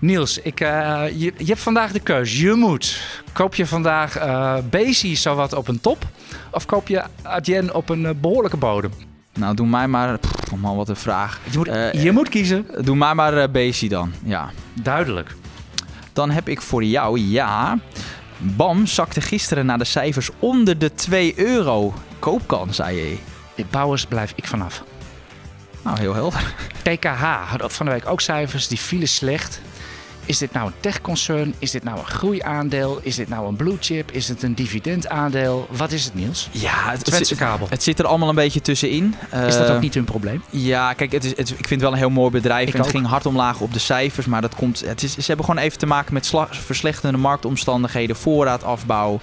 Niels, 0.00 0.38
ik, 0.38 0.60
eh, 0.60 1.04
je, 1.14 1.32
je 1.36 1.44
hebt 1.44 1.60
vandaag 1.60 1.92
de 1.92 2.00
keus. 2.00 2.40
Je 2.40 2.52
moet. 2.52 3.00
Koop 3.32 3.54
je 3.54 3.66
vandaag 3.66 4.16
eh 4.16 4.56
Bezi 4.70 5.16
zowat 5.16 5.52
op 5.52 5.68
een 5.68 5.80
top? 5.80 6.06
Of 6.50 6.66
koop 6.66 6.88
je 6.88 7.02
Adyen 7.22 7.74
op 7.74 7.88
een 7.88 8.06
eh, 8.06 8.14
behoorlijke 8.20 8.56
bodem? 8.56 8.92
Nou, 9.38 9.54
doe 9.54 9.66
mij 9.66 9.88
maar... 9.88 10.18
Pff, 10.18 10.56
man, 10.56 10.76
wat 10.76 10.88
een 10.88 10.96
vraag. 10.96 11.40
Je 11.50 11.58
moet, 11.58 11.68
Eh, 11.68 11.92
je 11.92 12.12
moet 12.12 12.28
kiezen. 12.28 12.66
Doe 12.80 12.96
mij 12.96 13.14
maar 13.14 13.36
eh 13.36 13.48
Beestie 13.48 13.88
dan. 13.88 14.12
Ja. 14.24 14.50
Duidelijk. 14.72 15.34
Dan 16.12 16.30
heb 16.30 16.48
ik 16.48 16.60
voor 16.62 16.84
jou, 16.84 17.20
ja. 17.20 17.78
BAM 18.38 18.86
zakte 18.86 19.20
gisteren 19.20 19.66
naar 19.66 19.78
de 19.78 19.84
cijfers 19.84 20.30
onder 20.38 20.78
de 20.78 20.94
2 20.94 21.32
euro. 21.36 21.94
Koopkans, 22.18 22.76
zei 22.76 23.18
je. 23.54 23.64
Bouwers 23.70 24.06
blijf 24.06 24.32
ik 24.36 24.46
vanaf. 24.46 24.82
Nou, 25.84 25.98
heel 25.98 26.14
helder. 26.14 26.54
TKH 26.82 27.22
had 27.50 27.72
van 27.72 27.86
de 27.86 27.92
week 27.92 28.06
ook 28.06 28.20
cijfers, 28.20 28.68
die 28.68 28.78
vielen 28.80 29.08
slecht. 29.08 29.60
Is 30.28 30.38
dit 30.38 30.52
nou 30.52 30.66
een 30.66 30.72
techconcern? 30.80 31.54
Is 31.58 31.70
dit 31.70 31.84
nou 31.84 31.98
een 31.98 32.06
groeiaandeel? 32.06 32.98
Is 33.02 33.16
dit 33.16 33.28
nou 33.28 33.48
een 33.48 33.56
blue 33.56 33.76
chip? 33.80 34.10
Is 34.10 34.28
het 34.28 34.42
een 34.42 34.54
dividendaandeel? 34.54 35.68
Wat 35.70 35.92
is 35.92 36.04
het, 36.04 36.14
Niels? 36.14 36.48
Ja, 36.52 36.90
het, 36.90 37.04
Twentse 37.04 37.34
het, 37.34 37.42
kabel. 37.42 37.66
het 37.70 37.82
zit 37.82 37.98
er 37.98 38.06
allemaal 38.06 38.28
een 38.28 38.34
beetje 38.34 38.60
tussenin. 38.60 39.14
Is 39.46 39.56
dat 39.56 39.68
Eh, 39.68 39.74
ook 39.74 39.80
niet 39.80 39.94
hun 39.94 40.04
probleem? 40.04 40.42
Ja, 40.50 40.92
kijk, 40.92 41.12
het 41.12 41.24
is, 41.24 41.30
het, 41.36 41.50
ik 41.50 41.56
vind 41.56 41.70
het 41.70 41.80
wel 41.80 41.92
een 41.92 41.98
heel 41.98 42.10
mooi 42.10 42.30
bedrijf. 42.30 42.68
Ik 42.68 42.72
en 42.74 42.78
het 42.80 42.88
ook. 42.88 42.94
ging 42.94 43.06
hard 43.06 43.26
omlaag 43.26 43.60
op 43.60 43.72
de 43.72 43.78
cijfers. 43.78 44.26
Maar 44.26 44.40
dat 44.40 44.54
komt, 44.54 44.80
het 44.80 45.02
is, 45.02 45.12
ze 45.14 45.22
hebben 45.26 45.44
gewoon 45.44 45.60
even 45.64 45.78
te 45.78 45.86
maken 45.86 46.14
met 46.14 46.26
sla- 46.26 46.48
verslechterende 46.50 47.18
marktomstandigheden, 47.20 48.16
voorraadafbouw. 48.16 49.20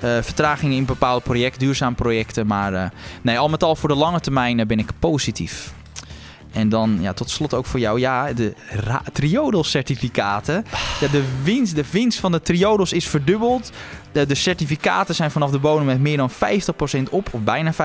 eh, 0.00 0.10
vertragingen 0.22 0.76
in 0.76 0.84
bepaalde 0.84 1.20
projecten, 1.24 1.58
duurzaam 1.60 1.94
projecten. 1.94 2.46
Maar 2.46 2.74
eh, 2.74 2.84
nee, 3.22 3.38
al 3.38 3.48
met 3.48 3.62
al 3.62 3.76
voor 3.76 3.88
de 3.88 3.94
lange 3.94 4.20
termijn 4.20 4.60
eh, 4.60 4.66
ben 4.66 4.78
ik 4.78 4.90
positief. 4.98 5.72
En 6.52 6.68
dan 6.68 6.98
ja, 7.00 7.12
tot 7.12 7.30
slot 7.30 7.54
ook 7.54 7.66
voor 7.66 7.80
jou, 7.80 8.00
ja, 8.00 8.32
de 8.32 8.54
Triodos-certificaten. 9.12 10.64
Ja, 11.00 11.08
de, 11.08 11.24
winst, 11.42 11.74
de 11.74 11.84
winst 11.90 12.18
van 12.18 12.32
de 12.32 12.42
Triodos 12.42 12.92
is 12.92 13.06
verdubbeld. 13.08 13.70
De, 14.12 14.26
de 14.26 14.34
certificaten 14.34 15.14
zijn 15.14 15.30
vanaf 15.30 15.50
de 15.50 15.58
bodem 15.58 15.86
met 15.86 16.00
meer 16.00 16.16
dan 16.16 16.30
50% 16.30 16.34
op, 17.10 17.28
of 17.32 17.40
bijna 17.40 17.72
50% 17.72 17.76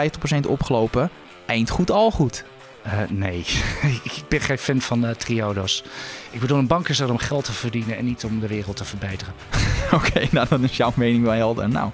opgelopen. 0.47 1.09
Eind 1.45 1.69
goed, 1.69 1.91
al 1.91 2.11
goed. 2.11 2.43
Eh, 2.85 2.99
nee, 3.09 3.45
ik 4.03 4.23
ben 4.27 4.41
geen 4.41 4.57
fan 4.57 4.81
van 4.81 5.05
eh, 5.05 5.15
triodos. 5.15 5.83
Ik 6.31 6.39
bedoel, 6.39 6.57
een 6.57 6.67
bank 6.67 6.89
is 6.89 6.99
er 6.99 7.11
om 7.11 7.17
geld 7.17 7.45
te 7.45 7.51
verdienen 7.51 7.97
en 7.97 8.05
niet 8.05 8.23
om 8.23 8.39
de 8.39 8.47
wereld 8.47 8.77
te 8.77 8.85
verbeteren. 8.85 9.33
Oké, 9.91 10.27
nou 10.31 10.47
dan 10.49 10.63
is 10.63 10.77
jouw 10.77 10.91
mening 10.95 11.23
wel 11.23 11.33
helder. 11.33 11.69
Nou, 11.69 11.91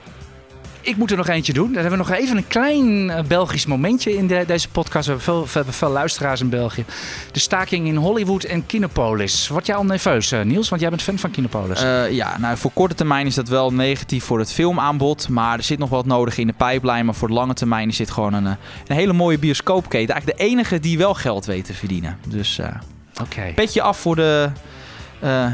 Ik 0.83 0.97
moet 0.97 1.11
er 1.11 1.17
nog 1.17 1.27
eentje 1.27 1.53
doen. 1.53 1.65
Dan 1.73 1.81
hebben 1.81 1.91
we 1.91 1.97
nog 2.09 2.17
even 2.17 2.37
een 2.37 2.47
klein 2.47 3.09
eh, 3.09 3.23
Belgisch 3.23 3.65
momentje 3.65 4.15
in 4.17 4.27
de- 4.27 4.43
deze 4.47 4.69
podcast. 4.69 5.05
We 5.05 5.11
hebben, 5.13 5.33
veel, 5.33 5.43
we 5.43 5.49
hebben 5.53 5.73
veel 5.73 5.89
luisteraars 5.89 6.41
in 6.41 6.49
België. 6.49 6.85
De 7.31 7.39
staking 7.39 7.87
in 7.87 7.95
Hollywood 7.95 8.43
en 8.43 8.65
Kinopolis. 8.65 9.47
Word 9.47 9.65
jij 9.65 9.75
al 9.75 9.83
nerveus, 9.85 10.31
eh, 10.31 10.41
Niels? 10.41 10.69
Want 10.69 10.81
jij 10.81 10.89
bent 10.89 11.01
fan 11.01 11.17
van 11.17 11.31
Kinopolis. 11.31 11.81
eh, 11.83 12.11
ja, 12.11 12.37
nou 12.37 12.57
voor 12.57 12.71
korte 12.73 12.95
termijn 12.95 13.25
is 13.25 13.35
dat 13.35 13.47
wel 13.47 13.73
negatief 13.73 14.23
voor 14.23 14.39
het 14.39 14.53
filmaanbod. 14.53 15.29
Maar 15.29 15.57
er 15.57 15.63
zit 15.63 15.79
nog 15.79 15.89
wat 15.89 16.05
nodig 16.05 16.37
in 16.37 16.47
de 16.47 16.53
pijplijn. 16.53 17.05
Maar 17.05 17.15
voor 17.15 17.27
de 17.27 17.33
lange 17.33 17.53
termijn 17.53 17.89
is 17.89 17.97
dit 17.97 18.11
gewoon 18.11 18.33
een, 18.33 18.45
een 18.45 18.57
hele 18.95 19.13
mooie 19.13 19.39
bioscoopketen. 19.39 20.13
Eigenlijk 20.13 20.39
de 20.39 20.45
enige 20.45 20.79
die 20.79 20.97
wel 20.97 21.13
geld 21.13 21.45
weet 21.45 21.65
te 21.65 21.73
verdienen. 21.73 22.17
Dus 22.27 22.59
eh, 22.59 22.67
Oké, 23.21 23.51
petje 23.55 23.81
af 23.81 23.97
voor 23.99 24.15
de, 24.15 24.49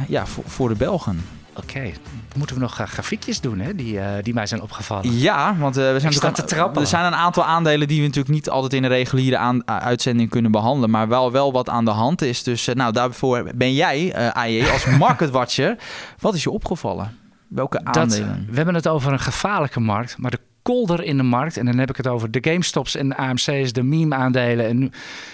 ja, 0.07 0.25
voor, 0.25 0.43
voor 0.47 0.69
de 0.69 0.75
Belgen. 0.75 1.25
oké. 1.55 1.91
Moeten 2.37 2.55
we 2.55 2.61
nog 2.61 2.79
eh, 2.79 2.87
grafiekjes 2.87 3.41
doen, 3.41 3.59
hè? 3.59 3.75
Die, 3.75 3.99
eh, 3.99 4.23
die 4.23 4.33
mij 4.33 4.45
zijn 4.45 4.61
opgevallen. 4.61 5.17
Ja, 5.17 5.55
want 5.59 5.77
eh, 5.77 5.83
we 5.83 5.99
zijn 5.99 6.13
natuurlijk 6.13 6.35
te 6.35 6.55
trappelen. 6.55 6.81
Er 6.83 6.89
zijn 6.89 7.05
een 7.05 7.15
aantal 7.15 7.45
aandelen 7.45 7.87
die 7.87 7.99
we 7.99 8.05
natuurlijk 8.05 8.33
niet 8.33 8.49
altijd 8.49 8.73
in 8.73 8.83
een 8.83 8.89
reguliere 8.89 9.37
aan, 9.37 9.67
uitzending 9.67 10.29
kunnen 10.29 10.51
behandelen. 10.51 10.89
Maar 10.89 11.07
wel, 11.07 11.31
wel 11.31 11.51
wat 11.51 11.69
aan 11.69 11.85
de 11.85 11.91
hand 11.91 12.21
is. 12.21 12.43
Dus 12.43 12.69
nou, 12.73 12.91
daarvoor 12.93 13.51
ben 13.55 13.73
jij, 13.73 14.15
AJ, 14.33 14.69
als 14.71 14.85
market 15.05 15.29
watcher. 15.29 15.77
Wat 16.19 16.33
is 16.33 16.43
je 16.43 16.51
opgevallen? 16.51 17.17
Welke 17.47 17.81
Dat, 17.83 17.97
aandelen? 17.97 18.47
we 18.49 18.55
hebben 18.55 18.75
het 18.75 18.87
over 18.87 19.11
een 19.11 19.19
gevaarlijke 19.19 19.79
markt, 19.79 20.17
maar 20.17 20.31
de 20.31 20.39
kolder 20.67 21.03
in 21.03 21.17
de 21.17 21.23
markt, 21.23 21.57
en 21.57 21.65
dan 21.65 21.77
heb 21.77 21.89
ik 21.89 21.97
het 21.97 22.07
over 22.07 22.31
de 22.31 22.39
GameStops 22.41 22.95
en 22.95 23.09
de 23.09 23.15
AMC's, 23.15 23.73
de 23.73 23.83
meme-aandelen 23.83 24.65
en 24.65 24.91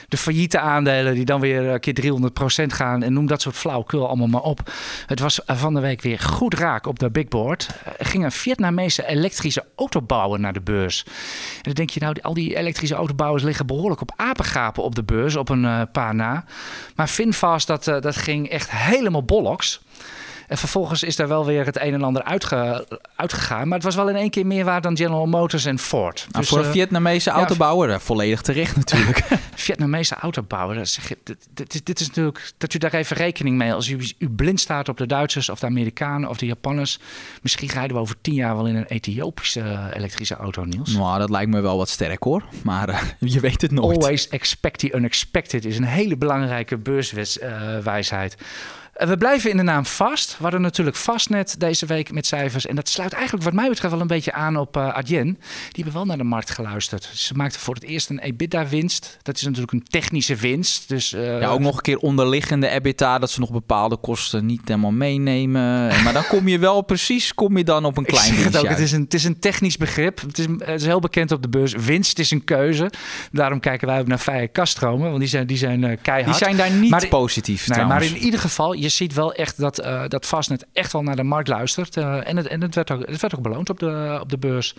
de 0.08 0.18
failliete 0.18 0.60
aandelen 0.60 1.14
die 1.14 1.26
dan 1.26 1.40
weer 1.40 1.66
een 1.66 1.80
keer 1.80 2.02
300% 2.64 2.66
gaan 2.66 3.04
en 3.04 3.14
noem 3.14 3.28
dat 3.28 3.42
soort 3.42 3.56
flauwkul 3.56 4.08
allemaal 4.08 4.28
maar 4.28 4.42
op. 4.42 4.72
Het 5.06 5.20
was 5.20 5.40
van 5.46 5.74
de 5.74 5.80
week 5.80 6.02
weer 6.02 6.20
goed 6.20 6.54
raak 6.54 6.88
op 6.88 7.00
de 7.00 7.10
big 7.10 7.28
board. 7.28 7.70
Er 7.98 8.06
ging 8.06 8.24
een 8.24 8.32
Vietnamese 8.32 9.08
elektrische 9.08 9.66
autobouwer 9.76 10.40
naar 10.40 10.54
de 10.54 10.62
beurs. 10.62 11.04
En 11.56 11.62
dan 11.62 11.74
denk 11.74 11.90
je 11.90 12.00
nou, 12.00 12.16
al 12.22 12.34
die 12.34 12.56
elektrische 12.56 12.96
autobouwers 12.96 13.44
liggen 13.44 13.66
behoorlijk 13.66 14.02
op 14.02 14.14
apengapen 14.16 14.84
op 14.84 14.96
de 14.96 15.04
beurs, 15.04 15.36
op 15.36 15.50
een 15.50 15.66
eh, 15.66 15.82
paar 15.92 16.16
na. 16.16 16.46
Maar 16.96 17.08
Finfast, 17.08 17.68
dat, 17.68 17.88
eh, 17.88 18.02
dat 18.02 18.16
ging 18.16 18.50
echt 18.50 18.72
helemaal 18.72 19.24
bollocks. 19.24 19.82
En 20.54 20.60
vervolgens 20.60 21.04
is 21.04 21.16
daar 21.16 21.28
wel 21.28 21.45
weer 21.45 21.66
het 21.66 21.80
een 21.82 21.93
en 21.93 22.04
ander 22.04 22.24
uitge, 22.24 22.88
uitgegaan. 23.16 23.68
Maar 23.68 23.78
het 23.78 23.84
was 23.84 23.95
wel 23.95 24.10
in 24.10 24.16
één 24.16 24.30
keer 24.30 24.45
meer 24.45 24.66
waard 24.66 24.84
dan 24.84 24.97
General 24.97 25.26
Motors 25.26 25.66
en 25.66 25.80
Ford. 25.80 26.26
Nou, 26.32 26.39
Dus, 26.39 26.49
voor 26.49 26.58
een 26.60 26.66
eh, 26.66 26.72
Vietnamese 26.72 27.30
autobouwer, 27.30 27.89
eh, 27.89 27.99
volledig 27.99 28.41
terecht 28.41 28.76
natuurlijk. 28.76 29.24
Vietnamese 29.56 30.16
autobouwer. 30.16 30.76
dat 30.76 30.97
dit, 31.24 31.47
dit, 31.54 31.74
is- 31.74 31.84
dit 31.84 31.99
is 31.99 32.08
natuurlijk 32.08 32.54
dat 32.58 32.74
u 32.74 32.78
daar 32.78 32.93
even 32.93 33.16
rekening 33.18 33.58
mee. 33.58 33.74
Als 33.74 33.88
u, 33.89 33.99
u 34.18 34.30
blind 34.30 34.60
staat 34.60 34.89
op 34.89 34.97
de 34.97 35.06
Duitsers 35.06 35.49
of 35.49 35.60
de 35.60 35.66
Amerikanen 35.66 36.30
of 36.30 36.38
de 36.38 36.45
Japanners. 36.45 36.99
Misschien 37.41 37.70
rijden 37.70 37.95
we 37.95 38.01
over 38.01 38.16
tien 38.22 38.34
jaar 38.34 38.56
wel 38.56 38.66
in 38.66 38.76
een 38.76 38.86
Ethiopische 38.88 39.60
eh, 39.62 39.86
elektrische 39.93 40.36
auto, 40.36 40.64
Niels. 40.64 40.93
nou, 40.95 41.20
dat 41.20 41.30
lijkt 41.30 41.51
me 41.51 41.62
wel 41.62 41.78
wat 41.78 41.89
sterk 41.89 42.24
hoor. 42.24 42.43
Maar 42.64 43.16
je 43.20 43.39
weet 43.39 43.62
het 43.62 43.72
nooit. 43.72 43.97
Always 43.97 44.28
expect 44.28 44.80
the 44.80 44.93
unexpected 44.95 45.66
is 45.66 45.78
een 45.78 45.84
hele 45.84 46.18
belangrijke 46.18 46.78
beurswijsheid. 46.78 48.36
We 48.94 49.18
blijven 49.18 49.50
in 49.50 49.58
de 49.58 49.64
naam 49.64 49.86
vast. 49.86 50.36
We 50.38 50.44
hadden 50.44 50.62
natuurlijk 50.62 50.96
Fastnet 50.98 51.56
deze 51.60 51.86
week 51.86 52.12
met 52.12 52.26
cijfers. 52.26 52.66
En 52.66 52.76
dat 52.76 52.89
sluit 52.89 53.14
eigenlijk 53.14 53.44
wat 53.44 53.54
mij 53.54 53.70
betreft 53.70 53.91
wel 53.94 54.02
een 54.02 54.08
beetje 54.08 54.34
aan 54.34 54.58
op 54.58 54.78
eh 54.78 54.88
Adyen. 54.94 55.26
Die 55.72 55.84
hebben 55.84 55.94
wel 55.94 56.06
naar 56.06 56.18
de 56.18 56.24
markt 56.24 56.50
geluisterd. 56.50 57.10
Ze 57.14 57.34
maakten 57.34 57.60
voor 57.60 57.74
het 57.74 57.84
eerst 57.84 58.10
een 58.10 58.20
EBITDA-winst. 58.20 59.18
Dat 59.22 59.36
is 59.36 59.41
natuurlijk 59.44 59.72
een 59.72 59.84
technische 59.84 60.36
winst. 60.36 60.89
Dus, 60.89 61.14
eh, 61.14 61.39
Ja, 61.39 61.48
ook 61.48 61.60
nog 61.60 61.76
een 61.76 61.82
keer 61.82 61.98
onderliggende 61.98 62.68
EBITDA, 62.68 63.20
dat 63.20 63.32
ze 63.32 63.39
nog 63.39 63.52
bepaalde 63.52 63.98
kosten 63.98 64.46
niet 64.46 64.62
helemaal 64.66 64.91
meenemen. 64.91 65.89
En- 65.89 66.04
Maar 66.04 66.14
dan 66.14 66.28
kom 66.28 66.48
je 66.48 66.60
wel 66.60 66.82
precies, 66.82 67.34
kom 67.34 67.58
je 67.58 67.64
dan 67.64 67.86
op 67.86 67.98
een 67.98 68.06
klein 68.06 68.24
het 68.26 68.34
winstje 68.41 68.68
het 68.70 68.91
een, 68.91 69.02
het 69.02 69.14
is 69.14 69.24
een 69.24 69.39
technisch 69.39 69.78
begrip. 69.78 70.22
Het 70.22 70.38
is, 70.38 70.46
het 70.58 70.82
is 70.82 70.86
heel 70.86 71.00
bekend 71.00 71.32
op 71.32 71.41
de 71.41 71.50
beurs. 71.50 71.74
Winst 71.74 72.20
is 72.20 72.32
een 72.32 72.44
keuze. 72.44 72.91
Daarom 73.32 73.60
kijken 73.60 73.88
wij 73.88 74.00
ook 74.00 74.08
naar 74.08 74.18
Fije 74.18 74.48
Kaststromen. 74.48 75.08
Want 75.08 75.20
die 75.20 75.30
zijn, 75.30 75.48
die 75.48 75.58
zijn 75.58 75.84
eh, 75.84 75.98
keihard. 76.02 76.38
Die 76.38 76.46
zijn 76.46 76.58
daar 76.58 76.72
niet 76.72 76.89
Maar- 76.89 77.08
positief 77.08 77.68
Nee, 77.68 77.86
maar 77.86 78.04
in 78.04 78.18
ieder 78.18 78.39
geval, 78.39 78.74
je 78.84 78.90
ziet 78.90 79.14
wel 79.14 79.34
echt 79.34 79.58
dat, 79.58 79.80
eh 79.80 80.04
dat 80.08 80.26
Fastnet 80.26 80.66
echt 80.74 80.92
wel 80.92 81.04
naar 81.04 81.16
de 81.16 81.24
markt 81.24 81.48
luistert. 81.48 81.98
Eh, 81.98 82.28
en 82.28 82.38
het, 82.38 82.48
en 82.48 82.62
het, 82.62 82.76
werd 82.76 82.92
ook, 82.92 83.08
het 83.08 83.22
werd 83.22 83.36
ook 83.36 83.42
beloond 83.42 83.70
op 83.70 83.80
de, 83.80 84.18
op 84.22 84.30
de 84.30 84.38
beurs. 84.38 84.76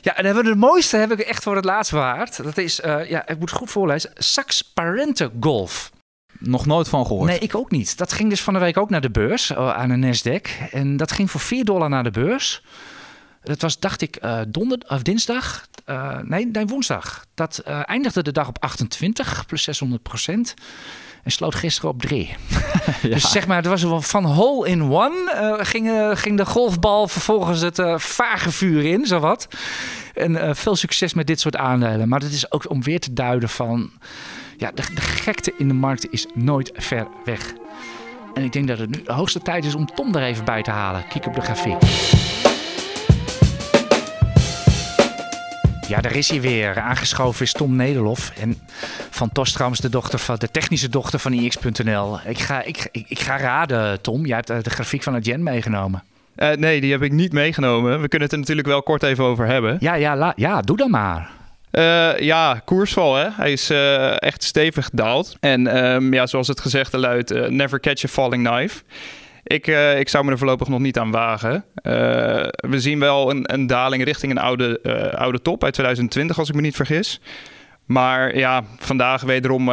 Ja, 0.00 0.16
en 0.16 0.24
dan 0.24 0.24
hebben 0.24 0.44
we 0.44 0.50
de 0.50 0.66
mooiste 0.66 0.96
heb 0.96 1.12
ik 1.12 1.18
echt 1.18 1.42
voor 1.42 1.56
het 1.56 1.64
laatst 1.64 1.92
bewaard. 1.92 2.42
Dat 2.42 2.58
is, 2.58 2.80
eh, 2.80 3.10
ja, 3.10 3.28
ik 3.28 3.38
moet 3.38 3.50
het 3.50 3.58
goed 3.58 3.70
voorlezen, 3.70 4.10
Sax 4.14 4.62
Parente 4.62 5.30
Golf. 5.40 5.90
Nog 6.38 6.66
nooit 6.66 6.88
van 6.88 7.06
gehoord. 7.06 7.28
Nee, 7.28 7.38
ik 7.38 7.54
ook 7.54 7.70
niet. 7.70 7.98
Dat 7.98 8.12
ging 8.12 8.28
dus 8.28 8.42
van 8.42 8.54
de 8.54 8.60
week 8.60 8.76
ook 8.76 8.90
naar 8.90 9.00
de 9.00 9.10
beurs, 9.10 9.54
aan 9.54 10.00
de 10.00 10.12
Nasdaq. 10.12 10.70
En 10.70 10.96
dat 10.96 11.12
ging 11.12 11.30
voor 11.30 11.40
4 11.40 11.64
dollar 11.64 11.88
naar 11.88 12.02
de 12.02 12.10
beurs. 12.10 12.62
Dat 13.42 13.60
was, 13.60 13.78
dacht 13.78 14.00
ik, 14.00 14.24
uh, 14.24 14.40
donder, 14.48 14.78
of 14.88 15.02
dinsdag. 15.02 15.66
Uh, 15.86 16.18
nee, 16.18 16.46
nee, 16.46 16.66
woensdag. 16.66 17.26
Dat 17.34 17.62
uh, 17.68 17.80
eindigde 17.84 18.22
de 18.22 18.32
dag 18.32 18.48
op 18.48 18.62
28, 18.62 19.46
plus 19.46 19.62
600 19.62 20.02
procent. 20.02 20.54
En 21.22 21.30
sloot 21.30 21.54
gisteren 21.54 21.90
op 21.90 22.00
3. 22.00 22.26
ja. 23.02 23.08
Dus 23.08 23.30
zeg 23.30 23.46
maar, 23.46 23.56
het 23.56 23.66
was 23.66 23.82
wel 23.82 24.00
van 24.00 24.24
hole 24.24 24.68
in 24.68 24.82
one. 24.82 25.32
Uh, 25.34 25.64
ging, 25.64 26.18
ging 26.18 26.36
de 26.36 26.46
golfbal 26.46 27.08
vervolgens 27.08 27.60
het 27.60 27.78
uh, 27.78 27.98
vage 27.98 28.50
vuur 28.50 28.84
in, 28.84 29.06
zowat. 29.06 29.48
En 30.14 30.56
veel 30.56 30.76
succes 30.76 31.14
met 31.14 31.26
dit 31.26 31.40
soort 31.40 31.56
aandelen. 31.56 32.08
Maar 32.08 32.20
het 32.20 32.32
is 32.32 32.52
ook 32.52 32.70
om 32.70 32.82
weer 32.82 33.00
te 33.00 33.12
duiden 33.12 33.48
van... 33.48 33.90
Ja, 34.56 34.70
de, 34.74 34.82
de 34.94 35.00
gekte 35.00 35.54
in 35.58 35.68
de 35.68 35.74
markt 35.74 36.12
is 36.12 36.26
nooit 36.34 36.70
ver 36.74 37.06
weg. 37.24 37.52
En 38.34 38.42
ik 38.42 38.52
denk 38.52 38.68
dat 38.68 38.78
het 38.78 38.90
nu 38.90 39.02
de 39.02 39.12
hoogste 39.12 39.40
tijd 39.40 39.64
is 39.64 39.74
om 39.74 39.86
Tom 39.86 40.14
er 40.14 40.22
even 40.22 40.44
bij 40.44 40.62
te 40.62 40.70
halen. 40.70 41.08
Kijk 41.08 41.26
op 41.26 41.34
de 41.34 41.40
grafiek. 41.40 42.41
Ja, 45.92 46.00
daar 46.00 46.16
is 46.16 46.28
hij 46.28 46.40
weer. 46.40 46.80
Aangeschoven 46.80 47.44
is 47.44 47.52
Tom 47.52 47.76
Nederlof. 47.76 48.32
En 48.40 48.58
van 49.10 49.32
Tostrams, 49.32 49.80
de, 49.80 49.88
dochter 49.88 50.18
van, 50.18 50.36
de 50.38 50.50
technische 50.50 50.88
dochter 50.88 51.18
van 51.18 51.32
ix.nl. 51.32 52.18
Ik 52.24 52.38
ga, 52.38 52.62
ik, 52.62 52.88
ik, 52.92 53.04
ik, 53.08 53.18
ga 53.18 53.36
raden, 53.36 54.00
Tom. 54.00 54.26
Jij 54.26 54.42
hebt 54.44 54.64
de 54.64 54.70
grafiek 54.70 55.02
van 55.02 55.24
Gen 55.24 55.42
meegenomen. 55.42 56.02
Uh, 56.36 56.50
nee, 56.50 56.80
die 56.80 56.92
heb 56.92 57.02
ik 57.02 57.12
niet 57.12 57.32
meegenomen. 57.32 58.00
We 58.00 58.08
kunnen 58.08 58.28
het 58.28 58.32
er 58.32 58.38
natuurlijk 58.38 58.68
wel 58.68 58.82
kort 58.82 59.02
even 59.02 59.24
over 59.24 59.46
hebben. 59.46 59.76
Ja, 59.80 59.94
ja, 59.94 60.16
la, 60.16 60.32
ja 60.36 60.60
doe 60.60 60.76
dan 60.76 60.90
maar. 60.90 61.30
Uh, 61.72 62.18
ja, 62.18 62.62
koersval. 62.64 63.16
Hè? 63.16 63.28
Hij 63.30 63.52
is 63.52 63.70
uh, 63.70 64.22
echt 64.22 64.42
stevig 64.42 64.84
gedaald. 64.84 65.36
En 65.40 65.84
um, 65.84 66.12
ja, 66.12 66.26
zoals 66.26 66.48
het 66.48 66.60
gezegde 66.60 66.98
luidt, 66.98 67.50
never 67.50 67.80
catch 67.80 68.04
a 68.04 68.08
falling 68.08 68.48
knife. 68.48 68.82
Ik, 69.52 69.66
uh, 69.66 69.98
ik 69.98 70.08
zou 70.08 70.24
me 70.24 70.30
er 70.30 70.38
voorlopig 70.38 70.68
nog 70.68 70.80
niet 70.80 70.98
aan 70.98 71.10
wagen. 71.10 71.54
Uh, 71.54 71.92
we 72.56 72.80
zien 72.80 72.98
wel 72.98 73.30
een, 73.30 73.52
een, 73.52 73.66
daling 73.66 74.04
richting 74.04 74.32
een 74.32 74.38
oude, 74.38 74.80
uh, 74.82 75.20
oude 75.20 75.42
top 75.42 75.64
uit 75.64 75.72
2020, 75.72 76.38
als 76.38 76.48
ik 76.48 76.54
me 76.54 76.60
niet 76.60 76.76
vergis. 76.76 77.20
Maar 77.84 78.36
ja, 78.36 78.64
vandaag 78.78 79.22
wederom 79.22 79.68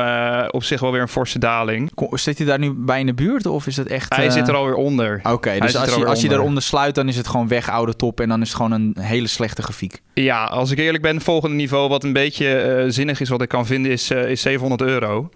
op 0.50 0.64
zich 0.64 0.80
wel 0.80 0.92
weer 0.92 1.02
een 1.02 1.08
forse 1.08 1.40
daling. 1.40 1.92
Zit 2.12 2.38
hij 2.38 2.48
daar 2.48 2.60
nu 2.60 2.72
bij 2.72 3.00
in 3.00 3.06
de 3.06 3.14
buurt 3.14 3.46
of 3.46 3.68
is 3.68 3.78
het 3.78 3.88
echt... 3.88 4.16
Hij 4.16 4.30
zit 4.30 4.48
er 4.48 4.56
alweer 4.56 4.76
onder. 4.76 5.20
Oké, 5.20 5.32
okay, 5.32 5.60
dus 5.60 5.76
als 5.76 5.96
je, 5.96 6.06
als 6.06 6.22
je 6.22 6.32
eronder 6.32 6.64
sluit, 6.64 6.96
dan 6.96 7.08
is 7.08 7.18
het 7.18 7.28
gewoon 7.28 7.48
weg 7.48 7.70
oude 7.70 7.96
top 7.96 8.20
en 8.20 8.30
dan 8.30 8.42
is 8.42 8.48
het 8.48 8.58
gewoon 8.58 8.72
een 8.72 8.96
hele 9.00 9.28
slechte 9.28 9.62
grafiek. 9.62 10.02
Ja, 10.14 10.44
als 10.44 10.72
ik 10.72 10.78
eerlijk 10.78 11.04
ben, 11.04 11.22
volgende 11.22 11.56
niveau 11.56 11.90
wat 11.90 12.04
een 12.04 12.14
beetje 12.14 12.86
zinnig 12.88 13.20
is 13.20 13.30
wat 13.30 13.42
ik 13.42 13.50
kan 13.50 13.66
vinden 13.66 13.92
is, 13.92 14.12
is 14.12 14.42
700 14.42 14.82
euro. 14.82 15.30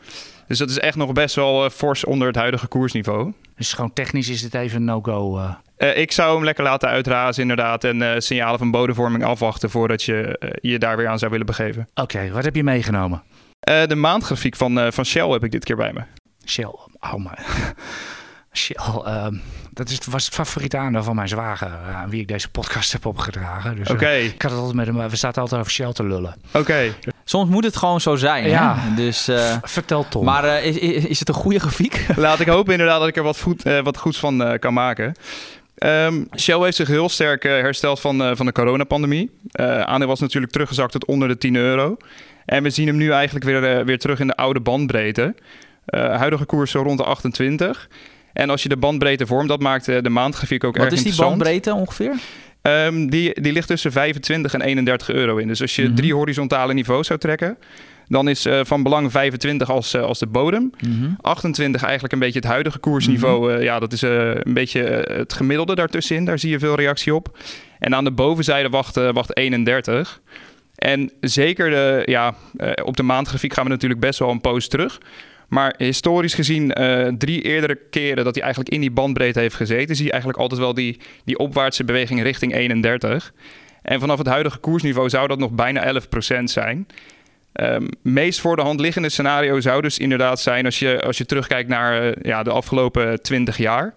Dus 0.47 0.57
dat 0.57 0.69
is 0.69 0.79
echt 0.79 0.95
nog 0.97 1.11
best 1.11 1.35
wel 1.35 1.69
fors 1.69 2.05
onder 2.05 2.27
het 2.27 2.35
huidige 2.35 2.67
koersniveau. 2.67 3.33
Dus 3.55 3.73
gewoon 3.73 3.93
technisch 3.93 4.29
is 4.29 4.41
het 4.41 4.53
even 4.53 4.77
een 4.77 4.85
no-go. 4.85 5.39
Uh. 5.83 5.89
Uh, 5.89 5.97
ik 5.97 6.11
zou 6.11 6.35
hem 6.35 6.43
lekker 6.43 6.63
laten 6.63 6.89
uitrazen 6.89 7.41
inderdaad. 7.41 7.83
En 7.83 8.01
uh, 8.01 8.11
signalen 8.17 8.59
van 8.59 8.71
bodemvorming 8.71 9.23
afwachten 9.23 9.69
voordat 9.69 10.03
je 10.03 10.39
je 10.61 10.79
daar 10.79 10.97
weer 10.97 11.07
aan 11.07 11.19
zou 11.19 11.31
willen 11.31 11.45
begeven. 11.45 11.87
Oké, 11.93 12.01
okay, 12.01 12.31
wat 12.31 12.43
heb 12.43 12.55
je 12.55 12.63
meegenomen? 12.63 13.23
de 13.87 13.95
maandgrafiek 13.95 14.55
van, 14.55 14.93
van 14.93 15.05
Shell 15.05 15.27
heb 15.27 15.43
ik 15.43 15.51
dit 15.51 15.63
keer 15.65 15.75
bij 15.75 15.93
me. 15.93 16.01
Shell, 16.45 16.75
oh 16.99 17.15
my. 17.15 17.37
Shell, 18.53 19.13
um, 19.25 19.41
dat 19.71 19.89
is, 19.89 19.99
was 20.09 20.25
het 20.25 20.33
favoriete 20.33 20.77
aandeel 20.77 21.03
van 21.03 21.15
mijn 21.15 21.27
zwager, 21.27 21.71
aan 21.95 22.09
wie 22.09 22.21
ik 22.21 22.27
deze 22.27 22.49
podcast 22.49 22.91
heb 22.91 23.05
opgedragen. 23.05 23.75
Dus, 23.75 23.89
Oké. 23.89 24.03
Okay. 24.03 24.21
ik 24.23 24.41
had 24.41 24.51
het 24.51 24.59
altijd 24.59 24.77
met 24.77 24.85
hem, 24.85 25.09
we 25.09 25.15
zaten 25.15 25.41
altijd 25.41 25.59
over 25.59 25.73
Shell 25.73 25.93
te 25.93 26.03
lullen. 26.03 26.35
Oké. 26.47 26.57
Okay. 26.57 26.93
Soms 27.23 27.49
moet 27.49 27.63
het 27.63 27.75
gewoon 27.75 28.01
zo 28.01 28.15
zijn. 28.15 28.49
Ja, 28.49 28.75
hè? 28.77 28.95
dus. 28.95 29.29
Uh, 29.29 29.57
vertel 29.61 30.05
Tom. 30.09 30.25
Maar 30.25 30.45
uh, 30.45 30.65
is, 30.65 30.77
is 31.05 31.19
het 31.19 31.27
een 31.27 31.33
goede 31.33 31.59
grafiek? 31.59 32.05
Laat 32.15 32.39
ik 32.39 32.47
hopen 32.47 32.71
inderdaad 32.71 32.99
dat 32.99 33.07
ik 33.07 33.17
er 33.17 33.23
wat, 33.23 33.39
goed, 33.39 33.65
uh, 33.65 33.79
wat 33.79 33.97
goeds 33.97 34.17
van 34.17 34.57
kan 34.59 34.73
maken. 34.73 35.15
Um, 35.85 36.27
Shell 36.37 36.59
heeft 36.59 36.75
zich 36.75 36.87
heel 36.87 37.09
sterk 37.09 37.43
hersteld 37.43 37.99
van, 37.99 38.35
van 38.37 38.45
de 38.45 38.51
coronapandemie. 38.51 39.29
aandeel 39.85 40.07
was 40.07 40.19
natuurlijk 40.19 40.51
teruggezakt 40.51 40.91
tot 40.91 41.05
onder 41.05 41.27
de 41.27 41.37
10 41.37 41.55
euro. 41.55 41.97
En 42.45 42.63
we 42.63 42.69
zien 42.69 42.87
hem 42.87 42.97
nu 42.97 43.11
eigenlijk 43.11 43.45
weer, 43.45 43.85
weer 43.85 43.99
terug 43.99 44.19
in 44.19 44.27
de 44.27 44.35
oude 44.35 44.59
bandbreedte. 44.59 45.35
huidige 45.91 46.45
koers 46.45 46.71
zo 46.71 46.81
rond 46.81 46.97
de 46.97 47.03
28. 47.03 47.89
En 48.33 48.49
als 48.49 48.63
je 48.63 48.69
de 48.69 48.77
bandbreedte 48.77 49.25
vormt, 49.25 49.49
dat 49.49 49.59
maakt 49.59 49.85
de 49.85 50.09
maandgrafiek 50.09 50.63
ook 50.63 50.77
Wat 50.77 50.85
erg 50.85 50.93
interessant. 50.93 51.37
Wat 51.37 51.47
is 51.47 51.53
die 51.53 51.73
bandbreedte 51.73 51.73
ongeveer? 51.73 52.15
Um, 52.61 53.09
die, 53.09 53.41
die 53.41 53.53
ligt 53.53 53.67
tussen 53.67 53.91
25 53.91 54.53
en 54.53 54.61
31 54.61 55.09
euro 55.09 55.37
in. 55.37 55.47
Dus 55.47 55.61
als 55.61 55.75
je 55.75 55.81
mm 55.81 55.87
-hmm. 55.87 55.95
drie 55.95 56.13
horizontale 56.13 56.73
niveaus 56.73 57.07
zou 57.07 57.19
trekken, 57.19 57.57
dan 58.07 58.27
is 58.27 58.45
uh, 58.45 58.59
van 58.63 58.83
belang 58.83 59.11
25 59.11 59.69
als, 59.69 59.93
uh, 59.93 60.01
als 60.01 60.19
de 60.19 60.27
bodem. 60.27 60.71
Mm 60.79 60.99
-hmm. 60.99 61.17
28 61.21 61.83
eigenlijk 61.83 62.13
een 62.13 62.19
beetje 62.19 62.39
het 62.39 62.47
huidige 62.47 62.79
koersniveau. 62.79 63.43
Mm 63.43 63.49
-hmm. 63.49 63.57
uh, 63.57 63.63
ja, 63.63 63.79
dat 63.79 63.93
is 63.93 64.01
een 64.01 64.53
beetje 64.53 64.81
het 65.11 65.33
gemiddelde 65.33 65.75
daartussenin. 65.75 66.25
Daar 66.25 66.39
zie 66.39 66.49
je 66.49 66.59
veel 66.59 66.75
reactie 66.75 67.15
op. 67.15 67.37
En 67.79 67.95
aan 67.95 68.03
de 68.03 68.11
bovenzijde 68.11 68.69
wacht, 68.69 68.95
wacht 68.95 69.37
31. 69.37 70.21
En 70.75 71.11
zeker 71.19 71.69
de, 71.69 72.01
ja, 72.05 72.35
op 72.83 72.97
de 72.97 73.03
maandgrafiek 73.03 73.53
gaan 73.53 73.63
we 73.63 73.69
natuurlijk 73.69 74.01
best 74.01 74.19
wel 74.19 74.29
een 74.29 74.41
poos 74.41 74.67
terug. 74.67 74.99
Maar 75.53 75.73
historisch 75.77 76.33
gezien, 76.33 76.81
uh, 76.81 77.07
drie 77.17 77.41
eerdere 77.41 77.79
keren 77.89 78.23
dat 78.23 78.33
hij 78.33 78.43
eigenlijk 78.43 78.73
in 78.73 78.81
die 78.81 78.91
bandbreedte 78.91 79.39
heeft 79.39 79.55
gezeten, 79.55 79.95
zie 79.95 80.05
je 80.05 80.11
eigenlijk 80.11 80.41
altijd 80.41 80.61
wel 80.61 80.73
die, 80.73 80.99
die 81.25 81.37
opwaartse 81.37 81.83
beweging 81.83 82.21
richting 82.21 82.55
31. 82.55 83.33
En 83.81 83.99
vanaf 83.99 84.17
het 84.17 84.27
huidige 84.27 84.57
koersniveau 84.57 85.09
zou 85.09 85.27
dat 85.27 85.39
nog 85.39 85.51
bijna 85.51 86.01
11% 86.39 86.43
zijn. 86.43 86.87
Um, 87.53 87.89
meest 88.01 88.39
voor 88.39 88.55
de 88.55 88.61
hand 88.61 88.79
liggende 88.79 89.09
scenario 89.09 89.59
zou 89.59 89.81
dus 89.81 89.97
inderdaad 89.97 90.39
zijn, 90.39 90.65
als 90.65 90.79
je, 90.79 91.01
als 91.01 91.17
je 91.17 91.25
terugkijkt 91.25 91.69
naar 91.69 92.05
uh, 92.05 92.11
ja, 92.21 92.43
de 92.43 92.51
afgelopen 92.51 93.21
20 93.21 93.57
jaar, 93.57 93.93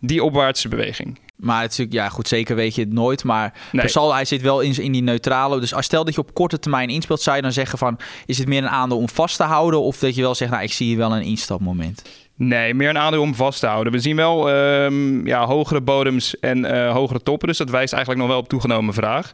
die 0.00 0.24
opwaartse 0.24 0.68
beweging. 0.68 1.18
Maar 1.36 1.62
het 1.62 1.70
is 1.70 1.78
natuurlijk, 1.78 2.06
ja 2.06 2.14
goed, 2.14 2.28
zeker 2.28 2.56
weet 2.56 2.74
je 2.74 2.80
het 2.80 2.92
nooit. 2.92 3.24
Maar 3.24 3.52
nee. 3.72 4.12
Hij 4.12 4.24
zit 4.24 4.42
wel 4.42 4.60
in, 4.60 4.82
in 4.82 4.92
die 4.92 5.02
neutrale. 5.02 5.60
Dus 5.60 5.74
als 5.74 5.84
stel 5.84 6.04
dat 6.04 6.14
je 6.14 6.20
op 6.20 6.34
korte 6.34 6.58
termijn 6.58 6.88
inspeelt, 6.88 7.20
zou 7.20 7.36
je 7.36 7.42
dan 7.42 7.52
zeggen 7.52 7.78
van... 7.78 7.98
is 8.26 8.38
het 8.38 8.48
meer 8.48 8.62
een 8.62 8.68
aandeel 8.68 8.98
om 8.98 9.08
vast 9.08 9.36
te 9.36 9.42
houden? 9.42 9.80
Of 9.80 9.98
dat 9.98 10.14
je 10.14 10.22
wel 10.22 10.34
zegt, 10.34 10.50
nou, 10.50 10.62
ik 10.62 10.72
zie 10.72 10.86
hier 10.86 10.96
wel 10.96 11.16
een 11.16 11.22
instapmoment? 11.22 12.02
Nee, 12.34 12.74
meer 12.74 12.88
een 12.88 12.98
aandeel 12.98 13.20
om 13.20 13.34
vast 13.34 13.60
te 13.60 13.66
houden. 13.66 13.92
We 13.92 13.98
zien 13.98 14.16
wel 14.16 14.50
um, 14.50 15.26
ja, 15.26 15.46
hogere 15.46 15.80
bodems 15.80 16.38
en 16.38 16.58
uh, 16.58 16.92
hogere 16.92 17.22
toppen. 17.22 17.48
Dus 17.48 17.58
dat 17.58 17.70
wijst 17.70 17.92
eigenlijk 17.92 18.22
nog 18.22 18.30
wel 18.32 18.42
op 18.42 18.48
toegenomen 18.48 18.94
vraag. 18.94 19.32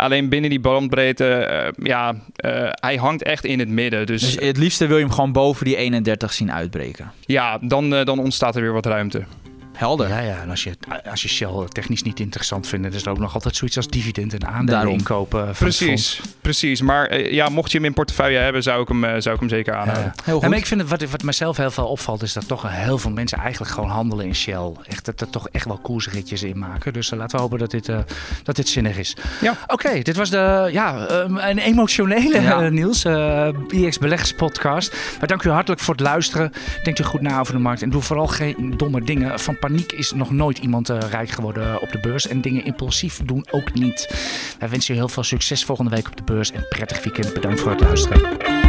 Alleen 0.00 0.28
binnen 0.28 0.50
die 0.50 0.60
bandbreedte, 0.60 1.48
uh, 1.78 1.86
ja, 1.86 2.10
uh, 2.10 2.68
hij 2.70 2.96
hangt 2.96 3.22
echt 3.22 3.44
in 3.44 3.58
het 3.58 3.68
midden. 3.68 4.06
Dus, 4.06 4.20
dus 4.22 4.46
het 4.46 4.56
liefste 4.56 4.86
wil 4.86 4.96
je 4.96 5.04
hem 5.04 5.12
gewoon 5.12 5.32
boven 5.32 5.64
die 5.64 5.76
31 5.76 6.32
zien 6.32 6.52
uitbreken? 6.52 7.12
Ja, 7.20 7.58
dan, 7.60 7.90
dan 7.90 8.18
ontstaat 8.18 8.56
er 8.56 8.62
weer 8.62 8.72
wat 8.72 8.86
ruimte. 8.86 9.24
Helder. 9.72 10.08
Ja, 10.08 10.18
ja. 10.18 10.40
En 10.40 10.50
als 10.50 10.64
je, 10.64 10.76
als 11.10 11.22
je 11.22 11.28
Shell 11.28 11.66
technisch 11.68 12.02
niet 12.02 12.20
interessant 12.20 12.66
vindt, 12.66 12.84
dan 12.84 12.94
is 12.94 13.04
er 13.04 13.10
ook 13.10 13.18
nog 13.18 13.34
altijd 13.34 13.56
zoiets 13.56 13.76
als 13.76 13.88
dividend 13.88 14.34
en 14.34 14.46
aandelen 14.46 14.88
inkopen. 14.88 15.52
Precies, 15.58 16.20
precies. 16.40 16.80
Maar 16.80 17.18
uh, 17.18 17.32
ja, 17.32 17.48
mocht 17.48 17.70
je 17.70 17.76
hem 17.76 17.86
in 17.86 17.92
portefeuille 17.92 18.38
hebben, 18.38 18.62
zou 18.62 18.82
ik 18.82 18.88
hem, 18.88 19.04
uh, 19.04 19.14
zou 19.18 19.34
ik 19.34 19.40
hem 19.40 19.48
zeker 19.48 19.74
aanhouden. 19.74 20.12
Ja. 20.16 20.22
Heel 20.24 20.34
goed. 20.34 20.44
En 20.44 20.52
ik 20.52 20.66
vind 20.66 20.80
het, 20.80 20.90
wat, 20.90 21.10
wat 21.10 21.22
mezelf 21.22 21.56
heel 21.56 21.70
veel 21.70 21.86
opvalt, 21.86 22.22
is 22.22 22.32
dat 22.32 22.48
toch 22.48 22.64
heel 22.66 22.98
veel 22.98 23.10
mensen 23.10 23.38
eigenlijk 23.38 23.72
gewoon 23.72 23.88
handelen 23.88 24.26
in 24.26 24.34
Shell. 24.34 24.72
Echt, 24.86 25.04
dat 25.04 25.20
er 25.20 25.30
toch 25.30 25.48
echt 25.48 25.64
wel 25.64 25.78
koersritjes 25.78 26.42
in 26.42 26.58
maken. 26.58 26.92
Dus 26.92 27.10
uh, 27.10 27.18
laten 27.18 27.36
we 27.36 27.42
hopen 27.42 27.58
dat 27.58 27.70
dit, 27.70 27.86
dat 28.42 28.56
dit 28.56 28.68
zinnig 28.68 28.98
is. 28.98 29.16
Ja. 29.40 29.50
Oké, 29.50 29.72
okay, 29.72 30.02
dit 30.02 30.16
was 30.16 30.30
de, 30.30 30.68
ja, 30.72 31.10
um, 31.10 31.36
een 31.36 31.58
emotionele 31.58 32.40
ja. 32.40 32.68
Niels, 32.68 33.04
IX 33.68 33.98
Beleggers 33.98 34.32
podcast. 34.32 34.96
Maar 35.18 35.28
dank 35.28 35.42
u 35.42 35.50
hartelijk 35.50 35.80
voor 35.80 35.94
het 35.94 36.02
luisteren. 36.02 36.52
Denk 36.82 36.96
je 36.96 37.04
goed 37.04 37.20
na 37.20 37.40
over 37.40 37.52
de 37.52 37.60
markt 37.60 37.82
en 37.82 37.90
doe 37.90 38.02
vooral 38.02 38.26
geen 38.26 38.74
domme 38.76 39.02
dingen 39.02 39.40
van 39.40 39.58
paniek 39.60 39.92
is 39.92 40.12
nog 40.12 40.30
nooit 40.30 40.58
iemand 40.58 40.90
uh, 40.90 40.98
rijk 41.10 41.30
geworden 41.30 41.80
op 41.80 41.92
de 41.92 42.00
beurs. 42.00 42.26
En 42.26 42.40
dingen 42.40 42.64
impulsief 42.64 43.20
doen 43.24 43.46
ook 43.50 43.74
niet. 43.74 44.08
Wij 44.58 44.68
wensen 44.68 44.94
je 44.94 45.00
heel 45.00 45.08
veel 45.08 45.22
succes 45.22 45.64
volgende 45.64 45.90
week 45.90 46.06
op 46.08 46.16
de 46.16 46.22
beurs. 46.22 46.52
En 46.52 46.66
prettig 46.68 47.04
weekend. 47.04 47.34
Bedankt 47.34 47.60
voor 47.60 47.70
het 47.70 47.80
luisteren. 47.80 48.59